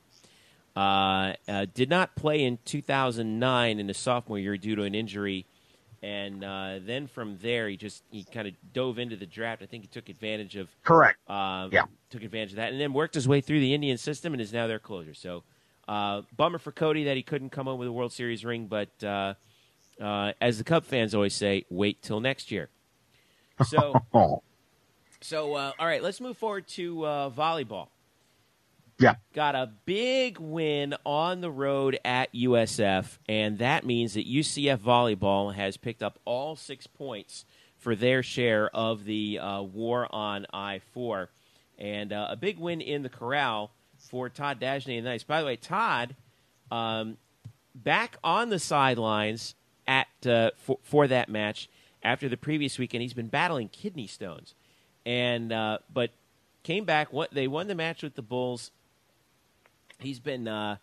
Uh, 0.80 1.34
uh, 1.50 1.66
did 1.74 1.90
not 1.90 2.16
play 2.16 2.42
in 2.46 2.58
2009 2.64 3.80
in 3.80 3.88
the 3.88 3.94
sophomore 3.94 4.40
year 4.40 4.56
due 4.56 4.78
to 4.78 4.84
an 4.84 4.96
injury, 4.96 5.46
and 6.02 6.42
uh, 6.42 6.80
then 6.82 7.06
from 7.06 7.38
there 7.42 7.68
he 7.68 7.76
just 7.76 8.02
he 8.12 8.24
kind 8.24 8.48
of 8.48 8.54
dove 8.72 8.98
into 8.98 9.18
the 9.18 9.26
draft. 9.26 9.62
I 9.62 9.66
think 9.66 9.84
he 9.84 9.90
took 9.90 10.08
advantage 10.08 10.56
of 10.56 10.70
Correct. 10.86 11.20
uh, 11.28 11.68
Yeah. 11.70 11.84
took 12.10 12.24
advantage 12.24 12.52
of 12.52 12.56
that, 12.56 12.72
and 12.72 12.80
then 12.80 12.94
worked 12.94 13.14
his 13.14 13.28
way 13.28 13.42
through 13.42 13.60
the 13.60 13.74
Indian 13.74 13.98
system 13.98 14.32
and 14.34 14.42
is 14.42 14.54
now 14.54 14.68
their 14.68 14.80
closer. 14.80 15.14
So, 15.14 15.44
uh, 15.90 16.22
bummer 16.38 16.60
for 16.60 16.72
Cody 16.72 17.04
that 17.04 17.18
he 17.18 17.24
couldn't 17.24 17.50
come 17.50 17.66
home 17.66 17.78
with 17.78 17.90
a 17.90 17.92
World 17.92 18.14
Series 18.14 18.46
ring, 18.46 18.68
but 18.68 19.04
uh, 19.04 19.34
uh, 20.00 20.32
as 20.40 20.60
the 20.60 20.64
Cub 20.64 20.86
fans 20.86 21.14
always 21.14 21.34
say, 21.34 21.66
wait 21.70 22.02
till 22.02 22.22
next 22.22 22.52
year. 22.52 22.70
So, 23.66 24.02
so 25.20 25.56
uh, 25.56 25.74
all 25.78 25.86
right, 25.86 26.02
let's 26.02 26.22
move 26.22 26.38
forward 26.38 26.70
to 26.70 27.06
uh, 27.06 27.30
volleyball. 27.32 27.90
Yeah. 29.00 29.16
Got 29.34 29.56
a 29.56 29.72
big 29.86 30.40
win 30.40 30.94
on 31.06 31.42
the 31.42 31.52
road 31.52 31.98
at 32.04 32.34
USF, 32.34 33.18
and 33.28 33.58
that 33.60 33.86
means 33.86 34.14
that 34.14 34.28
UCF 34.28 34.78
volleyball 34.78 35.54
has 35.54 35.78
picked 35.78 36.04
up 36.04 36.20
all 36.26 36.56
six 36.56 36.86
points 36.86 37.46
for 37.78 37.96
their 37.96 38.22
share 38.22 38.70
of 38.76 39.06
the 39.06 39.40
uh, 39.40 39.62
war 39.62 40.08
on 40.14 40.46
I 40.52 40.82
4. 40.94 41.30
And 41.78 42.12
uh, 42.12 42.28
a 42.30 42.36
big 42.36 42.60
win 42.60 42.82
in 42.82 43.04
the 43.04 43.10
corral 43.10 43.72
for 43.98 44.28
Todd 44.28 44.60
Dagenais 44.60 44.98
and 44.98 45.06
Knights. 45.06 45.24
By 45.24 45.40
the 45.40 45.46
way, 45.46 45.56
Todd, 45.56 46.16
um, 46.70 47.18
back 47.74 48.18
on 48.22 48.50
the 48.50 48.60
sidelines 48.60 49.56
at 49.88 50.08
uh, 50.26 50.52
for, 50.58 50.80
for 50.84 51.08
that 51.08 51.30
match 51.30 51.70
after 52.04 52.28
the 52.28 52.38
previous 52.38 52.78
weekend. 52.78 53.02
He's 53.02 53.14
been 53.14 53.28
battling 53.28 53.70
kidney 53.70 54.08
stones, 54.08 54.56
and 55.06 55.54
uh, 55.54 55.80
but 55.92 56.12
came 56.64 56.84
back. 56.84 57.10
They 57.32 57.48
won 57.48 57.68
the 57.68 57.76
match 57.76 58.04
with 58.04 58.16
the 58.16 58.22
Bulls. 58.22 58.72
He's 60.00 60.20
been 60.20 60.48
uh, 60.48 60.78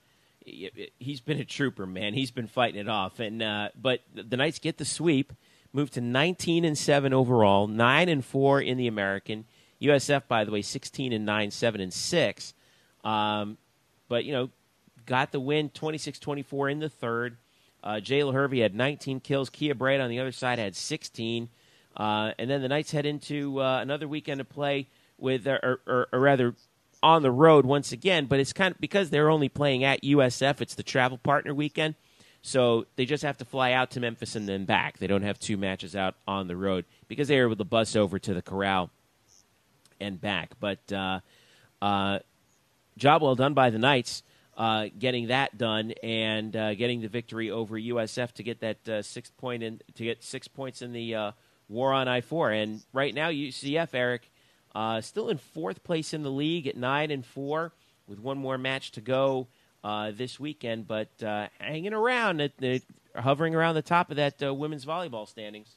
he's 0.45 1.21
been 1.21 1.39
a 1.39 1.45
trooper, 1.45 1.87
man. 1.87 2.15
He's 2.15 2.31
been 2.31 2.47
fighting 2.47 2.81
it 2.81 2.89
off, 2.89 3.21
and 3.21 3.43
uh, 3.43 3.69
but 3.81 4.01
the 4.15 4.37
Knights 4.37 4.59
get 4.59 4.79
the 4.79 4.85
sweep, 4.85 5.33
move 5.73 5.91
to 5.93 6.01
19 6.01 6.65
and 6.65 6.77
seven 6.77 7.13
overall, 7.13 7.67
nine 7.67 8.09
and 8.09 8.25
four 8.25 8.61
in 8.61 8.77
the 8.77 8.87
American. 8.87 9.45
USF, 9.81 10.23
by 10.29 10.45
the 10.45 10.51
way, 10.51 10.63
16 10.63 11.13
and 11.13 11.27
nine, 11.27 11.51
seven 11.51 11.81
and 11.81 11.93
six. 11.93 12.55
Um, 13.05 13.59
but 14.09 14.25
you 14.25 14.33
know, 14.33 14.51
got 15.05 15.33
the 15.33 15.41
win, 15.41 15.71
26-24 15.71 16.73
in 16.73 16.79
the 16.81 16.89
third. 16.89 17.37
Uh, 17.83 18.01
Jayla 18.03 18.33
Hervey 18.33 18.61
had 18.61 18.75
19 18.75 19.21
kills. 19.21 19.51
Kia 19.51 19.75
Braid 19.75 20.01
on 20.01 20.11
the 20.11 20.19
other 20.19 20.33
side 20.33 20.59
had 20.59 20.75
16. 20.75 21.49
Uh, 21.97 22.33
and 22.39 22.51
then 22.51 22.61
the 22.61 22.69
Knights 22.69 22.91
head 22.91 23.07
into 23.07 23.61
uh, 23.61 23.81
another 23.81 24.09
weekend 24.09 24.41
of 24.41 24.49
play 24.49 24.89
with, 25.19 25.47
or, 25.47 25.81
or, 25.87 26.09
or, 26.13 26.21
rather, 26.21 26.55
on 27.03 27.23
the 27.23 27.31
road 27.31 27.67
once 27.67 27.93
again. 27.93 28.27
But 28.27 28.41
it's 28.41 28.53
kind 28.53 28.73
of 28.75 28.81
because 28.81 29.11
they're 29.11 29.31
only 29.31 29.49
playing 29.49 29.85
at 29.85 30.03
USF. 30.03 30.61
It's 30.61 30.75
the 30.75 30.83
travel 30.83 31.19
partner 31.19 31.55
weekend, 31.55 31.95
so 32.43 32.87
they 32.97 33.07
just 33.07 33.23
have 33.23 33.39
to 33.39 33.45
fly 33.45 33.73
out 33.73 33.91
to 33.93 34.01
Memphis 34.01 34.37
and 34.37 34.49
then 34.49 34.65
back. 34.65 34.99
They 34.99 35.07
don't 35.07 35.23
have 35.23 35.39
two 35.39 35.57
matches 35.57 35.97
out 35.97 36.15
on 36.27 36.49
the 36.49 36.57
road 36.57 36.85
because 37.09 37.29
they 37.29 37.39
are 37.39 37.47
able 37.47 37.57
to 37.57 37.65
bus 37.65 37.97
over 37.97 38.19
to 38.19 38.35
the 38.35 38.43
Corral 38.43 38.91
and 40.01 40.21
back. 40.21 40.53
But 40.61 40.93
uh, 40.93 41.21
uh, 41.81 42.21
job 42.97 43.23
well 43.23 43.35
done 43.35 43.55
by 43.55 43.71
the 43.71 43.79
Knights. 43.79 44.23
Uh, 44.57 44.89
getting 44.99 45.27
that 45.27 45.59
done 45.59 45.93
and 46.03 46.57
uh, 46.57 46.75
getting 46.75 47.03
the 47.03 47.09
victory 47.09 47.51
over 47.51 47.79
USF 47.79 48.33
to 48.33 48.43
get 48.43 48.61
that 48.61 48.89
uh, 48.89 49.03
six 49.03 49.31
point 49.31 49.63
in 49.63 49.83
to 49.97 50.05
get 50.05 50.25
six 50.25 50.49
points 50.49 50.81
in 50.81 50.95
the 50.95 51.15
uh, 51.15 51.33
war 51.69 51.93
on 51.93 52.09
I 52.09 52.23
four. 52.23 52.51
And 52.51 52.83
right 52.95 53.15
now, 53.15 53.29
UCF 53.29 53.91
Eric 53.93 54.31
uh, 54.77 55.01
still 55.01 55.31
in 55.31 55.39
fourth 55.39 55.83
place 55.83 56.13
in 56.13 56.23
the 56.23 56.31
league 56.31 56.67
at 56.67 56.77
nine 56.77 57.11
and 57.11 57.25
four, 57.25 57.73
with 58.07 58.21
one 58.21 58.37
more 58.39 58.59
match 58.59 58.93
to 58.93 59.01
go 59.01 59.49
uh, 59.83 60.11
this 60.15 60.39
weekend, 60.39 60.87
but 60.87 61.09
hanging 61.59 61.95
around, 61.95 62.41
at, 62.41 62.53
hovering 63.15 63.55
around 63.55 63.75
the 63.75 63.83
top 63.83 64.11
of 64.11 64.17
that 64.17 64.35
women's 64.41 64.85
volleyball 64.85 65.27
standings. 65.27 65.77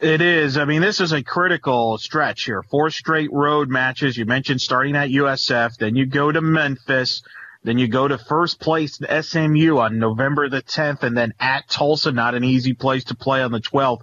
It 0.00 0.20
is. 0.20 0.56
I 0.56 0.64
mean, 0.64 0.80
this 0.80 1.00
is 1.00 1.12
a 1.12 1.22
critical 1.22 1.98
stretch 1.98 2.44
here. 2.44 2.62
Four 2.62 2.90
straight 2.90 3.30
road 3.32 3.68
matches. 3.68 4.16
You 4.16 4.24
mentioned 4.24 4.60
starting 4.60 4.96
at 4.96 5.10
USF, 5.10 5.76
then 5.76 5.94
you 5.94 6.06
go 6.06 6.32
to 6.32 6.40
Memphis 6.40 7.22
then 7.64 7.78
you 7.78 7.88
go 7.88 8.08
to 8.08 8.18
first 8.18 8.60
place 8.60 8.98
SMU 8.98 9.78
on 9.78 9.98
November 9.98 10.48
the 10.48 10.62
10th 10.62 11.02
and 11.02 11.16
then 11.16 11.32
at 11.38 11.68
Tulsa, 11.68 12.10
not 12.10 12.34
an 12.34 12.44
easy 12.44 12.72
place 12.72 13.04
to 13.04 13.14
play 13.14 13.42
on 13.42 13.52
the 13.52 13.60
12th. 13.60 14.00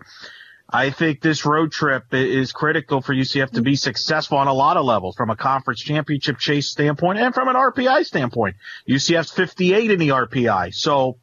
I 0.72 0.92
think 0.92 1.22
this 1.22 1.46
road 1.46 1.72
trip 1.72 2.14
is 2.14 2.52
critical 2.52 3.02
for 3.02 3.14
UCF 3.14 3.52
to 3.52 3.62
be 3.62 3.76
successful 3.76 4.38
on 4.38 4.48
a 4.48 4.54
lot 4.54 4.78
of 4.78 4.86
levels 4.86 5.16
from 5.16 5.32
a 5.32 5.36
conference 5.36 5.82
championship 5.82 6.38
chase 6.38 6.70
standpoint 6.70 7.18
and 7.18 7.34
from 7.34 7.48
an 7.48 7.56
RPI 7.56 8.06
standpoint. 8.06 8.56
UCF's 8.88 9.32
58 9.32 9.90
in 9.90 10.00
the 10.00 10.10
RPI. 10.10 10.76
So, 10.76 11.18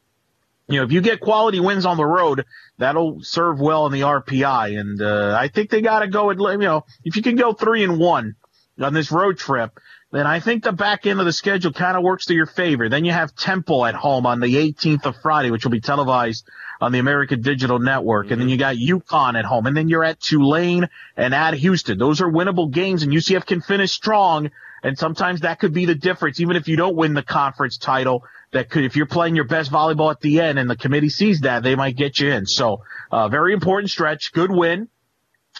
you 0.69 0.79
know, 0.79 0.85
if 0.85 0.91
you 0.91 1.01
get 1.01 1.21
quality 1.21 1.61
wins 1.61 1.87
on 1.87 1.97
the 1.97 2.05
road, 2.05 2.45
that'll 2.79 3.23
serve 3.23 3.61
well 3.61 3.87
in 3.87 3.93
the 3.93 4.01
RPI. 4.01 4.81
And, 4.81 5.01
uh, 5.01 5.37
I 5.39 5.47
think 5.47 5.71
they 5.71 5.81
got 5.81 6.01
to 6.01 6.09
go 6.09 6.31
and, 6.31 6.41
you 6.41 6.59
know, 6.59 6.85
if 7.05 7.15
you 7.15 7.23
can 7.23 7.37
go 7.37 7.53
three 7.53 7.85
and 7.85 8.01
one 8.01 8.35
on 8.81 8.95
this 8.95 9.13
road 9.13 9.39
trip, 9.39 9.79
then 10.17 10.27
I 10.27 10.41
think 10.41 10.65
the 10.65 10.73
back 10.73 11.07
end 11.07 11.21
of 11.21 11.27
the 11.27 11.33
schedule 11.33 11.73
kind 11.73 11.97
of 11.97 12.03
works 12.03 12.27
to 12.27 12.35
your 12.35 12.47
favor. 12.47 12.89
Then 12.89 13.05
you 13.05 13.13
have 13.13 13.35
Temple 13.35 13.85
at 13.85 13.95
home 13.95 14.25
on 14.25 14.41
the 14.41 14.55
18th 14.55 15.05
of 15.05 15.17
Friday, 15.21 15.51
which 15.51 15.65
will 15.65 15.73
be 15.73 15.81
televised 15.81 16.49
on 16.81 16.93
the 16.93 16.99
American 16.99 17.43
Digital 17.43 17.79
Network. 17.79 18.27
Mm-hmm. 18.27 18.33
And 18.33 18.43
then 18.43 18.49
you 18.49 18.57
got 18.57 18.77
UConn 18.77 19.39
at 19.39 19.45
home. 19.45 19.67
And 19.67 19.77
then 19.77 19.89
you're 19.89 20.05
at 20.05 20.21
Tulane 20.21 20.89
and 21.17 21.35
at 21.35 21.55
Houston. 21.55 21.99
Those 21.99 22.21
are 22.21 22.31
winnable 22.31 22.71
games 22.71 23.03
and 23.03 23.13
UCF 23.13 23.47
can 23.47 23.61
finish 23.61 23.93
strong. 23.93 24.51
And 24.83 24.97
sometimes 24.97 25.41
that 25.41 25.59
could 25.59 25.75
be 25.75 25.87
the 25.87 25.95
difference. 25.95 26.41
Even 26.41 26.57
if 26.57 26.69
you 26.69 26.77
don't 26.77 26.97
win 26.97 27.15
the 27.15 27.23
conference 27.23 27.77
title, 27.77 28.25
that 28.53 28.71
could, 28.71 28.85
if 28.85 28.97
you're 28.97 29.07
playing 29.07 29.35
your 29.35 29.47
best 29.47 29.73
volleyball 29.73 30.11
at 30.11 30.21
the 30.21 30.41
end 30.41 30.59
and 30.59 30.71
the 30.71 30.77
committee 30.77 31.09
sees 31.09 31.41
that, 31.41 31.63
they 31.63 31.75
might 31.75 31.97
get 31.97 32.21
you 32.21 32.31
in. 32.31 32.47
So, 32.47 32.83
uh, 33.11 33.29
very 33.29 33.53
important 33.53 33.91
stretch. 33.91 34.33
Good 34.33 34.51
win 34.53 34.89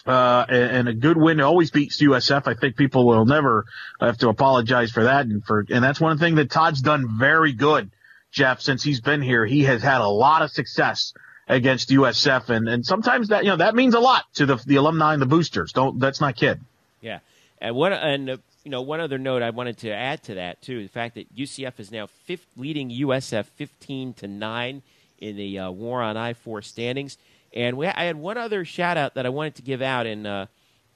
uh, 0.07 0.45
and, 0.47 0.87
a 0.87 0.93
good 0.93 1.17
win 1.17 1.41
always 1.41 1.69
beats 1.69 2.01
USF. 2.01 2.47
I 2.47 2.53
think 2.53 2.77
people 2.77 3.05
will 3.05 3.25
never 3.25 3.65
have 3.99 4.17
to 4.19 4.29
apologize 4.29 4.89
for 4.89 5.03
that. 5.03 5.25
And 5.25 5.43
for, 5.43 5.65
and 5.69 5.83
that's 5.83 5.99
one 5.99 6.17
thing 6.17 6.35
that 6.35 6.49
Todd's 6.49 6.81
done 6.81 7.19
very 7.19 7.51
good, 7.51 7.91
Jeff, 8.31 8.61
since 8.61 8.81
he's 8.83 9.01
been 9.01 9.21
here. 9.21 9.45
He 9.45 9.63
has 9.63 9.81
had 9.81 9.99
a 9.99 10.07
lot 10.07 10.41
of 10.41 10.51
success 10.51 11.13
against 11.49 11.89
USF. 11.89 12.49
And, 12.49 12.69
and 12.69 12.85
sometimes 12.85 13.29
that, 13.29 13.43
you 13.43 13.49
know, 13.49 13.57
that 13.57 13.75
means 13.75 13.95
a 13.95 13.99
lot 13.99 14.23
to 14.35 14.45
the, 14.45 14.55
the 14.65 14.77
alumni 14.77 15.13
and 15.13 15.21
the 15.21 15.27
boosters. 15.27 15.73
Don't, 15.73 15.99
that's 15.99 16.21
not 16.21 16.37
kid. 16.37 16.61
Yeah. 17.01 17.19
And 17.59 17.75
what, 17.75 17.91
and, 17.91 18.29
uh, 18.29 18.37
you 18.63 18.71
know, 18.71 18.81
one 18.81 19.01
other 19.01 19.17
note 19.17 19.41
I 19.41 19.49
wanted 19.49 19.77
to 19.79 19.91
add 19.91 20.23
to 20.23 20.35
that 20.35 20.61
too, 20.61 20.83
the 20.83 20.89
fact 20.89 21.15
that 21.15 21.35
UCF 21.35 21.79
is 21.79 21.91
now 21.91 22.07
fifth, 22.25 22.45
leading 22.55 22.89
USF 22.91 23.45
15 23.55 24.13
to 24.15 24.27
9 24.27 24.81
in 25.19 25.35
the 25.35 25.59
uh, 25.59 25.71
war 25.71 26.01
on 26.01 26.15
I-4 26.15 26.63
standings. 26.63 27.17
And 27.53 27.77
we, 27.77 27.87
I 27.87 28.05
had 28.05 28.17
one 28.17 28.37
other 28.37 28.65
shout 28.65 28.97
out 28.97 29.15
that 29.15 29.25
I 29.25 29.29
wanted 29.29 29.55
to 29.55 29.61
give 29.61 29.81
out 29.81 30.05
in 30.05 30.25
uh, 30.25 30.47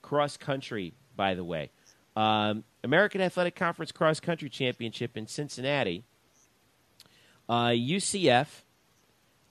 cross 0.01 0.37
country, 0.37 0.93
by 1.15 1.33
the 1.33 1.43
way. 1.43 1.69
Um, 2.15 2.63
American 2.83 3.21
Athletic 3.21 3.55
Conference 3.55 3.91
Cross 3.91 4.19
Country 4.19 4.49
Championship 4.49 5.15
in 5.15 5.27
Cincinnati. 5.27 6.03
Uh, 7.47 7.69
UCF 7.69 8.47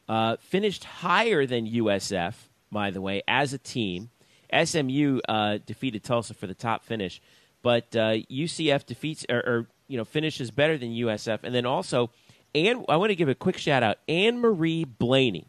uh, 0.09 0.37
finished 0.41 0.85
higher 0.85 1.47
than 1.47 1.67
USF, 1.67 2.35
by 2.71 2.91
the 2.91 3.01
way, 3.01 3.23
as 3.29 3.53
a 3.53 3.59
team. 3.59 4.11
SMU 4.53 5.21
uh, 5.29 5.59
defeated 5.65 6.03
Tulsa 6.03 6.35
for 6.35 6.47
the 6.47 6.55
top 6.55 6.85
finish, 6.85 7.21
but 7.63 7.91
UCF 7.93 8.75
uh, 8.75 8.85
defeats 8.87 9.25
or, 9.29 9.37
or, 9.39 9.67
you 9.87 9.97
know 9.97 10.05
finishes 10.05 10.51
better 10.51 10.77
than 10.77 10.91
USF, 10.91 11.41
and 11.45 11.55
then 11.55 11.67
also, 11.67 12.11
and 12.55 12.85
I 12.89 12.97
want 12.97 13.11
to 13.11 13.17
give 13.17 13.29
a 13.29 13.35
quick 13.35 13.59
shout 13.59 13.83
out, 13.83 13.99
Anne 14.09 14.41
Marie 14.41 14.85
Blaney 14.85 15.47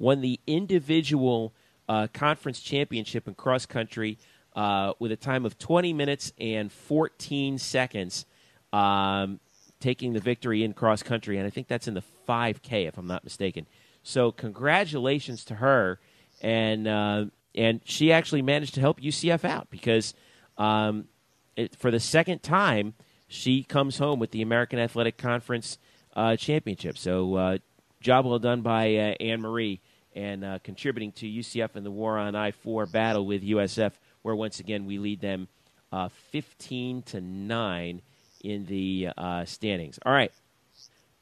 won 0.00 0.22
the 0.22 0.40
individual 0.46 1.52
uh, 1.88 2.08
conference 2.12 2.60
championship 2.60 3.28
in 3.28 3.34
cross 3.34 3.66
country 3.66 4.18
uh, 4.56 4.94
with 4.98 5.12
a 5.12 5.16
time 5.16 5.44
of 5.44 5.58
20 5.58 5.92
minutes 5.92 6.32
and 6.40 6.72
14 6.72 7.58
seconds, 7.58 8.24
um, 8.72 9.38
taking 9.78 10.12
the 10.14 10.20
victory 10.20 10.64
in 10.64 10.72
cross 10.72 11.02
country. 11.02 11.36
And 11.36 11.46
I 11.46 11.50
think 11.50 11.68
that's 11.68 11.86
in 11.86 11.94
the 11.94 12.02
5K, 12.28 12.88
if 12.88 12.96
I'm 12.96 13.06
not 13.06 13.22
mistaken. 13.22 13.66
So, 14.02 14.32
congratulations 14.32 15.44
to 15.44 15.56
her. 15.56 16.00
And, 16.40 16.88
uh, 16.88 17.26
and 17.54 17.80
she 17.84 18.10
actually 18.10 18.42
managed 18.42 18.74
to 18.74 18.80
help 18.80 19.00
UCF 19.00 19.44
out 19.44 19.68
because 19.70 20.14
um, 20.56 21.08
it, 21.56 21.76
for 21.76 21.90
the 21.90 22.00
second 22.00 22.42
time, 22.42 22.94
she 23.28 23.62
comes 23.62 23.98
home 23.98 24.18
with 24.18 24.30
the 24.30 24.40
American 24.40 24.78
Athletic 24.78 25.18
Conference 25.18 25.78
uh, 26.16 26.36
championship. 26.36 26.96
So, 26.96 27.34
uh, 27.34 27.58
job 28.00 28.24
well 28.24 28.38
done 28.38 28.62
by 28.62 28.94
uh, 28.96 29.14
Anne 29.20 29.42
Marie 29.42 29.80
and 30.20 30.44
uh, 30.44 30.58
contributing 30.62 31.12
to 31.12 31.26
UCF 31.26 31.76
in 31.76 31.84
the 31.84 31.90
war 31.90 32.18
on 32.18 32.34
I 32.34 32.50
4 32.50 32.86
battle 32.86 33.24
with 33.24 33.42
USF, 33.42 33.92
where 34.22 34.34
once 34.34 34.60
again 34.60 34.84
we 34.84 34.98
lead 34.98 35.20
them 35.20 35.48
uh, 35.92 36.08
15 36.30 37.02
to 37.02 37.20
9 37.20 38.02
in 38.44 38.66
the 38.66 39.08
uh, 39.16 39.44
standings. 39.44 39.98
All 40.04 40.12
right. 40.12 40.32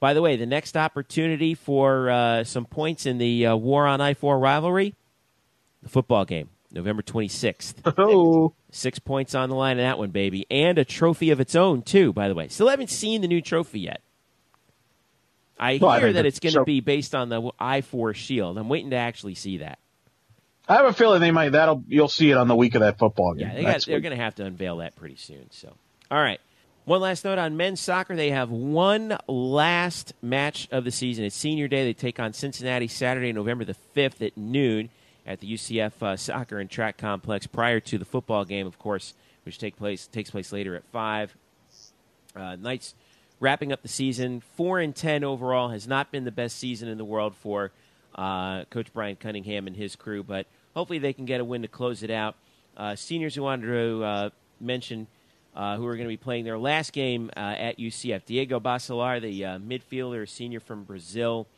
By 0.01 0.15
the 0.15 0.23
way, 0.23 0.37
the 0.37 0.47
next 0.47 0.77
opportunity 0.77 1.55
for 1.55 2.11
uh, 2.11 2.45
some 2.45 2.65
points 2.65 3.07
in 3.07 3.19
the 3.19 3.47
uh, 3.47 3.57
war 3.57 3.87
on 3.87 4.01
I 4.01 4.15
4 4.15 4.39
rivalry 4.39 4.95
the 5.83 5.89
football 5.89 6.25
game, 6.25 6.49
November 6.73 7.03
26th. 7.03 7.75
Oh. 7.99 8.55
Six 8.71 8.99
points 8.99 9.35
on 9.35 9.49
the 9.49 9.55
line 9.55 9.79
in 9.79 9.85
that 9.85 9.99
one, 9.99 10.11
baby. 10.11 10.45
And 10.51 10.77
a 10.77 10.85
trophy 10.85 11.31
of 11.31 11.41
its 11.41 11.55
own, 11.55 11.83
too, 11.83 12.13
by 12.13 12.29
the 12.29 12.35
way. 12.35 12.49
Still 12.49 12.69
haven't 12.69 12.91
seen 12.91 13.23
the 13.23 13.29
new 13.29 13.41
trophy 13.41 13.81
yet. 13.81 14.03
I 15.59 15.79
well, 15.81 15.99
hear 15.99 16.09
I 16.09 16.13
that 16.13 16.27
it's 16.27 16.41
going 16.41 16.53
to 16.53 16.61
so, 16.61 16.65
be 16.65 16.81
based 16.81 17.15
on 17.15 17.29
the 17.29 17.51
I 17.59 17.81
four 17.81 18.15
shield. 18.15 18.59
I'm 18.59 18.69
waiting 18.69 18.91
to 18.91 18.97
actually 18.97 19.35
see 19.35 19.59
that. 19.59 19.79
I 20.69 20.75
have 20.75 20.87
a 20.87 20.93
feeling 20.93 21.21
they 21.21 21.31
might. 21.31 21.51
That'll 21.51 21.83
you'll 21.89 22.09
see 22.09 22.31
it 22.31 22.37
on 22.37 22.47
the 22.47 22.57
week 22.57 22.75
of 22.75 22.83
that 22.83 22.99
football 22.99 23.35
game. 23.35 23.49
Yeah, 23.49 23.55
they 23.55 23.63
got, 23.63 23.85
they're 23.87 24.01
going 24.01 24.17
to 24.17 24.23
have 24.23 24.35
to 24.37 24.45
unveil 24.45 24.79
that 24.79 24.97
pretty 24.97 25.17
soon. 25.17 25.49
So, 25.51 25.75
all 26.11 26.19
right. 26.19 26.41
One 26.85 27.03
last 27.03 27.25
note 27.25 27.37
on 27.37 27.59
men's 27.59 27.81
soccer. 27.81 28.17
They 28.17 28.31
have 28.31 28.51
one 28.51 29.19
last 29.27 30.15
match 30.23 30.69
of 30.71 30.85
the 30.85 30.91
season. 30.91 31.25
It's 31.25 31.37
senior 31.37 31.69
day. 31.69 31.85
They 31.85 31.93
take 31.93 32.19
on 32.19 32.33
Cincinnati 32.33 32.89
Saturday, 32.89 33.31
November 33.31 33.67
the 33.67 33.77
5th 33.95 34.27
at 34.27 34.39
noon 34.39 34.89
at 35.27 35.41
the 35.41 35.53
UCF 35.53 36.03
uh, 36.03 36.17
Soccer 36.17 36.59
and 36.59 36.71
Track 36.71 36.97
Complex 36.97 37.47
prior 37.47 37.79
to 37.81 37.99
the 37.99 38.07
football 38.07 38.47
game, 38.47 38.67
of 38.67 38.79
course, 38.79 39.13
which 39.45 39.59
take 39.59 39.77
place 39.77 40.07
takes 40.07 40.31
place 40.31 40.51
later 40.51 40.75
at 40.77 40.85
5. 40.91 41.37
Uh, 42.35 42.57
Knights 42.57 42.95
wrapping 43.41 43.73
up 43.73 43.83
the 43.83 43.89
season. 43.89 44.41
Four 44.41 44.81
and 44.81 44.95
ten 44.95 45.25
overall 45.25 45.69
has 45.69 45.87
not 45.87 46.11
been 46.11 46.25
the 46.25 46.33
best 46.33 46.59
season 46.59 46.89
in 46.89 46.99
the 46.99 47.05
world 47.05 47.35
for 47.37 47.73
uh, 48.15 48.65
Coach 48.65 48.93
Brian 48.93 49.17
Cunningham 49.17 49.67
and 49.67 49.77
his 49.77 49.97
crew, 49.97 50.23
but 50.23 50.47
hopefully 50.75 50.99
they 50.99 51.13
can 51.13 51.25
get 51.25 51.41
a 51.41 51.45
win 51.45 51.63
to 51.63 51.69
close 51.69 52.03
it 52.03 52.11
out. 52.11 52.35
Uh, 52.77 52.95
seniors 52.95 53.35
who 53.35 53.43
wanted 53.43 53.67
to 53.67 54.05
uh, 54.05 54.31
mention 54.61 55.07
uh, 55.55 55.77
who 55.77 55.87
are 55.87 55.97
going 55.97 56.07
to 56.07 56.13
be 56.13 56.17
playing 56.17 56.45
their 56.45 56.59
last 56.59 56.93
game 56.93 57.31
uh, 57.37 57.41
at 57.41 57.79
UCF. 57.79 58.25
Diego 58.25 58.61
Bacelar, 58.61 59.21
the 59.21 59.45
uh, 59.45 59.59
midfielder, 59.59 60.29
senior 60.29 60.61
from 60.61 60.85
Brazil, 60.85 61.49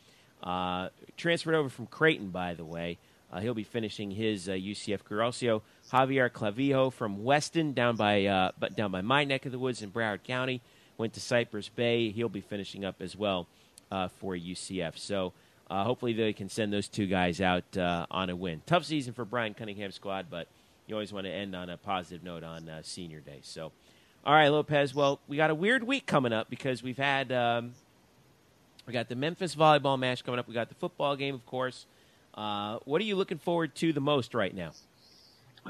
transferred 1.17 1.55
over 1.55 1.69
from 1.69 1.87
Creighton, 1.87 2.31
by 2.31 2.55
the 2.55 2.65
way. 2.65 2.99
He'll 3.41 3.55
be 3.55 3.63
finishing 3.63 4.11
his 4.11 4.49
UCF 4.49 5.05
career. 5.05 5.23
Also, 5.23 5.63
Javier 5.93 6.29
Clavijo 6.31 6.93
from 6.93 7.23
Weston, 7.23 7.75
down 7.75 7.95
by 7.95 8.23
down 8.75 8.91
by 8.91 9.03
my 9.03 9.23
neck 9.23 9.47
of 9.47 9.53
the 9.53 9.59
woods 9.59 9.83
in 9.83 9.93
Broward 9.93 10.25
County, 10.25 10.63
went 11.01 11.15
to 11.15 11.21
Cypress 11.21 11.69
Bay. 11.69 12.11
He'll 12.11 12.29
be 12.29 12.41
finishing 12.41 12.85
up 12.85 13.01
as 13.01 13.17
well 13.17 13.47
for 13.91 14.37
UCF. 14.37 14.97
So. 14.99 15.33
hopefully, 15.69 16.13
they 16.13 16.33
can 16.33 16.49
send 16.49 16.73
those 16.73 16.89
two 16.89 17.07
guys 17.07 17.41
out 17.41 17.77
on 17.77 18.31
a 18.31 18.37
win. 18.37 18.63
Tough 18.67 18.85
season 18.85 19.13
for 19.15 19.25
Brian 19.25 19.55
Cunningham's 19.55 19.97
squad, 19.97 20.27
but 20.31 20.47
you 20.91 20.97
always 20.97 21.13
want 21.13 21.27
to 21.27 21.33
end 21.33 21.55
on 21.55 21.71
a 21.71 21.77
positive 21.77 22.25
note 22.25 22.43
on 22.43 22.69
uh, 22.69 22.83
senior 22.83 23.21
day. 23.21 23.39
So, 23.43 23.71
all 24.25 24.35
right, 24.35 24.49
Lopez. 24.49 24.95
Well, 24.95 25.21
we 25.29 25.37
got 25.37 25.51
a 25.51 25.55
weird 25.55 25.85
week 25.85 26.05
coming 26.05 26.33
up 26.33 26.51
because 26.51 26.83
we've 26.83 26.99
had 26.99 27.31
um, 27.31 27.75
we 28.87 28.93
got 28.93 29.09
the 29.09 29.15
Memphis 29.15 29.55
volleyball 29.55 29.99
match 29.99 30.25
coming 30.25 30.41
up. 30.41 30.49
We 30.49 30.55
got 30.55 30.69
the 30.69 30.75
football 30.75 31.15
game, 31.15 31.35
of 31.35 31.47
course. 31.47 31.87
Uh, 32.35 32.79
what 32.85 33.01
are 33.01 33.05
you 33.05 33.15
looking 33.15 33.39
forward 33.39 33.75
to 33.77 33.93
the 33.93 34.01
most 34.01 34.35
right 34.35 34.55
now? 34.55 34.73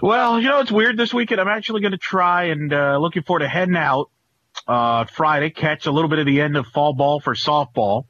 Well, 0.00 0.40
you 0.40 0.48
know, 0.48 0.60
it's 0.60 0.72
weird 0.72 0.96
this 0.96 1.12
weekend. 1.12 1.40
I'm 1.40 1.48
actually 1.48 1.82
going 1.82 1.92
to 1.92 1.98
try 1.98 2.44
and 2.44 2.72
uh, 2.72 2.96
looking 2.98 3.22
forward 3.22 3.40
to 3.40 3.48
heading 3.48 3.76
out 3.76 4.08
uh, 4.66 5.04
Friday, 5.04 5.50
catch 5.50 5.86
a 5.86 5.90
little 5.90 6.08
bit 6.08 6.18
of 6.18 6.26
the 6.26 6.40
end 6.40 6.56
of 6.56 6.66
fall 6.66 6.92
ball 6.92 7.20
for 7.20 7.34
softball 7.34 8.04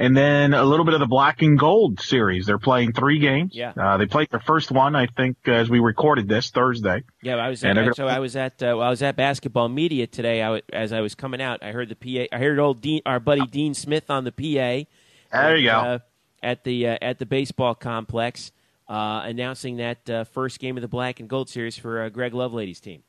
and 0.00 0.16
then 0.16 0.54
a 0.54 0.64
little 0.64 0.86
bit 0.86 0.94
of 0.94 1.00
the 1.00 1.06
black 1.06 1.42
and 1.42 1.58
gold 1.58 2.00
series. 2.00 2.46
They're 2.46 2.58
playing 2.58 2.94
three 2.94 3.18
games. 3.18 3.54
Yeah. 3.54 3.74
Uh, 3.76 3.98
they 3.98 4.06
played 4.06 4.30
their 4.30 4.40
first 4.40 4.70
one, 4.70 4.96
I 4.96 5.06
think, 5.06 5.36
as 5.46 5.68
we 5.68 5.78
recorded 5.78 6.26
this 6.26 6.50
Thursday. 6.50 7.04
Yeah, 7.22 7.36
I 7.36 7.50
was. 7.50 7.62
At, 7.62 7.94
so 7.94 8.08
I 8.08 8.18
was 8.18 8.34
at. 8.34 8.62
Uh, 8.62 8.78
I 8.78 8.88
was 8.88 9.02
at 9.02 9.14
basketball 9.14 9.68
media 9.68 10.06
today. 10.06 10.42
I, 10.42 10.62
as 10.72 10.92
I 10.94 11.02
was 11.02 11.14
coming 11.14 11.42
out, 11.42 11.62
I 11.62 11.72
heard 11.72 11.90
the 11.90 11.96
PA. 11.96 12.34
I 12.34 12.38
heard 12.38 12.58
old 12.58 12.80
Dean, 12.80 13.02
our 13.04 13.20
buddy 13.20 13.46
Dean 13.46 13.74
Smith 13.74 14.10
on 14.10 14.24
the 14.24 14.32
PA. 14.32 14.88
There 15.32 15.56
you 15.56 15.68
go. 15.68 15.72
Uh, 15.72 15.98
at 16.42 16.64
the 16.64 16.88
uh, 16.88 16.98
at 17.02 17.18
the 17.18 17.26
baseball 17.26 17.74
complex, 17.74 18.52
uh, 18.88 19.22
announcing 19.24 19.76
that 19.76 20.08
uh, 20.08 20.24
first 20.24 20.60
game 20.60 20.78
of 20.78 20.80
the 20.80 20.88
black 20.88 21.20
and 21.20 21.28
gold 21.28 21.50
series 21.50 21.76
for 21.76 22.08
Greg 22.08 22.32
Lovelady's 22.32 22.80
team. 22.80 23.02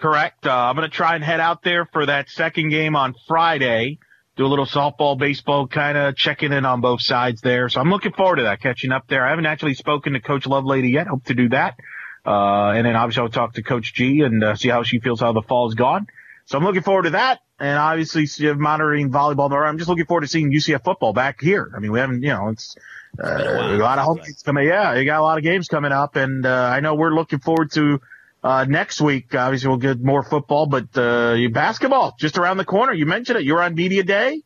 Correct. 0.00 0.46
I'm 0.46 0.76
going 0.76 0.88
to 0.88 0.94
try 0.94 1.14
and 1.14 1.22
head 1.22 1.40
out 1.40 1.62
there 1.62 1.84
for 1.84 2.06
that 2.06 2.28
second 2.30 2.70
game 2.70 2.96
on 2.96 3.14
Friday 3.28 3.98
do 4.40 4.46
a 4.46 4.48
little 4.48 4.64
softball, 4.64 5.18
baseball, 5.18 5.66
kind 5.66 5.98
of 5.98 6.16
checking 6.16 6.52
in 6.52 6.64
on 6.64 6.80
both 6.80 7.02
sides 7.02 7.42
there. 7.42 7.68
So 7.68 7.78
I'm 7.78 7.90
looking 7.90 8.12
forward 8.12 8.36
to 8.36 8.44
that, 8.44 8.62
catching 8.62 8.90
up 8.90 9.06
there. 9.06 9.26
I 9.26 9.30
haven't 9.30 9.44
actually 9.44 9.74
spoken 9.74 10.14
to 10.14 10.20
Coach 10.20 10.44
Lovelady 10.44 10.92
yet. 10.92 11.08
Hope 11.08 11.24
to 11.24 11.34
do 11.34 11.50
that. 11.50 11.76
Uh, 12.24 12.70
and 12.70 12.86
then 12.86 12.96
obviously 12.96 13.22
I'll 13.22 13.28
talk 13.28 13.54
to 13.54 13.62
Coach 13.62 13.92
G 13.92 14.22
and 14.22 14.42
uh, 14.42 14.54
see 14.54 14.70
how 14.70 14.82
she 14.82 14.98
feels 14.98 15.20
how 15.20 15.32
the 15.32 15.42
fall's 15.42 15.74
gone. 15.74 16.06
So 16.46 16.56
I'm 16.56 16.64
looking 16.64 16.82
forward 16.82 17.02
to 17.02 17.10
that. 17.10 17.40
And 17.58 17.78
obviously 17.78 18.26
monitoring 18.54 19.10
volleyball. 19.10 19.52
I'm 19.52 19.76
just 19.76 19.90
looking 19.90 20.06
forward 20.06 20.22
to 20.22 20.28
seeing 20.28 20.50
UCF 20.50 20.84
football 20.84 21.12
back 21.12 21.42
here. 21.42 21.70
I 21.76 21.78
mean, 21.78 21.92
we 21.92 21.98
haven't, 21.98 22.22
you 22.22 22.30
know, 22.30 22.48
it's, 22.48 22.76
uh, 23.22 23.28
a, 23.28 23.76
a, 23.76 23.78
lot 23.78 23.98
of 23.98 24.06
home 24.06 24.20
games 24.24 24.42
coming. 24.42 24.66
Yeah, 24.66 24.94
you 24.94 25.04
got 25.04 25.20
a 25.20 25.22
lot 25.22 25.36
of 25.36 25.44
games 25.44 25.68
coming 25.68 25.92
up, 25.92 26.16
and 26.16 26.46
uh, 26.46 26.70
I 26.74 26.80
know 26.80 26.94
we're 26.94 27.14
looking 27.14 27.40
forward 27.40 27.72
to 27.72 28.00
uh, 28.42 28.64
next 28.68 29.00
week, 29.00 29.34
obviously, 29.34 29.68
we'll 29.68 29.78
get 29.78 30.00
more 30.00 30.22
football, 30.22 30.66
but 30.66 30.96
uh, 30.96 31.36
basketball 31.50 32.14
just 32.18 32.38
around 32.38 32.56
the 32.56 32.64
corner. 32.64 32.92
You 32.92 33.06
mentioned 33.06 33.38
it. 33.38 33.44
You're 33.44 33.62
on 33.62 33.74
media 33.74 34.02
day. 34.02 34.42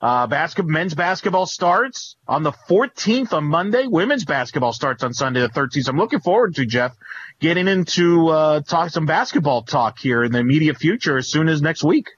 Uh, 0.00 0.26
basketball, 0.26 0.70
men's 0.70 0.94
basketball 0.94 1.46
starts 1.46 2.16
on 2.28 2.42
the 2.42 2.52
14th 2.52 3.32
on 3.32 3.44
Monday. 3.44 3.86
Women's 3.86 4.24
basketball 4.24 4.72
starts 4.72 5.02
on 5.02 5.14
Sunday 5.14 5.40
the 5.40 5.48
13th. 5.48 5.88
I'm 5.88 5.96
looking 5.96 6.20
forward 6.20 6.56
to 6.56 6.66
Jeff 6.66 6.94
getting 7.40 7.68
into 7.68 8.28
uh, 8.28 8.60
talk 8.60 8.90
some 8.90 9.06
basketball 9.06 9.62
talk 9.62 9.98
here 9.98 10.22
in 10.22 10.32
the 10.32 10.38
immediate 10.38 10.76
future 10.76 11.16
as 11.16 11.28
soon 11.28 11.48
as 11.48 11.62
next 11.62 11.82
week. 11.82 12.10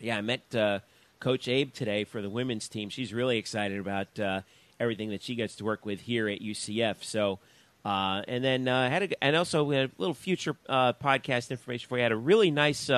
Yeah, 0.00 0.18
I 0.18 0.22
met 0.22 0.54
uh, 0.54 0.80
Coach 1.20 1.46
Abe 1.46 1.72
today 1.72 2.04
for 2.04 2.22
the 2.22 2.30
women's 2.30 2.68
team. 2.68 2.88
She's 2.88 3.12
really 3.12 3.38
excited 3.38 3.78
about 3.78 4.18
uh, 4.18 4.40
everything 4.80 5.10
that 5.10 5.22
she 5.22 5.34
gets 5.34 5.54
to 5.56 5.64
work 5.64 5.84
with 5.84 6.00
here 6.00 6.28
at 6.28 6.40
UCF. 6.40 6.96
So 7.02 7.38
uh, 7.84 8.22
and 8.28 8.44
then 8.44 8.68
uh, 8.68 8.88
had 8.90 9.04
a, 9.04 9.24
and 9.24 9.36
also 9.36 9.64
we 9.64 9.76
had 9.76 9.86
a 9.86 9.90
little 9.98 10.14
future 10.14 10.56
uh, 10.68 10.92
podcast 10.92 11.50
information 11.50 11.88
for 11.88 11.96
you. 11.96 12.02
Had 12.02 12.12
a 12.12 12.16
really 12.16 12.50
nice 12.50 12.90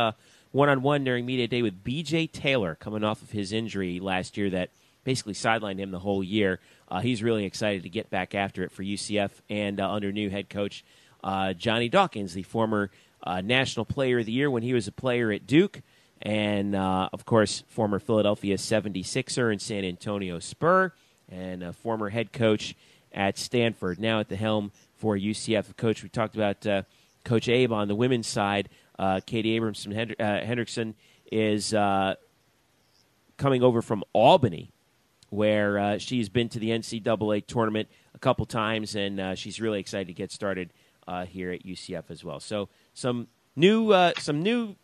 one 0.51 0.69
on 0.69 0.83
one 0.83 1.05
during 1.05 1.25
media 1.25 1.49
day 1.49 1.63
with 1.63 1.83
B.J. 1.83 2.29
Taylor 2.29 2.75
coming 2.75 3.05
off 3.05 3.23
of 3.23 3.31
his 3.31 3.53
injury 3.53 4.01
last 4.01 4.37
year 4.37 4.51
that 4.51 4.71
basically 5.05 5.35
sidelined 5.35 5.79
him 5.79 5.91
the 5.91 5.99
whole 5.99 6.23
year. 6.23 6.61
Uh, 6.89 7.01
he's 7.01 7.23
really 7.23 7.45
excited 7.45 7.85
to 7.85 7.89
get 7.89 8.11
back 8.11 8.35
after 8.35 8.63
it 8.65 8.71
for 8.71 8.83
UCF 8.83 9.31
and 9.49 9.81
uh, 9.81 9.91
under 9.91 10.13
new 10.13 10.31
head 10.31 10.49
coach 10.49 10.85
uh, 11.25 11.53
Johnny 11.53 11.89
Dawkins, 11.89 12.35
the 12.35 12.43
former 12.43 12.91
National 13.25 13.87
Player 13.87 14.19
of 14.19 14.27
the 14.27 14.33
Year 14.33 14.51
when 14.51 14.65
he 14.65 14.75
was 14.75 14.89
a 14.89 14.93
player 14.93 15.31
at 15.31 15.47
Duke, 15.47 15.81
and 16.21 16.75
of 16.75 17.25
course 17.25 17.63
former 17.69 18.01
Philadelphia 18.01 18.57
76er 18.57 19.53
and 19.53 19.63
San 19.63 19.85
Antonio 19.85 20.41
Spur, 20.41 20.93
and 21.31 21.75
former 21.77 22.09
head 22.09 22.33
coach 22.33 22.75
at 23.15 23.39
Stanford. 23.39 24.01
Now 24.01 24.21
at 24.21 24.29
the 24.29 24.37
helm 24.37 24.73
for 24.97 25.17
UCF, 25.17 25.77
coach 25.77 26.03
we 26.03 26.09
talked 26.09 26.35
about, 26.35 26.67
uh, 26.67 26.83
Coach 27.25 27.49
Abe 27.49 27.73
on 27.73 27.89
the 27.89 27.95
women's 27.95 28.27
side. 28.27 28.69
Uh, 28.99 29.21
Katie 29.25 29.57
Abrahamson 29.57 29.93
Hend- 29.93 30.17
uh, 30.19 30.41
Hendrickson 30.41 30.95
is 31.31 31.73
uh, 31.73 32.15
coming 33.37 33.63
over 33.63 33.83
from 33.83 34.05
Albany, 34.13 34.71
where 35.31 35.79
uh, 35.79 35.99
she's 35.99 36.29
been 36.29 36.49
to 36.51 36.59
the 36.59 36.71
NCAA 36.71 37.47
tournament 37.47 37.89
a 38.15 38.19
couple 38.19 38.45
times, 38.47 38.95
and 38.95 39.39
she's 39.39 39.61
really 39.61 39.81
excited 39.81 40.09
to 40.09 40.15
get 40.15 40.31
started 40.31 40.73
here 41.27 41.51
at 41.51 41.65
UCF 41.65 42.11
as 42.11 42.23
well. 42.23 42.39
So 42.39 42.69
some 42.95 43.29
new, 43.57 43.93
some 44.19 44.43
new 44.43 44.77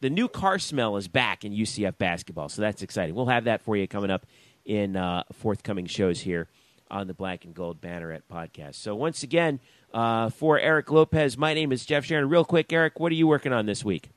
the 0.00 0.10
new 0.10 0.28
car 0.28 0.58
smell 0.58 0.96
is 0.96 1.08
back 1.08 1.44
in 1.44 1.52
UCF 1.52 1.98
basketball, 1.98 2.48
so 2.48 2.62
that's 2.62 2.82
exciting. 2.82 3.14
We'll 3.14 3.26
have 3.26 3.44
that 3.44 3.62
for 3.62 3.76
you 3.76 3.88
coming 3.88 4.10
up 4.10 4.26
in 4.64 4.96
uh, 4.96 5.24
forthcoming 5.32 5.86
shows 5.86 6.20
here 6.20 6.46
on 6.90 7.06
the 7.06 7.14
Black 7.14 7.44
and 7.44 7.54
Gold 7.54 7.80
Banneret 7.80 8.22
podcast. 8.30 8.76
So 8.76 8.94
once 8.94 9.22
again, 9.22 9.60
uh, 9.92 10.30
for 10.30 10.58
Eric 10.58 10.90
Lopez, 10.90 11.36
my 11.38 11.54
name 11.54 11.72
is 11.72 11.84
Jeff 11.86 12.04
Sharon. 12.04 12.28
Real 12.28 12.44
quick, 12.44 12.72
Eric, 12.72 13.00
what 13.00 13.12
are 13.12 13.16
you 13.16 13.26
working 13.26 13.52
on 13.52 13.66
this 13.66 13.84
week? 13.84 14.10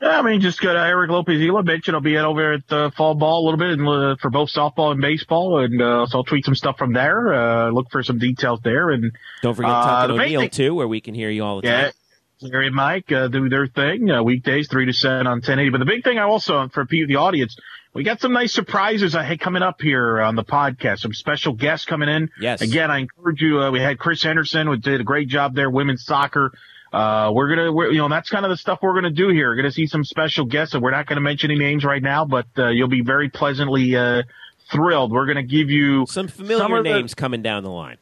Yeah, 0.00 0.18
I 0.18 0.22
mean, 0.22 0.42
just 0.42 0.60
go 0.60 0.74
to 0.74 0.78
Eric 0.78 1.10
Lopez 1.10 1.40
Ela 1.40 1.62
mentioned 1.62 1.94
I'll 1.94 2.02
be 2.02 2.18
over 2.18 2.54
at 2.54 2.70
uh, 2.70 2.90
fall 2.90 3.14
ball 3.14 3.42
a 3.42 3.44
little 3.44 3.58
bit 3.58 3.78
and, 3.78 3.88
uh, 3.88 4.16
for 4.20 4.28
both 4.30 4.50
softball 4.50 4.92
and 4.92 5.00
baseball, 5.00 5.64
and 5.64 5.80
uh, 5.80 6.04
so 6.06 6.18
I'll 6.18 6.24
tweet 6.24 6.44
some 6.44 6.54
stuff 6.54 6.76
from 6.76 6.92
there. 6.92 7.32
Uh, 7.32 7.70
look 7.70 7.90
for 7.90 8.02
some 8.02 8.18
details 8.18 8.60
there, 8.62 8.90
and 8.90 9.12
don't 9.40 9.54
forget 9.54 9.70
uh, 9.70 9.84
Tuck 9.84 10.10
and 10.10 10.20
O'Neill 10.20 10.48
too, 10.50 10.74
where 10.74 10.86
we 10.86 11.00
can 11.00 11.14
hear 11.14 11.30
you 11.30 11.42
all 11.42 11.62
the 11.62 11.66
yeah, 11.66 11.82
time. 11.84 11.92
Larry 12.42 12.66
and 12.66 12.76
Mike 12.76 13.10
uh, 13.10 13.28
do 13.28 13.48
their 13.48 13.66
thing 13.66 14.10
uh, 14.10 14.22
weekdays 14.22 14.68
three 14.68 14.84
to 14.84 14.92
seven 14.92 15.26
on 15.26 15.38
1080. 15.38 15.70
But 15.70 15.78
the 15.78 15.86
big 15.86 16.04
thing 16.04 16.18
I 16.18 16.22
also 16.22 16.68
for 16.68 16.84
the 16.84 17.16
audience, 17.16 17.56
we 17.96 18.04
got 18.04 18.20
some 18.20 18.32
nice 18.32 18.52
surprises 18.52 19.14
uh, 19.14 19.36
coming 19.40 19.62
up 19.62 19.80
here 19.80 20.20
on 20.20 20.36
the 20.36 20.44
podcast. 20.44 20.98
Some 20.98 21.14
special 21.14 21.54
guests 21.54 21.86
coming 21.86 22.10
in. 22.10 22.30
Yes. 22.38 22.60
Again, 22.60 22.90
I 22.90 22.98
encourage 22.98 23.40
you. 23.40 23.60
Uh, 23.60 23.70
we 23.70 23.80
had 23.80 23.98
Chris 23.98 24.22
Henderson, 24.22 24.66
who 24.66 24.76
did 24.76 25.00
a 25.00 25.04
great 25.04 25.28
job 25.28 25.54
there. 25.54 25.70
Women's 25.70 26.04
soccer. 26.04 26.52
Uh, 26.92 27.30
we're 27.32 27.48
gonna, 27.48 27.72
we're, 27.72 27.90
you 27.90 27.98
know, 27.98 28.08
that's 28.08 28.28
kind 28.28 28.44
of 28.44 28.50
the 28.50 28.56
stuff 28.56 28.80
we're 28.82 28.94
gonna 28.94 29.10
do 29.10 29.28
here. 29.28 29.48
We're 29.48 29.56
gonna 29.56 29.72
see 29.72 29.86
some 29.86 30.04
special 30.04 30.44
guests, 30.44 30.74
and 30.74 30.82
we're 30.82 30.92
not 30.92 31.06
gonna 31.06 31.20
mention 31.20 31.50
any 31.50 31.58
names 31.58 31.84
right 31.84 32.02
now, 32.02 32.24
but 32.26 32.46
uh, 32.58 32.68
you'll 32.68 32.88
be 32.88 33.02
very 33.02 33.28
pleasantly 33.28 33.96
uh, 33.96 34.22
thrilled. 34.70 35.10
We're 35.10 35.26
gonna 35.26 35.42
give 35.42 35.70
you 35.70 36.06
some 36.06 36.28
familiar 36.28 36.76
some 36.76 36.82
names 36.82 37.12
the, 37.12 37.16
coming 37.16 37.42
down 37.42 37.64
the 37.64 37.70
line. 37.70 37.96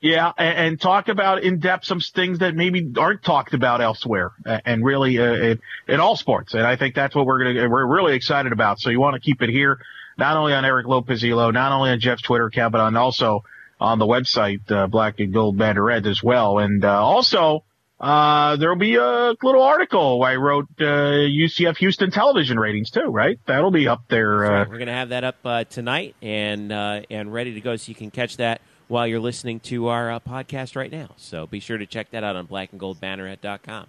Yeah, 0.00 0.30
and, 0.38 0.58
and, 0.58 0.80
talk 0.80 1.08
about 1.08 1.42
in 1.42 1.58
depth 1.58 1.84
some 1.84 1.98
things 1.98 2.38
that 2.38 2.54
maybe 2.54 2.92
aren't 2.96 3.24
talked 3.24 3.52
about 3.52 3.80
elsewhere, 3.80 4.30
and 4.46 4.84
really 4.84 5.18
uh, 5.18 5.32
in, 5.32 5.60
in, 5.88 5.98
all 5.98 6.14
sports. 6.14 6.54
And 6.54 6.64
I 6.64 6.76
think 6.76 6.94
that's 6.94 7.16
what 7.16 7.26
we're 7.26 7.42
gonna 7.42 7.68
we're 7.68 7.84
really 7.84 8.14
excited 8.14 8.52
about. 8.52 8.78
So 8.78 8.90
you 8.90 9.00
want 9.00 9.14
to 9.14 9.20
keep 9.20 9.42
it 9.42 9.50
here, 9.50 9.80
not 10.16 10.36
only 10.36 10.54
on 10.54 10.64
Eric 10.64 10.86
Lopez 10.86 11.24
Elo, 11.24 11.50
not 11.50 11.72
only 11.72 11.90
on 11.90 11.98
Jeff's 11.98 12.22
Twitter 12.22 12.46
account, 12.46 12.70
but 12.72 12.80
on 12.80 12.96
also 12.96 13.42
on 13.80 13.98
the 13.98 14.06
website 14.06 14.70
uh, 14.70 14.86
Black 14.86 15.18
and 15.18 15.32
Gold 15.32 15.58
Banneret 15.58 16.06
as 16.06 16.22
well. 16.22 16.60
And 16.60 16.84
uh, 16.84 17.02
also 17.02 17.64
uh, 17.98 18.54
there'll 18.54 18.76
be 18.76 18.94
a 18.94 19.34
little 19.42 19.62
article 19.64 20.22
I 20.22 20.36
wrote 20.36 20.68
UCF 20.76 21.70
uh, 21.70 21.74
Houston 21.74 22.12
television 22.12 22.56
ratings 22.56 22.90
too, 22.90 23.06
right? 23.06 23.40
That'll 23.46 23.72
be 23.72 23.88
up 23.88 24.02
there. 24.08 24.44
Uh, 24.44 24.68
we're 24.68 24.78
gonna 24.78 24.92
have 24.92 25.08
that 25.08 25.24
up 25.24 25.68
tonight 25.70 26.14
and 26.22 26.70
and 26.70 27.32
ready 27.32 27.54
to 27.54 27.60
go, 27.60 27.74
so 27.74 27.90
you 27.90 27.96
can 27.96 28.12
catch 28.12 28.36
that 28.36 28.60
while 28.88 29.06
you're 29.06 29.20
listening 29.20 29.60
to 29.60 29.88
our 29.88 30.10
uh, 30.10 30.20
podcast 30.20 30.76
right 30.76 30.90
now. 30.90 31.10
So 31.16 31.46
be 31.46 31.60
sure 31.60 31.78
to 31.78 31.86
check 31.86 32.10
that 32.10 32.24
out 32.24 32.36
on 32.36 32.46
blackandgoldbanneret.com. 32.46 33.86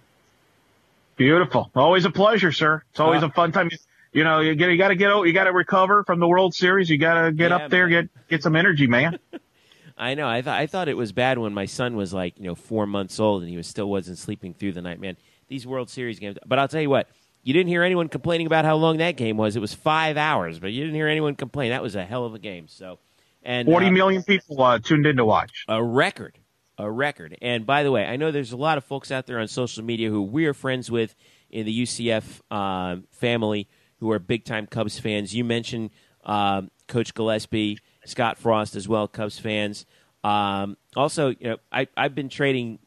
Beautiful. 1.16 1.70
Always 1.74 2.04
a 2.04 2.10
pleasure, 2.10 2.52
sir. 2.52 2.82
It's 2.90 3.00
always 3.00 3.22
uh, 3.22 3.26
a 3.26 3.30
fun 3.30 3.52
time. 3.52 3.70
You 4.12 4.24
know, 4.24 4.40
you, 4.40 4.52
you 4.52 4.76
got 4.76 4.88
to 4.88 4.96
get 4.96 5.10
you 5.10 5.32
got 5.32 5.44
to 5.44 5.52
recover 5.52 6.02
from 6.04 6.18
the 6.18 6.26
World 6.26 6.54
Series. 6.54 6.88
You 6.88 6.98
got 6.98 7.22
to 7.22 7.32
get 7.32 7.50
yeah, 7.50 7.56
up 7.56 7.70
there, 7.70 7.86
man. 7.86 8.04
get 8.04 8.28
get 8.28 8.42
some 8.42 8.56
energy, 8.56 8.86
man. 8.86 9.18
I 9.98 10.14
know. 10.14 10.26
I 10.26 10.40
thought 10.40 10.58
I 10.58 10.66
thought 10.66 10.88
it 10.88 10.96
was 10.96 11.12
bad 11.12 11.38
when 11.38 11.52
my 11.52 11.66
son 11.66 11.94
was 11.94 12.14
like, 12.14 12.38
you 12.38 12.44
know, 12.44 12.54
four 12.54 12.86
months 12.86 13.20
old 13.20 13.42
and 13.42 13.50
he 13.50 13.56
was 13.56 13.66
still 13.66 13.88
wasn't 13.88 14.16
sleeping 14.16 14.54
through 14.54 14.72
the 14.72 14.80
night. 14.80 14.98
Man, 14.98 15.16
these 15.48 15.66
World 15.66 15.90
Series 15.90 16.18
games. 16.18 16.38
But 16.46 16.58
I'll 16.58 16.68
tell 16.68 16.80
you 16.80 16.88
what, 16.88 17.08
you 17.42 17.52
didn't 17.52 17.68
hear 17.68 17.82
anyone 17.82 18.08
complaining 18.08 18.46
about 18.46 18.64
how 18.64 18.76
long 18.76 18.96
that 18.96 19.16
game 19.16 19.36
was. 19.36 19.56
It 19.56 19.60
was 19.60 19.74
five 19.74 20.16
hours, 20.16 20.58
but 20.58 20.72
you 20.72 20.80
didn't 20.80 20.94
hear 20.94 21.08
anyone 21.08 21.34
complain. 21.34 21.70
That 21.70 21.82
was 21.82 21.96
a 21.96 22.04
hell 22.04 22.24
of 22.24 22.34
a 22.34 22.38
game. 22.38 22.66
So 22.66 22.98
and 23.42 23.66
forty 23.66 23.86
uh, 23.86 23.92
million 23.92 24.22
people 24.22 24.62
uh, 24.62 24.78
tuned 24.78 25.06
in 25.06 25.16
to 25.16 25.24
watch. 25.24 25.64
A 25.68 25.82
record, 25.82 26.38
a 26.78 26.90
record. 26.90 27.36
And 27.40 27.66
by 27.66 27.82
the 27.82 27.90
way, 27.90 28.04
I 28.04 28.16
know 28.16 28.30
there's 28.30 28.52
a 28.52 28.56
lot 28.56 28.78
of 28.78 28.84
folks 28.84 29.10
out 29.10 29.26
there 29.26 29.38
on 29.38 29.48
social 29.48 29.84
media 29.84 30.10
who 30.10 30.22
we 30.22 30.46
are 30.46 30.54
friends 30.54 30.90
with 30.90 31.14
in 31.50 31.66
the 31.66 31.82
UCF 31.82 32.40
uh, 32.50 32.96
family 33.10 33.68
who 33.98 34.10
are 34.10 34.18
big 34.18 34.44
time 34.44 34.66
Cubs 34.66 34.98
fans. 34.98 35.34
You 35.34 35.44
mentioned 35.44 35.90
uh, 36.24 36.62
Coach 36.88 37.14
Gillispie, 37.14 37.78
Scott 38.04 38.38
Frost 38.38 38.74
as 38.76 38.88
well, 38.88 39.06
Cubs 39.08 39.38
fans. 39.38 39.86
Um, 40.24 40.76
also, 40.96 41.28
you 41.28 41.50
know, 41.50 41.56
I, 41.72 41.86
I've 41.96 42.14
been 42.14 42.28
trading 42.28 42.78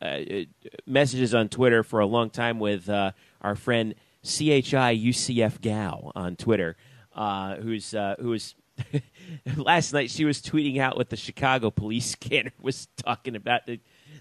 uh, 0.00 0.18
messages 0.86 1.34
on 1.34 1.48
Twitter 1.48 1.82
for 1.82 2.00
a 2.00 2.06
long 2.06 2.30
time 2.30 2.58
with 2.58 2.88
uh, 2.88 3.12
our 3.40 3.54
friend 3.54 3.94
CHI 4.22 4.96
UCF 4.96 5.60
Gal 5.60 6.12
on 6.14 6.36
Twitter, 6.36 6.76
uh, 7.14 7.56
who's 7.56 7.94
uh, 7.94 8.16
who's 8.18 8.54
last 9.56 9.92
night 9.92 10.10
she 10.10 10.24
was 10.24 10.40
tweeting 10.40 10.78
out 10.78 10.96
what 10.96 11.10
the 11.10 11.16
Chicago 11.16 11.70
police 11.70 12.06
scanner 12.10 12.52
was 12.60 12.88
talking 12.96 13.36
about. 13.36 13.62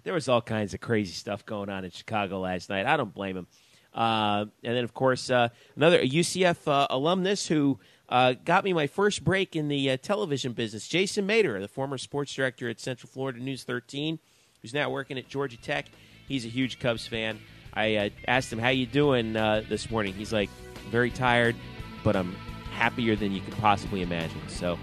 There 0.04 0.14
was 0.14 0.30
all 0.30 0.42
kinds 0.42 0.74
of 0.74 0.80
crazy 0.80 1.14
stuff 1.14 1.46
going 1.46 1.70
on 1.70 1.86
in 1.86 1.92
Chicago 1.92 2.40
last 2.40 2.70
night. 2.70 2.86
I 2.86 2.98
don't 2.98 3.14
blame 3.14 3.38
him. 3.38 3.48
Uh, 3.94 4.46
and 4.64 4.76
then, 4.76 4.84
of 4.84 4.94
course, 4.94 5.30
uh, 5.30 5.50
another 5.76 6.00
UCF 6.00 6.68
uh, 6.68 6.88
alumnus 6.90 7.48
who 7.48 7.80
uh, 8.08 8.34
got 8.46 8.64
me 8.64 8.72
my 8.72 8.88
first 8.88 9.24
break 9.24 9.56
in 9.56 9.68
the 9.68 9.92
uh, 9.92 9.98
television 9.98 10.54
business, 10.54 10.88
Jason 10.88 11.26
Mater, 11.26 11.60
the 11.60 11.68
former 11.68 11.98
sports 11.98 12.34
director 12.34 12.70
at 12.70 12.80
Central 12.80 13.10
Florida 13.10 13.40
News 13.40 13.64
13, 13.64 14.20
who's 14.62 14.74
now 14.74 14.90
working 14.90 15.18
at 15.18 15.28
Georgia 15.28 15.58
Tech. 15.58 15.88
He's 16.28 16.46
a 16.46 16.50
huge 16.50 16.80
Cubs 16.80 17.08
fan. 17.08 17.40
I 17.74 17.96
uh, 17.96 18.10
asked 18.28 18.54
him, 18.54 18.60
"How 18.60 18.70
you 18.70 18.86
doing 18.86 19.34
this 19.34 19.90
morning?" 19.90 20.14
He's 20.14 20.34
like, 20.34 20.50
"Very 20.92 21.10
tired, 21.12 21.56
but 22.04 22.16
I'm 22.16 22.36
happier 22.72 23.16
than 23.16 23.32
you 23.32 23.42
could 23.42 23.58
possibly 23.58 24.02
imagine." 24.02 24.42
So, 24.48 24.78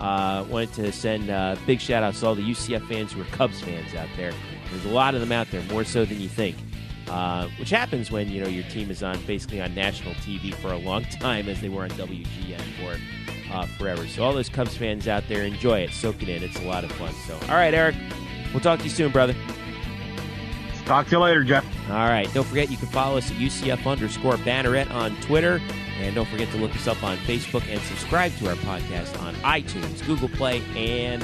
uh, 0.00 0.44
wanted 0.48 0.72
to 0.74 0.92
send 0.92 1.30
uh, 1.30 1.56
big 1.66 1.80
shout 1.80 2.02
outs 2.02 2.20
to 2.20 2.26
all 2.26 2.34
the 2.34 2.42
UCF 2.42 2.86
fans 2.88 3.12
who 3.12 3.22
are 3.22 3.26
Cubs 3.26 3.60
fans 3.60 3.94
out 3.94 4.08
there. 4.16 4.32
There's 4.70 4.84
a 4.84 4.90
lot 4.90 5.14
of 5.14 5.20
them 5.20 5.32
out 5.32 5.50
there, 5.50 5.62
more 5.64 5.84
so 5.84 6.04
than 6.04 6.20
you 6.20 6.28
think. 6.28 6.56
Uh, 7.08 7.48
which 7.58 7.70
happens 7.70 8.10
when 8.10 8.28
you 8.28 8.42
know 8.42 8.48
your 8.48 8.64
team 8.64 8.90
is 8.90 9.02
on 9.02 9.18
basically 9.22 9.62
on 9.62 9.74
national 9.74 10.12
TV 10.16 10.52
for 10.54 10.72
a 10.72 10.76
long 10.76 11.04
time, 11.20 11.48
as 11.48 11.60
they 11.60 11.68
were 11.68 11.84
on 11.84 11.90
WGN 11.90 12.60
for 12.78 12.98
uh, 13.52 13.66
forever. 13.78 14.06
So 14.06 14.22
all 14.22 14.32
those 14.32 14.48
Cubs 14.48 14.76
fans 14.76 15.08
out 15.08 15.24
there, 15.28 15.42
enjoy 15.44 15.80
it, 15.80 15.90
soak 15.90 16.22
it 16.22 16.28
in. 16.28 16.42
It's 16.42 16.58
a 16.60 16.64
lot 16.64 16.84
of 16.84 16.92
fun. 16.92 17.12
So, 17.26 17.34
all 17.48 17.56
right, 17.56 17.72
Eric, 17.72 17.96
we'll 18.52 18.60
talk 18.60 18.78
to 18.80 18.84
you 18.84 18.90
soon, 18.90 19.10
brother. 19.10 19.34
Talk 20.88 21.04
to 21.08 21.12
you 21.12 21.18
later, 21.18 21.44
Jeff. 21.44 21.66
All 21.90 22.08
right. 22.08 22.32
Don't 22.32 22.46
forget 22.46 22.70
you 22.70 22.78
can 22.78 22.88
follow 22.88 23.18
us 23.18 23.30
at 23.30 23.36
UCF 23.36 23.86
underscore 23.86 24.36
Banneret 24.36 24.90
on 24.90 25.14
Twitter. 25.20 25.60
And 26.00 26.14
don't 26.14 26.26
forget 26.26 26.48
to 26.52 26.56
look 26.56 26.74
us 26.74 26.86
up 26.86 27.02
on 27.02 27.18
Facebook 27.18 27.62
and 27.70 27.78
subscribe 27.82 28.34
to 28.38 28.48
our 28.48 28.54
podcast 28.54 29.20
on 29.20 29.34
iTunes, 29.36 30.02
Google 30.06 30.30
Play, 30.30 30.62
and 30.74 31.22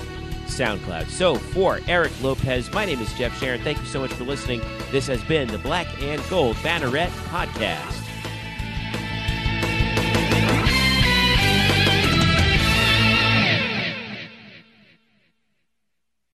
SoundCloud. 0.49 1.09
So 1.09 1.37
for 1.37 1.81
Eric 1.89 2.13
Lopez, 2.23 2.71
my 2.75 2.85
name 2.85 3.01
is 3.01 3.11
Jeff 3.15 3.39
Sharon. 3.39 3.63
Thank 3.63 3.79
you 3.79 3.87
so 3.87 4.01
much 4.01 4.13
for 4.13 4.25
listening. 4.25 4.61
This 4.91 5.07
has 5.07 5.25
been 5.25 5.49
the 5.49 5.57
Black 5.57 5.87
and 6.03 6.23
Gold 6.29 6.57
Banneret 6.57 7.09
Podcast. 7.31 8.04